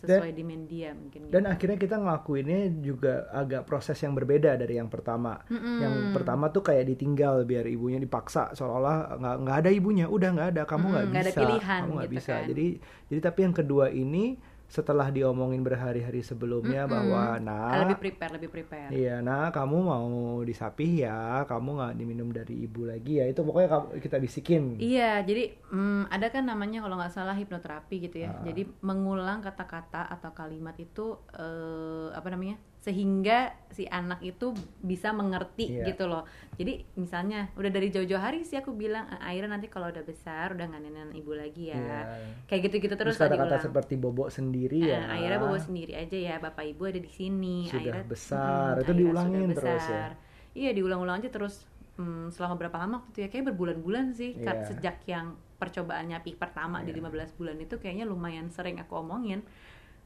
sesuai 0.03 0.31
demand 0.35 0.63
dia 0.67 0.91
mungkin 0.95 1.29
Dan 1.29 1.43
gitu. 1.45 1.53
akhirnya 1.53 1.77
kita 1.79 1.95
ngelakuinnya 1.99 2.61
juga 2.79 3.27
agak 3.31 3.63
proses 3.67 3.97
yang 3.99 4.13
berbeda 4.15 4.55
dari 4.59 4.79
yang 4.79 4.87
pertama. 4.91 5.39
Yang 5.51 6.15
pertama 6.15 6.51
tuh 6.51 6.63
kayak 6.63 6.85
ditinggal 6.89 7.43
biar 7.43 7.65
ibunya 7.67 7.99
dipaksa 7.99 8.51
seolah-olah 8.55 9.19
nggak 9.19 9.35
nggak 9.45 9.57
ada 9.65 9.69
ibunya, 9.71 10.05
udah 10.07 10.29
nggak 10.35 10.49
ada, 10.55 10.61
kamu 10.67 10.85
nggak 10.89 11.05
nggak 11.09 11.23
ada 11.23 11.31
bisa, 11.31 11.41
pilihan 11.41 11.79
kamu 11.83 11.91
nggak 11.95 12.09
gitu 12.09 12.15
bisa. 12.17 12.33
kan. 12.33 12.43
Jadi 12.49 12.67
jadi 13.09 13.19
tapi 13.23 13.39
yang 13.43 13.55
kedua 13.55 13.85
ini 13.91 14.25
setelah 14.69 15.09
diomongin 15.09 15.65
berhari-hari 15.65 16.21
sebelumnya 16.21 16.85
bahwa 16.85 17.41
nah 17.41 17.81
lebih 17.81 17.97
prepare 17.97 18.37
lebih 18.37 18.49
prepare 18.53 18.89
Iya, 18.93 19.21
nah 19.25 19.49
kamu 19.49 19.77
mau 19.81 20.09
disapih 20.45 21.07
ya, 21.07 21.45
kamu 21.45 21.69
nggak 21.79 21.93
diminum 21.97 22.29
dari 22.29 22.65
ibu 22.65 22.85
lagi 22.85 23.21
ya. 23.21 23.25
Itu 23.29 23.45
pokoknya 23.45 23.97
kita 24.01 24.17
bisikin. 24.21 24.77
Iya, 24.81 25.23
jadi 25.23 25.55
mm, 25.71 26.11
ada 26.11 26.27
kan 26.33 26.43
namanya 26.45 26.83
kalau 26.83 26.99
nggak 26.99 27.13
salah 27.13 27.35
hipnoterapi 27.37 27.95
gitu 28.09 28.17
ya. 28.25 28.33
Ah. 28.33 28.43
Jadi 28.43 28.67
mengulang 28.83 29.41
kata-kata 29.41 30.09
atau 30.09 30.31
kalimat 30.35 30.75
itu 30.77 31.17
eh, 31.33 32.09
apa 32.13 32.27
namanya 32.29 32.59
sehingga 32.79 33.51
si 33.69 33.83
anak 33.85 34.23
itu 34.23 34.55
bisa 34.79 35.11
mengerti 35.11 35.67
Iya. 35.67 35.91
gitu 35.91 36.07
loh. 36.07 36.23
Jadi 36.55 36.87
misalnya 36.95 37.51
udah 37.53 37.67
dari 37.67 37.91
jauh-jauh 37.91 38.17
hari 38.17 38.47
sih 38.47 38.55
aku 38.55 38.71
bilang 38.71 39.03
"Eh, 39.11 39.35
Aira 39.35 39.51
nanti 39.51 39.67
kalau 39.67 39.91
udah 39.91 39.99
besar 40.01 40.55
udah 40.55 40.63
nggak 40.63 40.81
nenek 40.81 41.11
ibu 41.13 41.35
lagi 41.35 41.69
ya. 41.69 41.75
Iya. 41.75 41.99
Kayak 42.47 42.61
gitu-gitu 42.71 42.95
Terus 42.95 43.19
kata-kata 43.19 43.59
seperti 43.59 43.99
bobok 43.99 44.31
sendiri 44.31 44.79
Eh, 44.79 44.95
ya. 44.95 45.11
Aira 45.11 45.37
bawa 45.37 45.59
sendiri 45.59 45.91
aja 45.91 46.15
ya, 46.15 46.35
bapak 46.39 46.63
ibu 46.65 46.87
ada 46.87 46.97
di 46.97 47.11
sini. 47.11 47.67
Sudah 47.67 47.99
Aira, 47.99 48.07
besar. 48.07 48.71
Mm, 48.73 48.81
Itu 48.81 48.91
Aira 48.91 48.99
diulangin 49.03 49.49
terus 49.51 49.67
ya? 49.67 49.75
besar. 49.75 50.09
Iya 50.55 50.69
diulang-ulang 50.73 51.15
aja 51.19 51.29
terus 51.29 51.55
mm, 51.99 52.31
selama 52.31 52.55
berapa 52.55 52.77
lama 52.79 52.93
waktu 53.03 53.09
itu 53.11 53.19
ya? 53.21 53.27
Kayak 53.27 53.45
berbulan-bulan 53.53 54.05
sih. 54.15 54.39
Iya. 54.39 54.65
Sejak 54.65 55.03
yang 55.03 55.35
percobaan 55.59 56.07
nyapi 56.07 56.39
pertama 56.39 56.79
di 56.79 56.95
15 56.95 57.35
bulan 57.35 57.59
itu 57.59 57.75
kayaknya 57.75 58.07
lumayan 58.07 58.47
sering 58.47 58.79
aku 58.79 58.95
omongin. 58.95 59.43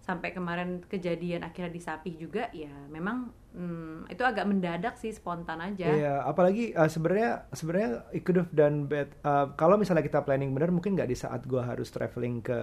Sampai 0.03 0.35
kemarin 0.35 0.83
kejadian 0.83 1.47
akhirnya 1.47 1.71
disapih 1.71 2.19
juga 2.19 2.51
ya 2.51 2.75
memang 2.91 3.31
mm, 3.55 4.11
itu 4.11 4.19
agak 4.19 4.43
mendadak 4.43 4.99
sih 4.99 5.15
spontan 5.15 5.63
aja. 5.63 5.87
Iya, 5.87 6.13
apalagi 6.27 6.75
uh, 6.75 6.91
sebenarnya 6.91 7.47
sebenarnya 7.55 8.11
it 8.11 8.27
could 8.27 8.35
have 8.35 8.51
done 8.51 8.91
bet- 8.91 9.15
uh, 9.23 9.55
kalau 9.55 9.79
misalnya 9.79 10.03
kita 10.03 10.19
planning 10.27 10.51
benar 10.51 10.75
mungkin 10.75 10.99
nggak 10.99 11.07
di 11.07 11.15
saat 11.15 11.47
gua 11.47 11.63
harus 11.63 11.87
traveling 11.87 12.43
ke 12.43 12.59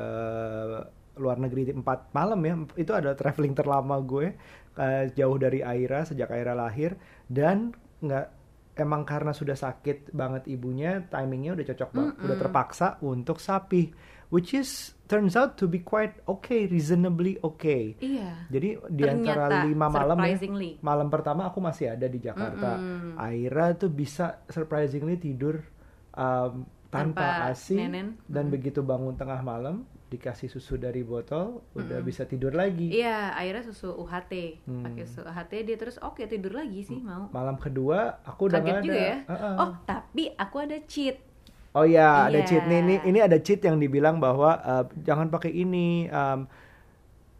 luar 1.16 1.40
negeri 1.40 1.72
empat 1.72 2.12
malam 2.12 2.40
ya. 2.44 2.55
Itu 2.76 2.92
adalah 2.92 3.16
traveling 3.16 3.57
terlama 3.57 3.96
gue 4.05 4.37
uh, 4.76 5.05
jauh 5.16 5.37
dari 5.40 5.64
Aira 5.64 6.05
sejak 6.05 6.29
Aira 6.29 6.53
lahir. 6.53 7.00
Dan 7.24 7.72
nggak 8.05 8.26
emang 8.81 9.05
karena 9.05 9.33
sudah 9.37 9.57
sakit 9.57 10.12
banget 10.16 10.48
ibunya 10.48 11.05
timingnya 11.12 11.53
udah 11.53 11.66
cocok 11.68 11.90
banget 11.92 12.14
udah 12.24 12.37
terpaksa 12.40 12.88
untuk 13.05 13.37
sapi 13.37 13.92
which 14.31 14.51
is 14.51 14.95
turns 15.05 15.35
out 15.35 15.55
to 15.55 15.66
be 15.66 15.79
quite 15.79 16.14
okay 16.25 16.64
reasonably 16.64 17.35
okay 17.40 17.99
Iya. 17.99 18.47
jadi 18.47 18.69
di 18.87 19.03
antara 19.05 19.62
lima 19.62 19.87
malam 19.87 20.19
ya, 20.19 20.38
malam 20.81 21.07
pertama 21.07 21.45
aku 21.45 21.59
masih 21.59 21.90
ada 21.90 22.07
di 22.07 22.16
Jakarta. 22.16 22.79
Aira 23.16 23.75
tuh 23.75 23.90
bisa 23.90 24.38
surprisingly 24.47 25.14
tidur 25.14 25.59
um, 26.12 26.62
tanpa, 26.88 27.23
Tanpa 27.43 27.51
asi 27.51 27.75
nenen. 27.77 28.19
dan 28.25 28.49
begitu 28.49 28.81
bangun 28.81 29.14
tengah 29.14 29.38
malam 29.40 29.83
dikasih 30.07 30.51
susu 30.51 30.75
dari 30.75 31.03
botol 31.03 31.62
udah 31.73 32.03
bisa 32.03 32.27
tidur 32.27 32.51
lagi. 32.51 32.90
Iya, 32.90 33.31
akhirnya 33.31 33.62
susu 33.64 33.95
UHT, 33.95 34.59
Hmm. 34.66 34.83
pakai 34.83 35.07
susu 35.07 35.23
UHT 35.23 35.53
dia 35.62 35.77
terus 35.79 36.03
oke 36.03 36.27
tidur 36.27 36.51
lagi 36.51 36.83
sih 36.83 36.99
mau. 36.99 37.31
Malam 37.31 37.55
kedua 37.55 38.19
aku 38.21 38.51
udah 38.51 38.59
Kaget 38.59 38.66
nggak 38.69 38.83
juga 38.83 38.95
ada. 38.97 39.07
ya. 39.07 39.16
Heeh. 39.31 39.55
Oh, 39.57 39.71
tapi 39.85 40.23
aku 40.35 40.57
ada 40.59 40.79
cheat. 40.83 41.30
Oh 41.71 41.87
ya, 41.87 42.27
ada 42.27 42.43
Iya. 42.43 42.47
cheat 42.47 42.65
nih. 42.67 42.79
Ini, 42.83 42.95
ini 43.07 43.19
ada 43.23 43.39
cheat 43.39 43.63
yang 43.63 43.79
dibilang 43.79 44.19
bahwa 44.19 44.59
uh, 44.59 44.85
jangan 45.07 45.31
pakai 45.31 45.55
ini. 45.55 46.11
um, 46.11 46.51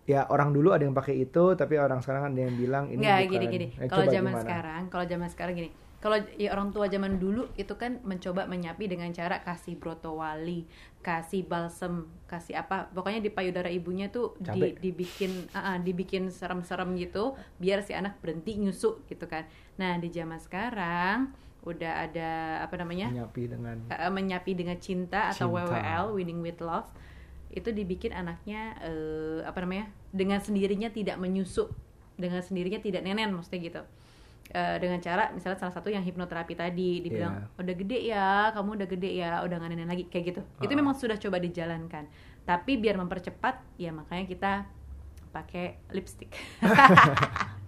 ya 0.07 0.27
orang 0.27 0.51
dulu 0.51 0.75
ada 0.75 0.83
yang 0.83 0.95
pakai 0.95 1.23
itu, 1.23 1.55
tapi 1.55 1.79
orang 1.79 2.03
sekarang 2.03 2.35
ada 2.35 2.41
yang 2.43 2.55
bilang 2.59 2.91
ini 2.91 2.99
Enggak 2.99 3.19
bukan. 3.21 3.31
gini-gini. 3.31 3.67
Eh, 3.79 3.87
Kalau 3.87 4.07
zaman 4.11 4.33
gimana? 4.35 4.43
sekarang, 4.43 4.83
kalau 4.91 5.05
zaman 5.07 5.29
sekarang 5.31 5.55
gini. 5.55 5.71
Kalau 6.01 6.17
ya 6.35 6.49
orang 6.57 6.73
tua 6.73 6.89
zaman 6.89 7.21
dulu 7.21 7.45
itu 7.55 7.77
kan 7.77 8.01
mencoba 8.03 8.49
menyapi 8.49 8.89
dengan 8.89 9.13
cara 9.13 9.45
kasih 9.45 9.77
broto 9.77 10.17
wali, 10.17 10.65
kasih 11.05 11.45
balsem, 11.45 12.09
kasih 12.25 12.57
apa, 12.57 12.89
pokoknya 12.91 13.21
di 13.21 13.29
payudara 13.29 13.69
ibunya 13.69 14.09
tuh 14.09 14.33
di, 14.41 14.73
dibikin 14.81 15.47
ah, 15.53 15.77
dibikin 15.77 16.33
serem-serem 16.33 16.97
gitu 16.97 17.37
biar 17.61 17.85
si 17.85 17.93
anak 17.93 18.17
berhenti 18.25 18.57
nyusuk 18.57 19.05
gitu 19.07 19.29
kan. 19.29 19.45
Nah, 19.77 20.01
di 20.01 20.09
zaman 20.09 20.41
sekarang 20.41 21.37
udah 21.63 21.93
ada 22.05 22.31
apa 22.61 22.75
namanya? 22.77 23.13
Menyapi 23.13 23.43
dengan 23.47 23.77
eh, 23.87 24.09
menyapi 24.09 24.53
dengan 24.55 24.77
cinta 24.77 25.29
atau 25.29 25.49
Cinta. 25.49 25.69
WWL 25.69 26.05
winning 26.15 26.41
with 26.41 26.61
love 26.61 26.89
itu 27.51 27.69
dibikin 27.69 28.11
anaknya 28.11 28.79
eh, 28.81 29.43
apa 29.43 29.61
namanya 29.61 29.91
dengan 30.09 30.39
sendirinya 30.39 30.89
tidak 30.89 31.17
menyusuk 31.17 31.69
dengan 32.15 32.41
sendirinya 32.41 32.79
tidak 32.79 33.03
nenen 33.03 33.31
maksudnya 33.31 33.61
gitu 33.61 33.83
Eh, 34.51 34.83
dengan 34.83 34.99
cara 34.99 35.31
misalnya 35.31 35.63
salah 35.63 35.71
satu 35.71 35.95
yang 35.95 36.03
hipnoterapi 36.03 36.59
tadi 36.59 36.99
dibilang 37.01 37.39
Iya. 37.39 37.47
udah 37.55 37.75
gede 37.77 37.99
ya 38.03 38.27
kamu 38.51 38.83
udah 38.83 38.89
gede 38.91 39.11
ya 39.15 39.31
udah 39.47 39.57
nggak 39.63 39.71
nenen 39.71 39.87
lagi 39.87 40.11
kayak 40.11 40.25
gitu 40.35 40.41
itu 40.59 40.73
Ah. 40.75 40.79
memang 40.83 40.99
sudah 40.99 41.15
coba 41.15 41.39
dijalankan 41.39 42.11
tapi 42.43 42.75
biar 42.75 42.99
mempercepat 42.99 43.63
ya 43.79 43.95
makanya 43.95 44.27
kita 44.27 44.53
pakai 45.31 45.79
lipstick 45.95 46.35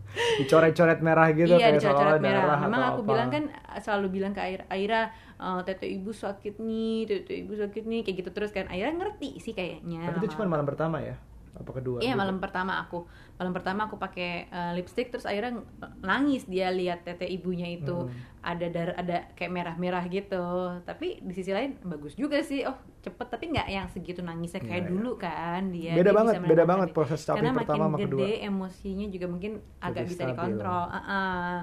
dicoret-coret 0.42 1.01
merah 1.01 1.29
gitu 1.33 1.57
iya 1.57 1.72
kayak 1.72 1.81
dicoret-coret 1.81 2.20
seolah-olah 2.20 2.22
merah. 2.22 2.44
darah 2.44 2.59
Memang 2.68 2.83
aku 2.92 3.01
apa. 3.03 3.11
bilang 3.11 3.29
kan 3.33 3.44
selalu 3.81 4.07
bilang 4.12 4.33
ke 4.37 4.40
Aira, 4.44 4.64
Aira 4.68 5.03
eh, 5.40 5.61
tete 5.64 5.87
ibu 5.88 6.12
sakit 6.12 6.61
nih, 6.61 6.96
tete 7.09 7.35
ibu 7.42 7.53
sakit 7.57 7.85
nih, 7.88 8.01
kayak 8.05 8.16
gitu 8.25 8.31
terus 8.31 8.51
kan. 8.53 8.68
Aira 8.68 8.92
ngerti 8.92 9.40
sih 9.40 9.53
kayaknya. 9.57 10.07
Tapi 10.09 10.18
itu 10.22 10.29
cuma 10.37 10.46
malam 10.48 10.66
pertama 10.68 11.01
ya? 11.01 11.16
Apa 11.62 11.72
kedua? 11.72 11.98
Iya 11.98 12.12
gitu? 12.12 12.18
malam 12.18 12.37
pertama 12.37 12.77
aku, 12.77 13.07
malam 13.35 13.53
pertama 13.53 13.87
aku 13.87 13.96
pakai 13.96 14.31
eh, 14.44 14.72
lipstick 14.75 15.09
terus 15.09 15.25
ng- 15.25 15.62
nangis 16.01 16.44
dia 16.44 16.68
lihat 16.68 17.03
tete 17.03 17.25
ibunya 17.25 17.70
itu 17.70 17.94
Hmm. 17.94 18.14
ada 18.42 18.66
darah 18.66 18.94
ada 18.94 19.16
kayak 19.33 19.53
merah-merah 19.53 20.05
gitu. 20.07 20.44
Tapi 20.83 21.22
di 21.22 21.33
sisi 21.33 21.51
lain 21.51 21.79
bagus 21.83 22.12
juga 22.12 22.38
sih, 22.40 22.62
oh 22.62 22.75
cepet 22.98 23.27
tapi 23.29 23.44
nggak 23.48 23.68
yang 23.68 23.87
segitu 23.87 24.20
nangisnya 24.20 24.59
kayak 24.59 24.70
Iya, 24.77 24.83
iya. 24.83 24.90
dulu 24.90 25.11
kan 25.16 25.62
dia. 25.70 25.92
Beda 25.92 26.03
dia 26.05 26.12
banget, 26.12 26.35
beda 26.44 26.64
banget 26.64 26.88
proses 26.90 27.20
Karena 27.25 27.55
pertama 27.57 27.87
makin 27.87 27.88
sama 27.88 27.98
gede 27.98 28.11
kedua. 28.11 28.27
emosinya 28.44 29.07
juga 29.09 29.27
mungkin 29.27 29.53
agak 29.79 30.03
Lebih 30.03 30.11
bisa 30.11 30.22
dikontrol. 30.27 30.85
Ah, 30.85 30.98
ah. 31.01 31.57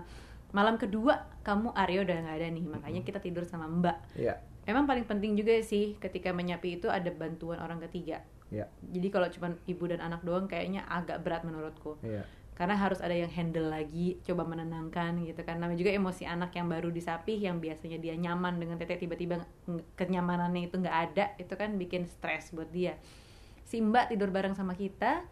Malam 0.50 0.76
kedua 0.76 1.14
kamu 1.40 1.78
Aryo 1.78 2.02
udah 2.02 2.18
nggak 2.20 2.36
ada 2.36 2.48
nih, 2.50 2.64
Hmm. 2.64 2.74
makanya 2.74 3.02
kita 3.04 3.20
tidur 3.20 3.46
sama 3.46 3.68
Mbak. 3.68 3.98
Iya, 4.16 4.36
Memang 4.62 4.86
paling 4.86 5.02
penting 5.04 5.34
juga 5.34 5.58
sih 5.60 5.98
ketika 5.98 6.30
menyapi 6.30 6.78
itu 6.78 6.86
ada 6.86 7.10
bantuan 7.10 7.58
orang 7.58 7.82
ketiga. 7.82 8.22
Iya, 8.50 8.66
Jadi 8.82 9.08
kalau 9.10 9.28
cuma 9.30 9.48
ibu 9.66 9.84
dan 9.86 10.02
anak 10.02 10.22
doang 10.22 10.46
kayaknya 10.46 10.86
agak 10.86 11.22
berat 11.22 11.46
menurutku. 11.46 11.98
iya. 12.02 12.26
Karena 12.54 12.76
harus 12.76 13.00
ada 13.00 13.16
yang 13.16 13.32
handle 13.32 13.72
lagi, 13.72 14.20
coba 14.20 14.44
menenangkan 14.44 15.24
gitu 15.24 15.48
kan. 15.48 15.64
Namanya 15.64 15.80
juga 15.80 15.96
emosi 15.96 16.28
anak 16.28 16.52
yang 16.60 16.68
baru 16.68 16.92
disapih 16.92 17.40
yang 17.40 17.64
biasanya 17.64 17.96
dia 17.96 18.20
nyaman 18.20 18.60
dengan 18.60 18.76
tete 18.76 19.00
tiba-tiba 19.00 19.40
kenyamanannya 19.96 20.68
itu 20.68 20.76
nggak 20.76 20.98
ada, 21.08 21.26
itu 21.40 21.54
kan 21.56 21.80
bikin 21.80 22.04
stres 22.04 22.52
buat 22.52 22.68
dia. 22.68 23.00
Si 23.64 23.80
Mbak 23.80 24.12
tidur 24.12 24.28
bareng 24.28 24.60
sama 24.60 24.76
kita 24.76 25.24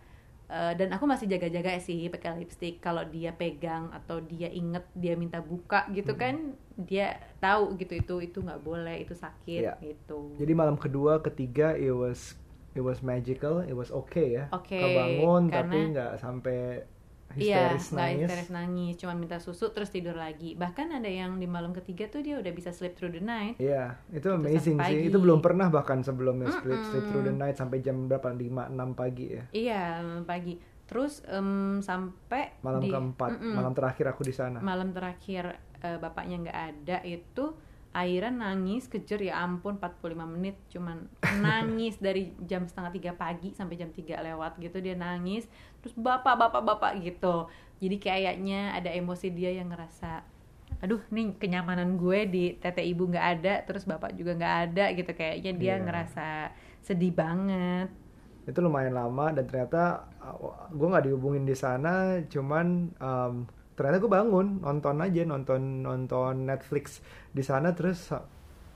eh, 0.48 0.74
dan 0.80 0.88
aku 0.96 1.04
masih 1.04 1.28
jaga-jaga 1.28 1.76
sih 1.84 2.08
pakai 2.08 2.40
lipstick 2.40 2.80
kalau 2.80 3.04
dia 3.04 3.36
pegang 3.36 3.92
atau 3.92 4.24
dia 4.24 4.48
inget 4.48 4.88
dia 4.96 5.20
minta 5.20 5.44
buka 5.44 5.84
gitu 5.92 6.16
Hmm. 6.16 6.22
kan 6.22 6.36
dia 6.80 7.20
tahu 7.44 7.76
gitu 7.76 7.92
itu 7.98 8.16
itu 8.24 8.38
nggak 8.40 8.62
boleh 8.64 9.04
itu 9.04 9.12
sakit 9.12 9.62
Iya. 9.68 9.74
gitu 9.84 10.38
Jadi 10.40 10.54
malam 10.56 10.80
kedua, 10.80 11.20
ketiga, 11.20 11.76
it 11.76 11.92
was 11.92 12.40
it 12.78 12.84
was 12.84 13.02
magical, 13.02 13.60
it 13.60 13.74
was 13.74 13.90
okay 13.92 14.38
ya. 14.38 14.46
Oke, 14.52 14.78
Kebangun 14.78 15.50
tapi 15.50 15.58
karena- 15.74 15.92
nggak 15.92 16.12
sampai 16.16 16.60
Iya, 17.30 17.76
histeris 17.76 17.86
nggak 17.88 18.00
nangis. 18.00 18.20
histeris 18.24 18.50
nangis, 18.50 18.94
cuma 18.96 19.14
minta 19.14 19.38
susu 19.38 19.70
terus 19.70 19.90
tidur 19.90 20.16
lagi. 20.16 20.56
Bahkan 20.56 20.88
ada 20.92 21.06
yang 21.06 21.36
di 21.36 21.46
malam 21.46 21.70
ketiga 21.72 22.08
tuh 22.08 22.22
dia 22.22 22.34
udah 22.36 22.50
bisa 22.50 22.72
sleep 22.72 22.96
through 22.96 23.12
the 23.12 23.20
night. 23.20 23.58
Iya, 23.58 24.00
itu 24.10 24.24
Itu 24.24 24.38
amazing 24.38 24.78
sampai 24.78 24.88
sih. 24.88 24.98
pagi. 24.98 25.08
Itu 25.08 25.18
belum 25.20 25.40
pernah 25.40 25.68
bahkan 25.68 26.00
sebelumnya 26.00 26.48
sleep, 26.56 26.72
Mm-mm. 26.72 26.88
sleep 26.88 27.06
through 27.06 27.26
the 27.26 27.36
night 27.36 27.54
sampai 27.54 27.78
jam 27.80 28.06
berapa? 28.06 28.32
5 28.32 28.40
6 28.70 28.94
pagi 28.94 29.26
ya. 29.30 29.44
Iya, 29.52 29.84
pagi. 30.24 30.56
Terus 30.88 31.20
em, 31.28 31.84
sampai 31.84 32.64
Malam 32.64 32.80
di- 32.80 32.90
keempat, 32.90 33.32
Mm-mm. 33.36 33.54
malam 33.54 33.74
terakhir 33.74 34.06
aku 34.08 34.24
di 34.24 34.32
sana. 34.32 34.64
malam 34.64 34.90
terakhir 34.90 35.52
eh, 35.78 36.00
bapaknya 36.00 36.42
nggak 36.42 36.60
ada 36.66 36.98
itu 37.04 37.46
Aira 37.98 38.30
nangis 38.30 38.86
kejer 38.86 39.26
ya 39.26 39.42
ampun 39.42 39.82
45 39.82 40.14
menit. 40.30 40.54
Cuman 40.70 41.10
nangis 41.42 41.98
dari 41.98 42.38
jam 42.46 42.70
setengah 42.70 42.94
tiga 42.94 43.12
pagi 43.14 43.50
sampai 43.52 43.74
jam 43.76 43.90
3 43.90 44.22
lewat 44.22 44.62
gitu 44.62 44.78
dia 44.78 44.94
nangis. 44.94 45.50
Terus 45.82 45.98
bapak 45.98 46.38
bapak 46.38 46.62
bapak 46.62 46.92
gitu. 47.02 47.50
Jadi 47.82 47.98
kayaknya 47.98 48.78
ada 48.78 48.94
emosi 48.94 49.34
dia 49.34 49.50
yang 49.50 49.74
ngerasa 49.74 50.22
aduh 50.78 51.02
nih 51.10 51.34
kenyamanan 51.42 51.98
gue 51.98 52.28
di 52.30 52.44
tete 52.60 52.86
ibu 52.86 53.10
nggak 53.10 53.28
ada 53.40 53.66
terus 53.66 53.88
bapak 53.88 54.14
juga 54.14 54.38
nggak 54.38 54.56
ada 54.70 54.86
gitu. 54.94 55.12
Kayaknya 55.12 55.52
dia 55.58 55.74
Iya. 55.74 55.84
ngerasa 55.84 56.28
sedih 56.86 57.12
banget. 57.12 57.90
Itu 58.46 58.62
lumayan 58.62 58.94
lama 58.94 59.34
dan 59.34 59.44
ternyata 59.44 60.06
gue 60.70 60.88
nggak 60.88 61.06
dihubungin 61.10 61.44
di 61.44 61.56
sana 61.56 62.22
cuman 62.28 62.94
um, 63.00 63.34
ternyata 63.78 64.02
gue 64.02 64.10
bangun 64.10 64.48
nonton 64.66 64.98
aja 65.00 65.22
nonton 65.22 65.86
nonton 65.86 66.50
Netflix 66.50 67.00
di 67.30 67.46
sana 67.46 67.72
terus 67.78 68.10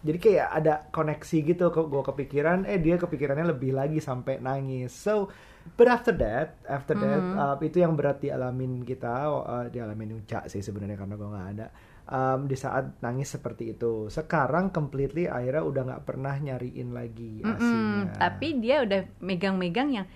jadi 0.01 0.17
kayak 0.17 0.47
ada 0.49 0.73
koneksi 0.89 1.37
gitu 1.45 1.69
ke 1.69 1.81
gue 1.85 2.01
kepikiran 2.01 2.65
eh 2.65 2.81
dia 2.81 2.97
kepikirannya 2.97 3.53
lebih 3.53 3.77
lagi 3.77 4.01
sampai 4.01 4.41
nangis. 4.41 4.89
So 4.89 5.29
but 5.77 5.85
after 5.85 6.09
that 6.17 6.57
after 6.65 6.97
that 6.97 7.21
Mhm. 7.21 7.37
uh, 7.37 7.57
itu 7.61 7.85
yang 7.85 7.93
berat 7.93 8.17
dialamin 8.17 8.81
kita 8.81 9.29
uh, 9.29 9.65
dialamin 9.69 10.17
Uca 10.17 10.49
sih 10.49 10.65
sebenarnya 10.65 10.97
karena 10.97 11.13
gue 11.13 11.29
nggak 11.29 11.49
ada. 11.53 11.67
Um, 12.11 12.49
di 12.49 12.57
saat 12.57 12.97
nangis 13.05 13.29
seperti 13.29 13.77
itu. 13.77 14.09
Sekarang 14.09 14.73
completely 14.73 15.29
Aira 15.29 15.61
udah 15.61 15.85
nggak 15.85 16.03
pernah 16.03 16.33
nyariin 16.33 16.97
lagi 16.97 17.45
Mm-mm, 17.45 17.55
asinya 17.55 18.17
tapi 18.17 18.57
dia 18.57 18.81
udah 18.81 19.01
megang-megang 19.21 19.89
yang 19.93 20.07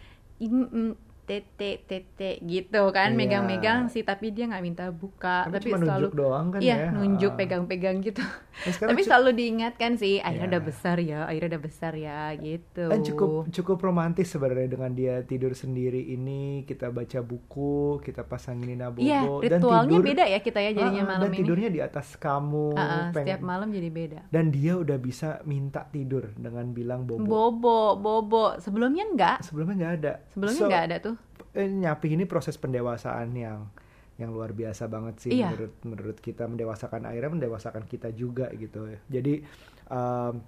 im, 0.42 0.98
tete 1.26 1.84
tete 1.84 2.38
gitu 2.40 2.90
kan 2.90 3.10
Iya. 3.10 3.18
megang-megang 3.18 3.80
sih 3.88 4.02
tapi 4.02 4.30
dia 4.30 4.46
nggak 4.46 4.62
minta 4.62 4.86
buka. 4.88 5.44
Tapi 5.44 5.54
tapi, 5.56 5.68
cuma 5.68 5.78
selalu 5.80 6.00
nunjuk 6.04 6.14
doang 6.16 6.46
kan 6.48 6.60
iya 6.60 6.76
ya. 6.80 6.90
nunjuk 6.92 7.32
Ah. 7.32 7.38
pegang-pegang 7.38 7.98
gitu. 8.00 8.22
Nah, 8.56 8.72
tapi 8.88 9.02
selalu 9.02 9.30
diingatkan 9.34 9.92
sih 9.96 10.18
Aira 10.18 10.38
Iya. 10.40 10.48
udah 10.48 10.62
besar 10.64 10.98
ya 10.98 11.20
Aira 11.26 11.46
udah 11.46 11.60
besar 11.60 11.94
ya 11.94 12.30
gitu. 12.36 12.86
Dan 12.88 13.02
cukup 13.02 13.30
cukup 13.50 13.78
romantis 13.82 14.30
sebenarnya 14.30 14.70
dengan 14.70 14.92
dia 14.92 15.20
tidur 15.22 15.52
sendiri 15.52 16.00
ini 16.08 16.36
kita 16.64 16.88
baca 16.88 17.20
buku 17.20 17.76
kita 18.00 18.22
pasangin 18.22 18.66
Nina 18.68 18.88
Bobo 18.88 19.02
iya 19.02 19.22
dan 19.44 19.60
ritualnya 19.60 19.92
tidur 19.92 20.06
beda 20.06 20.24
ya 20.26 20.40
kita 20.40 20.60
ya 20.60 20.72
jadinya 20.72 21.02
ah, 21.02 21.10
malam 21.10 21.22
dan 21.22 21.30
ini. 21.30 21.38
tidurnya 21.38 21.70
di 21.70 21.80
atas 21.80 22.08
kamu 22.16 22.68
Ah, 22.72 22.80
ah, 22.80 22.88
pengen- 23.10 23.14
setiap 23.18 23.42
malam 23.42 23.68
jadi 23.70 23.90
beda. 23.90 24.20
Dan 24.30 24.46
dia 24.50 24.74
udah 24.76 24.98
bisa 24.98 25.30
minta 25.44 25.84
tidur 25.86 26.30
dengan 26.34 26.70
bilang 26.70 27.04
bobo. 27.04 27.26
Bobo 27.26 27.80
bobo. 27.96 28.46
Sebelumnya 28.58 29.04
enggak 29.04 29.38
sebelumnya 29.42 29.76
nggak 29.76 29.94
ada. 29.98 30.14
Sebelumnya 30.30 30.56
So, 30.56 30.66
enggak 30.66 30.86
ada 30.86 30.98
tuh 31.02 31.15
eh, 31.56 31.66
nyapih 31.66 32.14
ini 32.14 32.24
proses 32.24 32.56
pendewasaan 32.56 33.32
yang 33.34 33.72
yang 34.16 34.32
luar 34.32 34.52
biasa 34.52 34.88
banget 34.88 35.16
sih 35.20 35.32
Iya. 35.34 35.52
menurut 35.52 35.74
menurut 35.84 36.18
kita 36.20 36.46
mendewasakan 36.46 37.04
Aira 37.04 37.28
mendewasakan 37.28 37.84
kita 37.84 38.12
juga 38.12 38.48
gitu 38.54 38.88
jadi 39.08 39.44
um, 39.90 40.40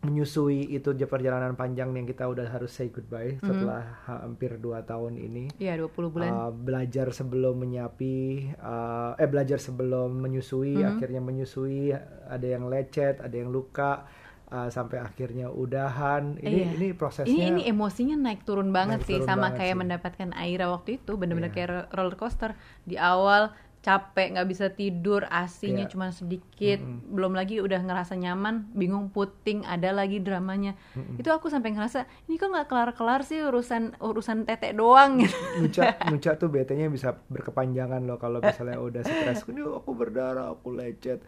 menyusui 0.00 0.64
itu 0.70 0.90
perjalanan 1.04 1.52
panjang 1.54 1.92
yang 1.92 2.02
kita 2.02 2.24
udah 2.24 2.48
harus 2.48 2.72
say 2.72 2.88
goodbye 2.88 3.36
Mhm. 3.36 3.44
setelah 3.44 3.82
hampir 4.06 4.56
dua 4.56 4.80
tahun 4.80 5.14
ini 5.14 5.52
Iya 5.56 5.76
20 5.78 6.08
bulan 6.08 6.30
Uh, 6.30 6.50
belajar 6.50 7.12
sebelum 7.12 7.60
menyapi 7.60 8.16
uh, 8.56 9.12
eh 9.14 9.28
belajar 9.28 9.60
sebelum 9.60 10.16
menyusui 10.16 10.74
Mhm. 10.74 10.88
akhirnya 10.90 11.20
menyusui 11.20 11.92
ada 12.26 12.46
yang 12.46 12.66
lecet 12.66 13.20
ada 13.20 13.36
yang 13.36 13.52
luka 13.52 14.08
uh, 14.50 14.68
sampai 14.68 14.98
akhirnya 14.98 15.48
udahan 15.48 16.36
ini 16.38 16.50
Iya. 16.60 16.66
ini 16.72 16.88
prosesnya 16.92 17.30
ini 17.30 17.46
ini 17.56 17.62
emosinya 17.64 18.16
naik 18.16 18.42
turun 18.42 18.70
banget 18.70 19.00
Naik 19.00 19.06
sih 19.06 19.16
turun 19.16 19.26
sama 19.26 19.40
banget 19.44 19.56
kayak 19.56 19.70
sih. 19.70 19.80
mendapatkan 19.80 20.30
Aira 20.34 20.66
waktu 20.68 20.90
itu 20.96 21.12
bener-bener 21.14 21.48
Iya. 21.48 21.56
kayak 21.56 21.68
ro- 21.68 21.88
roller 21.92 22.14
coaster 22.14 22.52
di 22.82 22.94
awal 22.94 23.50
capek 23.80 24.36
nggak 24.36 24.44
bisa 24.46 24.68
tidur 24.68 25.24
asinya 25.26 25.82
Iya. 25.82 25.88
cuma 25.88 26.12
sedikit 26.12 26.76
Mm-mm. 26.78 27.16
belum 27.16 27.32
lagi 27.32 27.58
udah 27.58 27.80
ngerasa 27.80 28.12
nyaman 28.12 28.68
bingung 28.70 29.08
puting 29.08 29.64
ada 29.64 29.88
lagi 29.90 30.20
dramanya 30.20 30.76
Mm-mm. 30.92 31.16
itu 31.16 31.24
aku 31.26 31.48
sampai 31.48 31.72
ngerasa 31.72 32.04
ini 32.26 32.36
kok 32.36 32.52
nggak 32.52 32.68
kelar-kelar 32.68 33.24
sih 33.24 33.40
urusan 33.40 33.96
urusan 33.98 34.44
tete 34.44 34.76
doang 34.76 35.24
gitu 35.24 35.32
Nuca, 35.56 35.96
Nuca 36.12 36.30
tuh 36.36 36.50
betenya 36.50 36.86
bisa 36.86 37.16
berkepanjangan 37.24 38.04
loh 38.04 38.16
kalau 38.16 38.44
misalnya 38.44 38.76
udah 38.76 39.00
stres. 39.00 39.48
Ini 39.48 39.64
aku 39.64 39.90
berdarah, 39.92 40.52
aku 40.52 40.70
lecet. 40.70 41.24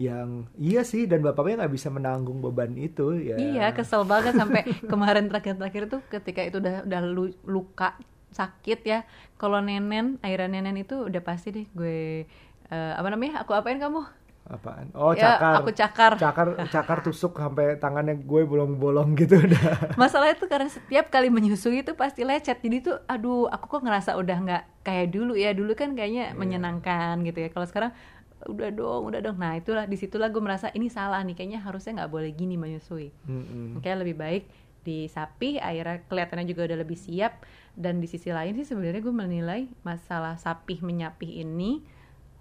Yang 0.00 0.28
iya 0.56 0.80
sih 0.80 1.04
dan 1.04 1.20
bapaknya 1.20 1.60
nggak 1.60 1.74
bisa 1.76 1.92
menanggung 1.92 2.40
beban 2.40 2.72
itu 2.72 3.20
ya. 3.20 3.36
Iya, 3.36 3.66
kesel 3.70 4.08
banget 4.08 4.32
sampai 4.32 4.64
kemarin 4.90 5.28
terakhir-terakhir 5.28 5.92
tuh 5.92 6.00
ketika 6.08 6.40
itu 6.40 6.56
udah 6.56 6.88
udah 6.88 7.00
lu- 7.04 7.36
luka 7.44 8.00
sakit 8.32 8.80
ya. 8.82 9.04
Kalau 9.36 9.60
nenen, 9.60 10.16
airan 10.20 10.50
nenen 10.50 10.76
itu 10.76 11.04
udah 11.04 11.20
pasti 11.20 11.52
deh 11.52 11.66
gue 11.70 12.24
eh, 12.66 12.92
apa 12.96 13.08
namanya? 13.08 13.44
Aku 13.44 13.52
apain 13.52 13.76
kamu? 13.76 14.00
Apaan? 14.50 14.90
Oh 14.96 15.12
Ya, 15.12 15.36
cakar. 15.38 15.54
aku 15.62 15.70
cakar. 15.70 16.12
Cakar, 16.16 16.46
cakar 16.66 16.98
tusuk 17.04 17.38
sampai 17.38 17.78
tangannya 17.78 18.18
gue 18.18 18.42
bolong-bolong 18.42 19.14
gitu 19.14 19.38
udah. 19.38 19.62
Masalahnya 20.00 20.34
tuh 20.34 20.48
karena 20.48 20.66
setiap 20.66 21.06
kali 21.06 21.30
menyusui 21.30 21.84
itu 21.84 21.92
pasti 21.94 22.26
lecet. 22.26 22.58
Jadi 22.58 22.82
tuh 22.82 22.96
aduh, 23.06 23.46
aku 23.46 23.78
kok 23.78 23.82
ngerasa 23.84 24.18
udah 24.18 24.36
nggak 24.42 24.62
kayak 24.82 25.06
dulu 25.12 25.38
ya. 25.38 25.52
Dulu 25.52 25.76
kan 25.76 25.94
kayaknya 25.94 26.32
Iya. 26.32 26.38
menyenangkan 26.40 27.22
gitu 27.22 27.46
ya. 27.46 27.48
Kalau 27.52 27.62
sekarang 27.62 27.92
udah 28.48 28.70
dong, 28.72 29.02
udah 29.10 29.20
dong. 29.20 29.36
Nah, 29.36 29.58
itulah 29.58 29.84
di 29.84 29.96
situlah 30.00 30.32
gue 30.32 30.40
merasa 30.40 30.72
ini 30.72 30.88
salah 30.88 31.20
nih. 31.20 31.36
Kayaknya 31.36 31.60
harusnya 31.60 31.92
nggak 32.04 32.12
boleh 32.12 32.30
gini 32.32 32.56
menyusui. 32.56 33.12
Mm-mm. 33.28 33.76
Makanya 33.76 33.98
lebih 34.00 34.16
baik 34.16 34.44
disapi 34.80 35.60
akhirnya 35.60 36.00
kelihatannya 36.08 36.46
juga 36.48 36.72
udah 36.72 36.78
lebih 36.80 36.96
siap 36.96 37.44
dan 37.76 38.00
di 38.00 38.08
sisi 38.08 38.32
lain 38.32 38.56
sih 38.56 38.64
sebenarnya 38.64 39.04
gue 39.04 39.12
menilai 39.12 39.68
masalah 39.84 40.40
sapih 40.40 40.80
menyapih 40.80 41.44
ini 41.44 41.84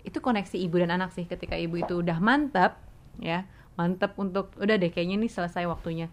itu 0.08 0.24
koneksi 0.24 0.56
ibu 0.56 0.80
dan 0.80 0.96
anak 0.96 1.12
sih 1.12 1.28
ketika 1.28 1.60
ibu 1.60 1.84
itu 1.84 2.00
udah 2.00 2.18
mantap 2.24 2.80
ya 3.20 3.44
mantap 3.76 4.16
untuk 4.16 4.56
udah 4.56 4.76
deh 4.80 4.88
kayaknya 4.88 5.20
ini 5.20 5.28
selesai 5.28 5.68
waktunya 5.68 6.08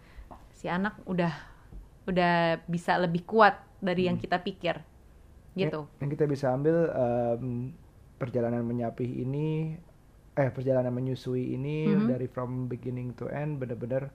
si 0.51 0.66
anak 0.66 0.99
udah 1.07 1.30
udah 2.11 2.62
bisa 2.66 2.99
lebih 2.99 3.22
kuat 3.22 3.62
dari 3.78 4.11
yang 4.11 4.18
kita 4.18 4.43
pikir 4.43 4.82
gitu 5.55 5.87
Yang, 5.87 6.03
yang 6.03 6.11
kita 6.11 6.24
bisa 6.26 6.47
ambil 6.51 6.76
em, 6.91 7.70
perjalanan 8.17 8.64
menyapih 8.64 9.07
ini 9.23 9.77
eh 10.33 10.51
perjalanan 10.53 10.93
menyusui 10.93 11.53
ini 11.53 11.89
Mhm. 11.89 12.09
dari 12.09 12.29
from 12.29 12.69
beginning 12.69 13.17
to 13.17 13.29
end 13.29 13.57
bener-bener 13.57 14.12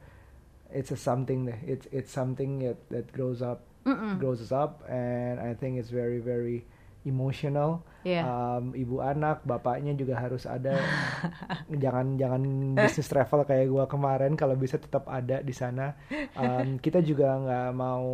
it's 0.69 0.89
a 0.89 0.97
something 0.97 1.43
deh. 1.43 1.57
It's 1.65 1.85
it's 1.89 2.09
something 2.09 2.61
that 2.61 2.77
that 2.89 3.09
grows 3.11 3.41
up 3.41 3.65
Mm-mm. 3.81 4.21
grows 4.21 4.39
us 4.39 4.53
up 4.53 4.85
and 4.85 5.41
I 5.41 5.57
think 5.57 5.75
it's 5.75 5.89
very 5.89 6.21
very 6.21 6.63
emotional. 7.01 7.81
Iya. 8.05 8.21
Um, 8.21 8.77
ibu 8.77 9.01
anak, 9.01 9.41
bapaknya 9.41 9.97
juga 9.97 10.21
harus 10.21 10.45
ada. 10.45 10.77
jangan 11.83 12.13
jangan 12.13 12.41
bisnis 12.77 13.09
travel 13.09 13.41
kayak 13.41 13.67
gua 13.69 13.89
kemarin 13.89 14.37
kalau 14.37 14.53
bisa 14.53 14.77
tetap 14.77 15.09
ada 15.09 15.41
di 15.41 15.49
sana. 15.49 15.97
Um, 16.37 16.77
kita 16.77 17.01
juga 17.01 17.33
nggak 17.35 17.69
mau 17.73 18.05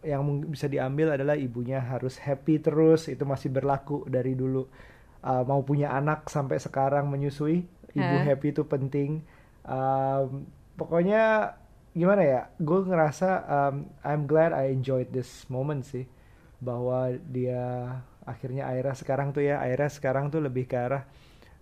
yang 0.00 0.24
bisa 0.48 0.66
diambil 0.66 1.14
adalah 1.14 1.36
ibunya 1.36 1.80
harus 1.80 2.16
happy 2.16 2.56
terus. 2.58 3.08
Itu 3.08 3.28
masih 3.28 3.52
berlaku 3.52 4.08
dari 4.08 4.32
dulu. 4.32 4.64
Uh, 5.20 5.44
mau 5.44 5.60
punya 5.60 5.92
anak 5.92 6.32
sampai 6.32 6.56
sekarang 6.56 7.12
menyusui, 7.12 7.68
ibu 7.92 8.14
Hah? 8.16 8.24
happy 8.24 8.56
itu 8.56 8.64
penting. 8.64 9.20
Um, 9.68 10.48
pokoknya 10.80 11.54
gimana 11.92 12.22
ya? 12.24 12.40
Gue 12.56 12.88
ngerasa 12.88 13.44
um, 13.44 13.84
I'm 14.00 14.24
glad 14.24 14.56
I 14.56 14.72
enjoyed 14.72 15.12
this 15.12 15.44
moment 15.52 15.84
sih 15.84 16.08
bahwa 16.60 17.12
dia 17.28 18.00
akhirnya 18.24 18.68
Aira 18.68 18.92
sekarang 18.92 19.32
tuh 19.32 19.44
ya 19.44 19.60
Aira 19.64 19.88
sekarang 19.88 20.28
tuh 20.28 20.44
lebih 20.44 20.68
ke 20.68 20.76
arah 20.76 21.04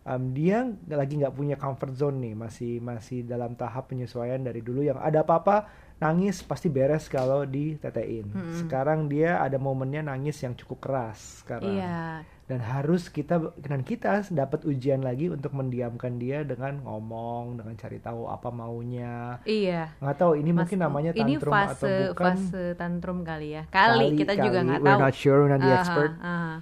um, 0.08 0.32
dia 0.32 0.64
lagi 0.90 1.20
nggak 1.20 1.34
punya 1.34 1.56
comfort 1.60 1.94
zone 1.94 2.18
nih 2.18 2.34
masih 2.34 2.72
masih 2.80 3.22
dalam 3.22 3.52
tahap 3.54 3.92
penyesuaian 3.92 4.40
dari 4.40 4.64
dulu 4.64 4.80
yang 4.82 4.98
ada 4.98 5.22
apa-apa 5.22 5.68
nangis 6.02 6.40
pasti 6.42 6.70
beres 6.70 7.10
kalau 7.10 7.46
ditetein 7.46 8.26
Mm-mm. 8.30 8.56
sekarang 8.64 9.10
dia 9.10 9.42
ada 9.42 9.58
momennya 9.58 10.06
nangis 10.06 10.40
yang 10.42 10.54
cukup 10.58 10.88
keras 10.88 11.42
sekarang 11.46 11.74
iya 11.74 12.22
dan 12.48 12.64
harus 12.64 13.12
kita 13.12 13.52
dan 13.60 13.84
kita 13.84 14.24
dapat 14.32 14.64
ujian 14.64 15.04
lagi 15.04 15.28
untuk 15.28 15.52
mendiamkan 15.52 16.16
dia 16.16 16.40
dengan 16.42 16.80
ngomong 16.80 17.60
dengan 17.60 17.76
cari 17.76 18.00
tahu 18.00 18.24
apa 18.24 18.48
maunya. 18.48 19.36
Iya. 19.44 19.92
Nggak 20.00 20.16
tahu 20.16 20.32
ini 20.34 20.50
Mas- 20.50 20.64
mungkin 20.64 20.78
namanya 20.80 21.10
ini 21.12 21.36
tantrum 21.36 21.52
fase 21.52 21.76
atau 21.76 22.08
bukan? 22.16 22.24
fase 22.32 22.64
tantrum 22.74 23.18
kali 23.20 23.48
ya. 23.52 23.62
Kali, 23.68 24.16
kita 24.16 24.32
juga 24.32 24.64
kali. 24.64 24.68
nggak 24.72 24.80
we're 24.80 24.96
tahu. 24.96 25.04
not 25.04 25.14
sure 25.14 25.36
we're 25.44 25.52
not 25.52 25.60
the 25.60 25.68
Aha, 25.68 25.78
expert. 25.78 26.12
aha. 26.18 26.52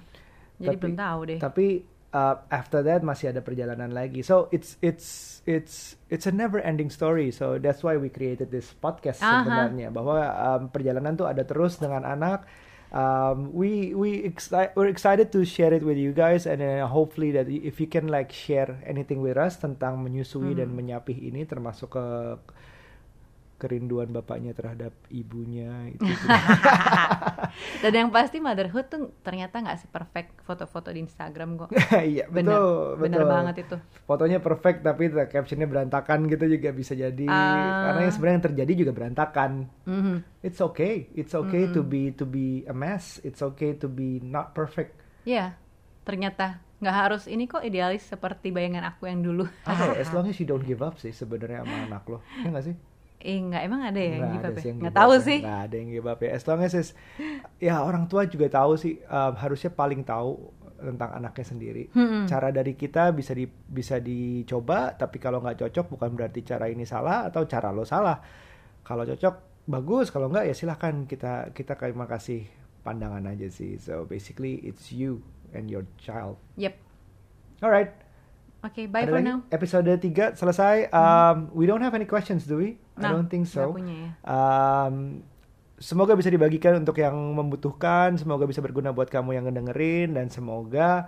jadi 0.59 0.67
Tapi- 0.67 0.81
belum 0.83 0.97
tahu 0.99 1.19
deh. 1.23 1.39
tapi 1.39 1.67
uh, 2.11 2.35
after 2.49 2.79
that 2.83 3.01
masih 3.01 3.31
ada 3.31 3.39
perjalanan 3.39 3.91
lagi. 3.91 4.19
So 4.27 4.51
it's 4.51 4.75
it's 4.83 5.39
it's 5.47 5.95
it's 6.11 6.27
a 6.27 6.33
never 6.35 6.59
ending 6.59 6.91
story. 6.91 7.31
So 7.31 7.55
that's 7.55 7.79
why 7.79 7.95
we 7.95 8.11
created 8.11 8.51
this 8.51 8.75
podcast 8.75 9.23
Aha. 9.23 9.39
sebenarnya. 9.39 9.87
Bahwa 9.87 10.19
um, 10.19 10.61
perjalanan 10.67 11.15
tuh 11.15 11.31
ada 11.31 11.47
terus 11.47 11.79
dengan 11.79 12.03
anak 12.03 12.43
um, 12.91 13.51
we 13.51 13.91
we 13.93 14.23
exci- 14.23 14.71
we're 14.75 14.87
excited 14.87 15.31
to 15.31 15.43
share 15.43 15.73
it 15.73 15.83
with 15.83 15.97
you 15.97 16.11
guys 16.11 16.45
and 16.45 16.61
then 16.61 16.85
hopefully 16.87 17.31
that 17.31 17.47
if 17.49 17.79
you 17.79 17.87
can 17.87 18.07
like 18.07 18.31
share 18.31 18.79
anything 18.85 19.19
with 19.19 19.35
us 19.35 19.59
tentang 19.59 19.99
menyusui 19.99 20.55
dan 20.55 20.71
Hmm. 20.71 20.79
menyapih 20.79 21.17
ini 21.17 21.43
termasuk 21.43 21.95
ke 21.95 22.05
kerinduan 23.57 24.13
bapaknya 24.13 24.53
terhadap 24.53 24.93
ibunya 25.09 25.89
itu. 25.89 26.05
Dan 27.83 27.93
yang 27.93 28.09
pasti 28.13 28.37
motherhood 28.37 28.85
tuh 28.85 29.09
ternyata 29.25 29.57
nggak 29.57 29.81
seperfect 29.81 30.31
foto-foto 30.45 30.93
di 30.93 31.01
Instagram 31.01 31.65
kok. 31.65 31.69
Iya 31.97 32.29
bener 32.29 32.53
betul. 32.53 33.01
bener 33.01 33.19
betul 33.25 33.33
banget 33.33 33.55
itu. 33.65 33.75
Fotonya 34.05 34.39
perfect 34.39 34.85
tapi 34.85 35.09
captionnya 35.09 35.65
berantakan 35.65 36.29
gitu 36.29 36.45
juga 36.45 36.69
bisa 36.69 36.93
jadi. 36.93 37.25
Ah. 37.25 37.89
karena 37.89 37.99
yang 38.07 38.13
sebenarnya 38.13 38.35
yang 38.37 38.47
terjadi 38.53 38.71
juga 38.85 38.91
berantakan. 38.93 39.51
Mhm. 39.89 40.15
it's 40.45 40.61
okay 40.63 41.09
it's 41.17 41.33
okay 41.33 41.67
to 41.67 41.81
Mm-mm. 41.81 41.91
be 41.91 42.01
to 42.13 42.23
be 42.29 42.61
a 42.69 42.75
mess. 42.77 43.17
It's 43.25 43.41
okay 43.41 43.73
to 43.81 43.89
be 43.89 44.21
not 44.21 44.53
perfect. 44.53 45.01
Iya, 45.25 45.57
ternyata 46.05 46.61
nggak 46.77 46.93
harus 46.95 47.25
ini 47.25 47.49
kok 47.49 47.65
idealis 47.65 48.05
seperti 48.05 48.53
bayangan 48.53 48.85
aku 48.93 49.09
yang 49.09 49.25
dulu. 49.25 49.49
Ya, 49.65 49.97
as 50.05 50.13
long 50.13 50.29
as 50.29 50.37
you 50.37 50.45
don't 50.45 50.63
give 50.63 50.85
up 50.85 51.01
sih 51.01 51.09
sebenarnya 51.09 51.65
sama 51.65 51.75
anak 51.89 52.03
lo. 52.05 52.21
Ya 52.45 52.53
nggak 52.53 52.65
sih 52.69 52.75
eh 53.27 53.37
nggak 53.43 53.63
emang 53.67 53.81
ada 53.83 53.99
ya 53.99 54.07
yang 54.15 54.39
ada 54.39 54.49
ya? 54.55 54.63
yang 54.63 54.77
nggak 54.79 54.93
give 54.95 55.01
tahu 55.03 55.11
ya. 55.11 55.19
sih 55.27 55.39
nggak 55.43 55.61
ada 55.67 55.75
yang 55.75 55.89
give 55.91 56.07
up 56.07 56.19
ya 56.23 56.29
as 56.31 56.43
long 56.47 56.61
as 56.63 56.73
is- 56.79 56.95
ya 57.59 57.75
orang 57.83 58.07
tua 58.07 58.23
juga 58.23 58.47
tahu 58.47 58.79
sih 58.79 59.03
um, 59.03 59.33
harusnya 59.35 59.71
paling 59.75 60.07
tahu 60.07 60.55
tentang 60.77 61.09
anaknya 61.17 61.45
sendiri. 61.45 61.83
Hmm. 61.89 62.29
Cara 62.29 62.53
dari 62.53 62.77
kita 62.77 63.09
bisa 63.09 63.33
di 63.33 63.49
bisa 63.49 63.97
dicoba, 63.97 64.93
tapi 64.93 65.17
kalau 65.17 65.41
nggak 65.41 65.65
cocok 65.65 65.97
bukan 65.97 66.13
berarti 66.13 66.45
cara 66.45 66.69
ini 66.69 66.85
salah 66.85 67.25
atau 67.27 67.49
cara 67.49 67.73
lo 67.73 67.81
salah. 67.81 68.21
Kalau 68.85 69.03
cocok 69.03 69.65
bagus, 69.67 70.13
kalau 70.13 70.29
nggak 70.29 70.45
ya 70.47 70.53
silahkan 70.53 71.09
kita 71.09 71.49
kita 71.51 71.73
kayak 71.75 71.97
kasih 72.07 72.45
pandangan 72.85 73.25
aja 73.25 73.49
sih. 73.49 73.75
So 73.81 74.05
basically 74.05 74.61
it's 74.63 74.93
you 74.93 75.25
and 75.51 75.67
your 75.67 75.83
child. 75.97 76.37
Yep. 76.55 76.77
Alright. 77.65 78.06
Oke, 78.67 78.83
bye 78.85 79.01
Ada 79.01 79.09
for 79.09 79.17
lagi? 79.17 79.25
now. 79.25 79.37
Episode 79.47 79.91
3 79.95 80.35
selesai. 80.35 80.75
Um, 80.89 81.47
We 81.51 81.63
don't 81.63 81.79
have 81.79 81.93
any 81.93 82.03
questions, 82.03 82.43
do 82.43 82.59
we? 82.59 82.75
I 82.93 82.99
Nah, 82.99 83.11
don't 83.13 83.25
think 83.25 83.47
so. 83.47 83.71
punya 83.71 83.95
ya. 83.95 84.09
Um, 84.21 85.23
semoga 85.77 86.13
bisa 86.13 86.27
dibagikan 86.27 86.75
untuk 86.75 86.97
yang 86.97 87.15
membutuhkan. 87.31 88.13
Semoga 88.13 88.43
bisa 88.43 88.59
berguna 88.59 88.91
buat 88.91 89.07
kamu 89.07 89.33
yang 89.33 89.45
ngedengerin 89.45 90.11
dan 90.11 90.27
semoga 90.27 91.07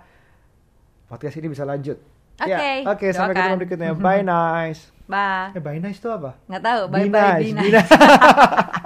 podcast 1.06 1.36
ini 1.36 1.48
bisa 1.48 1.62
lanjut. 1.62 2.00
Oke, 2.38 2.48
Ya, 2.48 2.88
Oke, 2.88 3.12
sampai 3.12 3.30
doakan. 3.30 3.36
ketemu 3.36 3.56
berikutnya. 3.58 3.90
Bye 3.94 4.22
nice. 4.22 4.88
Bye. 5.06 5.52
Eh, 5.52 5.60
bye 5.60 5.76
nice 5.76 5.98
itu 5.98 6.08
apa? 6.08 6.38
Nggak 6.46 6.62
tahu, 6.62 6.80
Be 6.86 6.92
bye 6.94 7.08
bye 7.08 7.20
nice, 7.20 7.36
be 7.36 7.50
be 7.50 7.68
nice. 7.68 7.74
nice. 7.76 7.90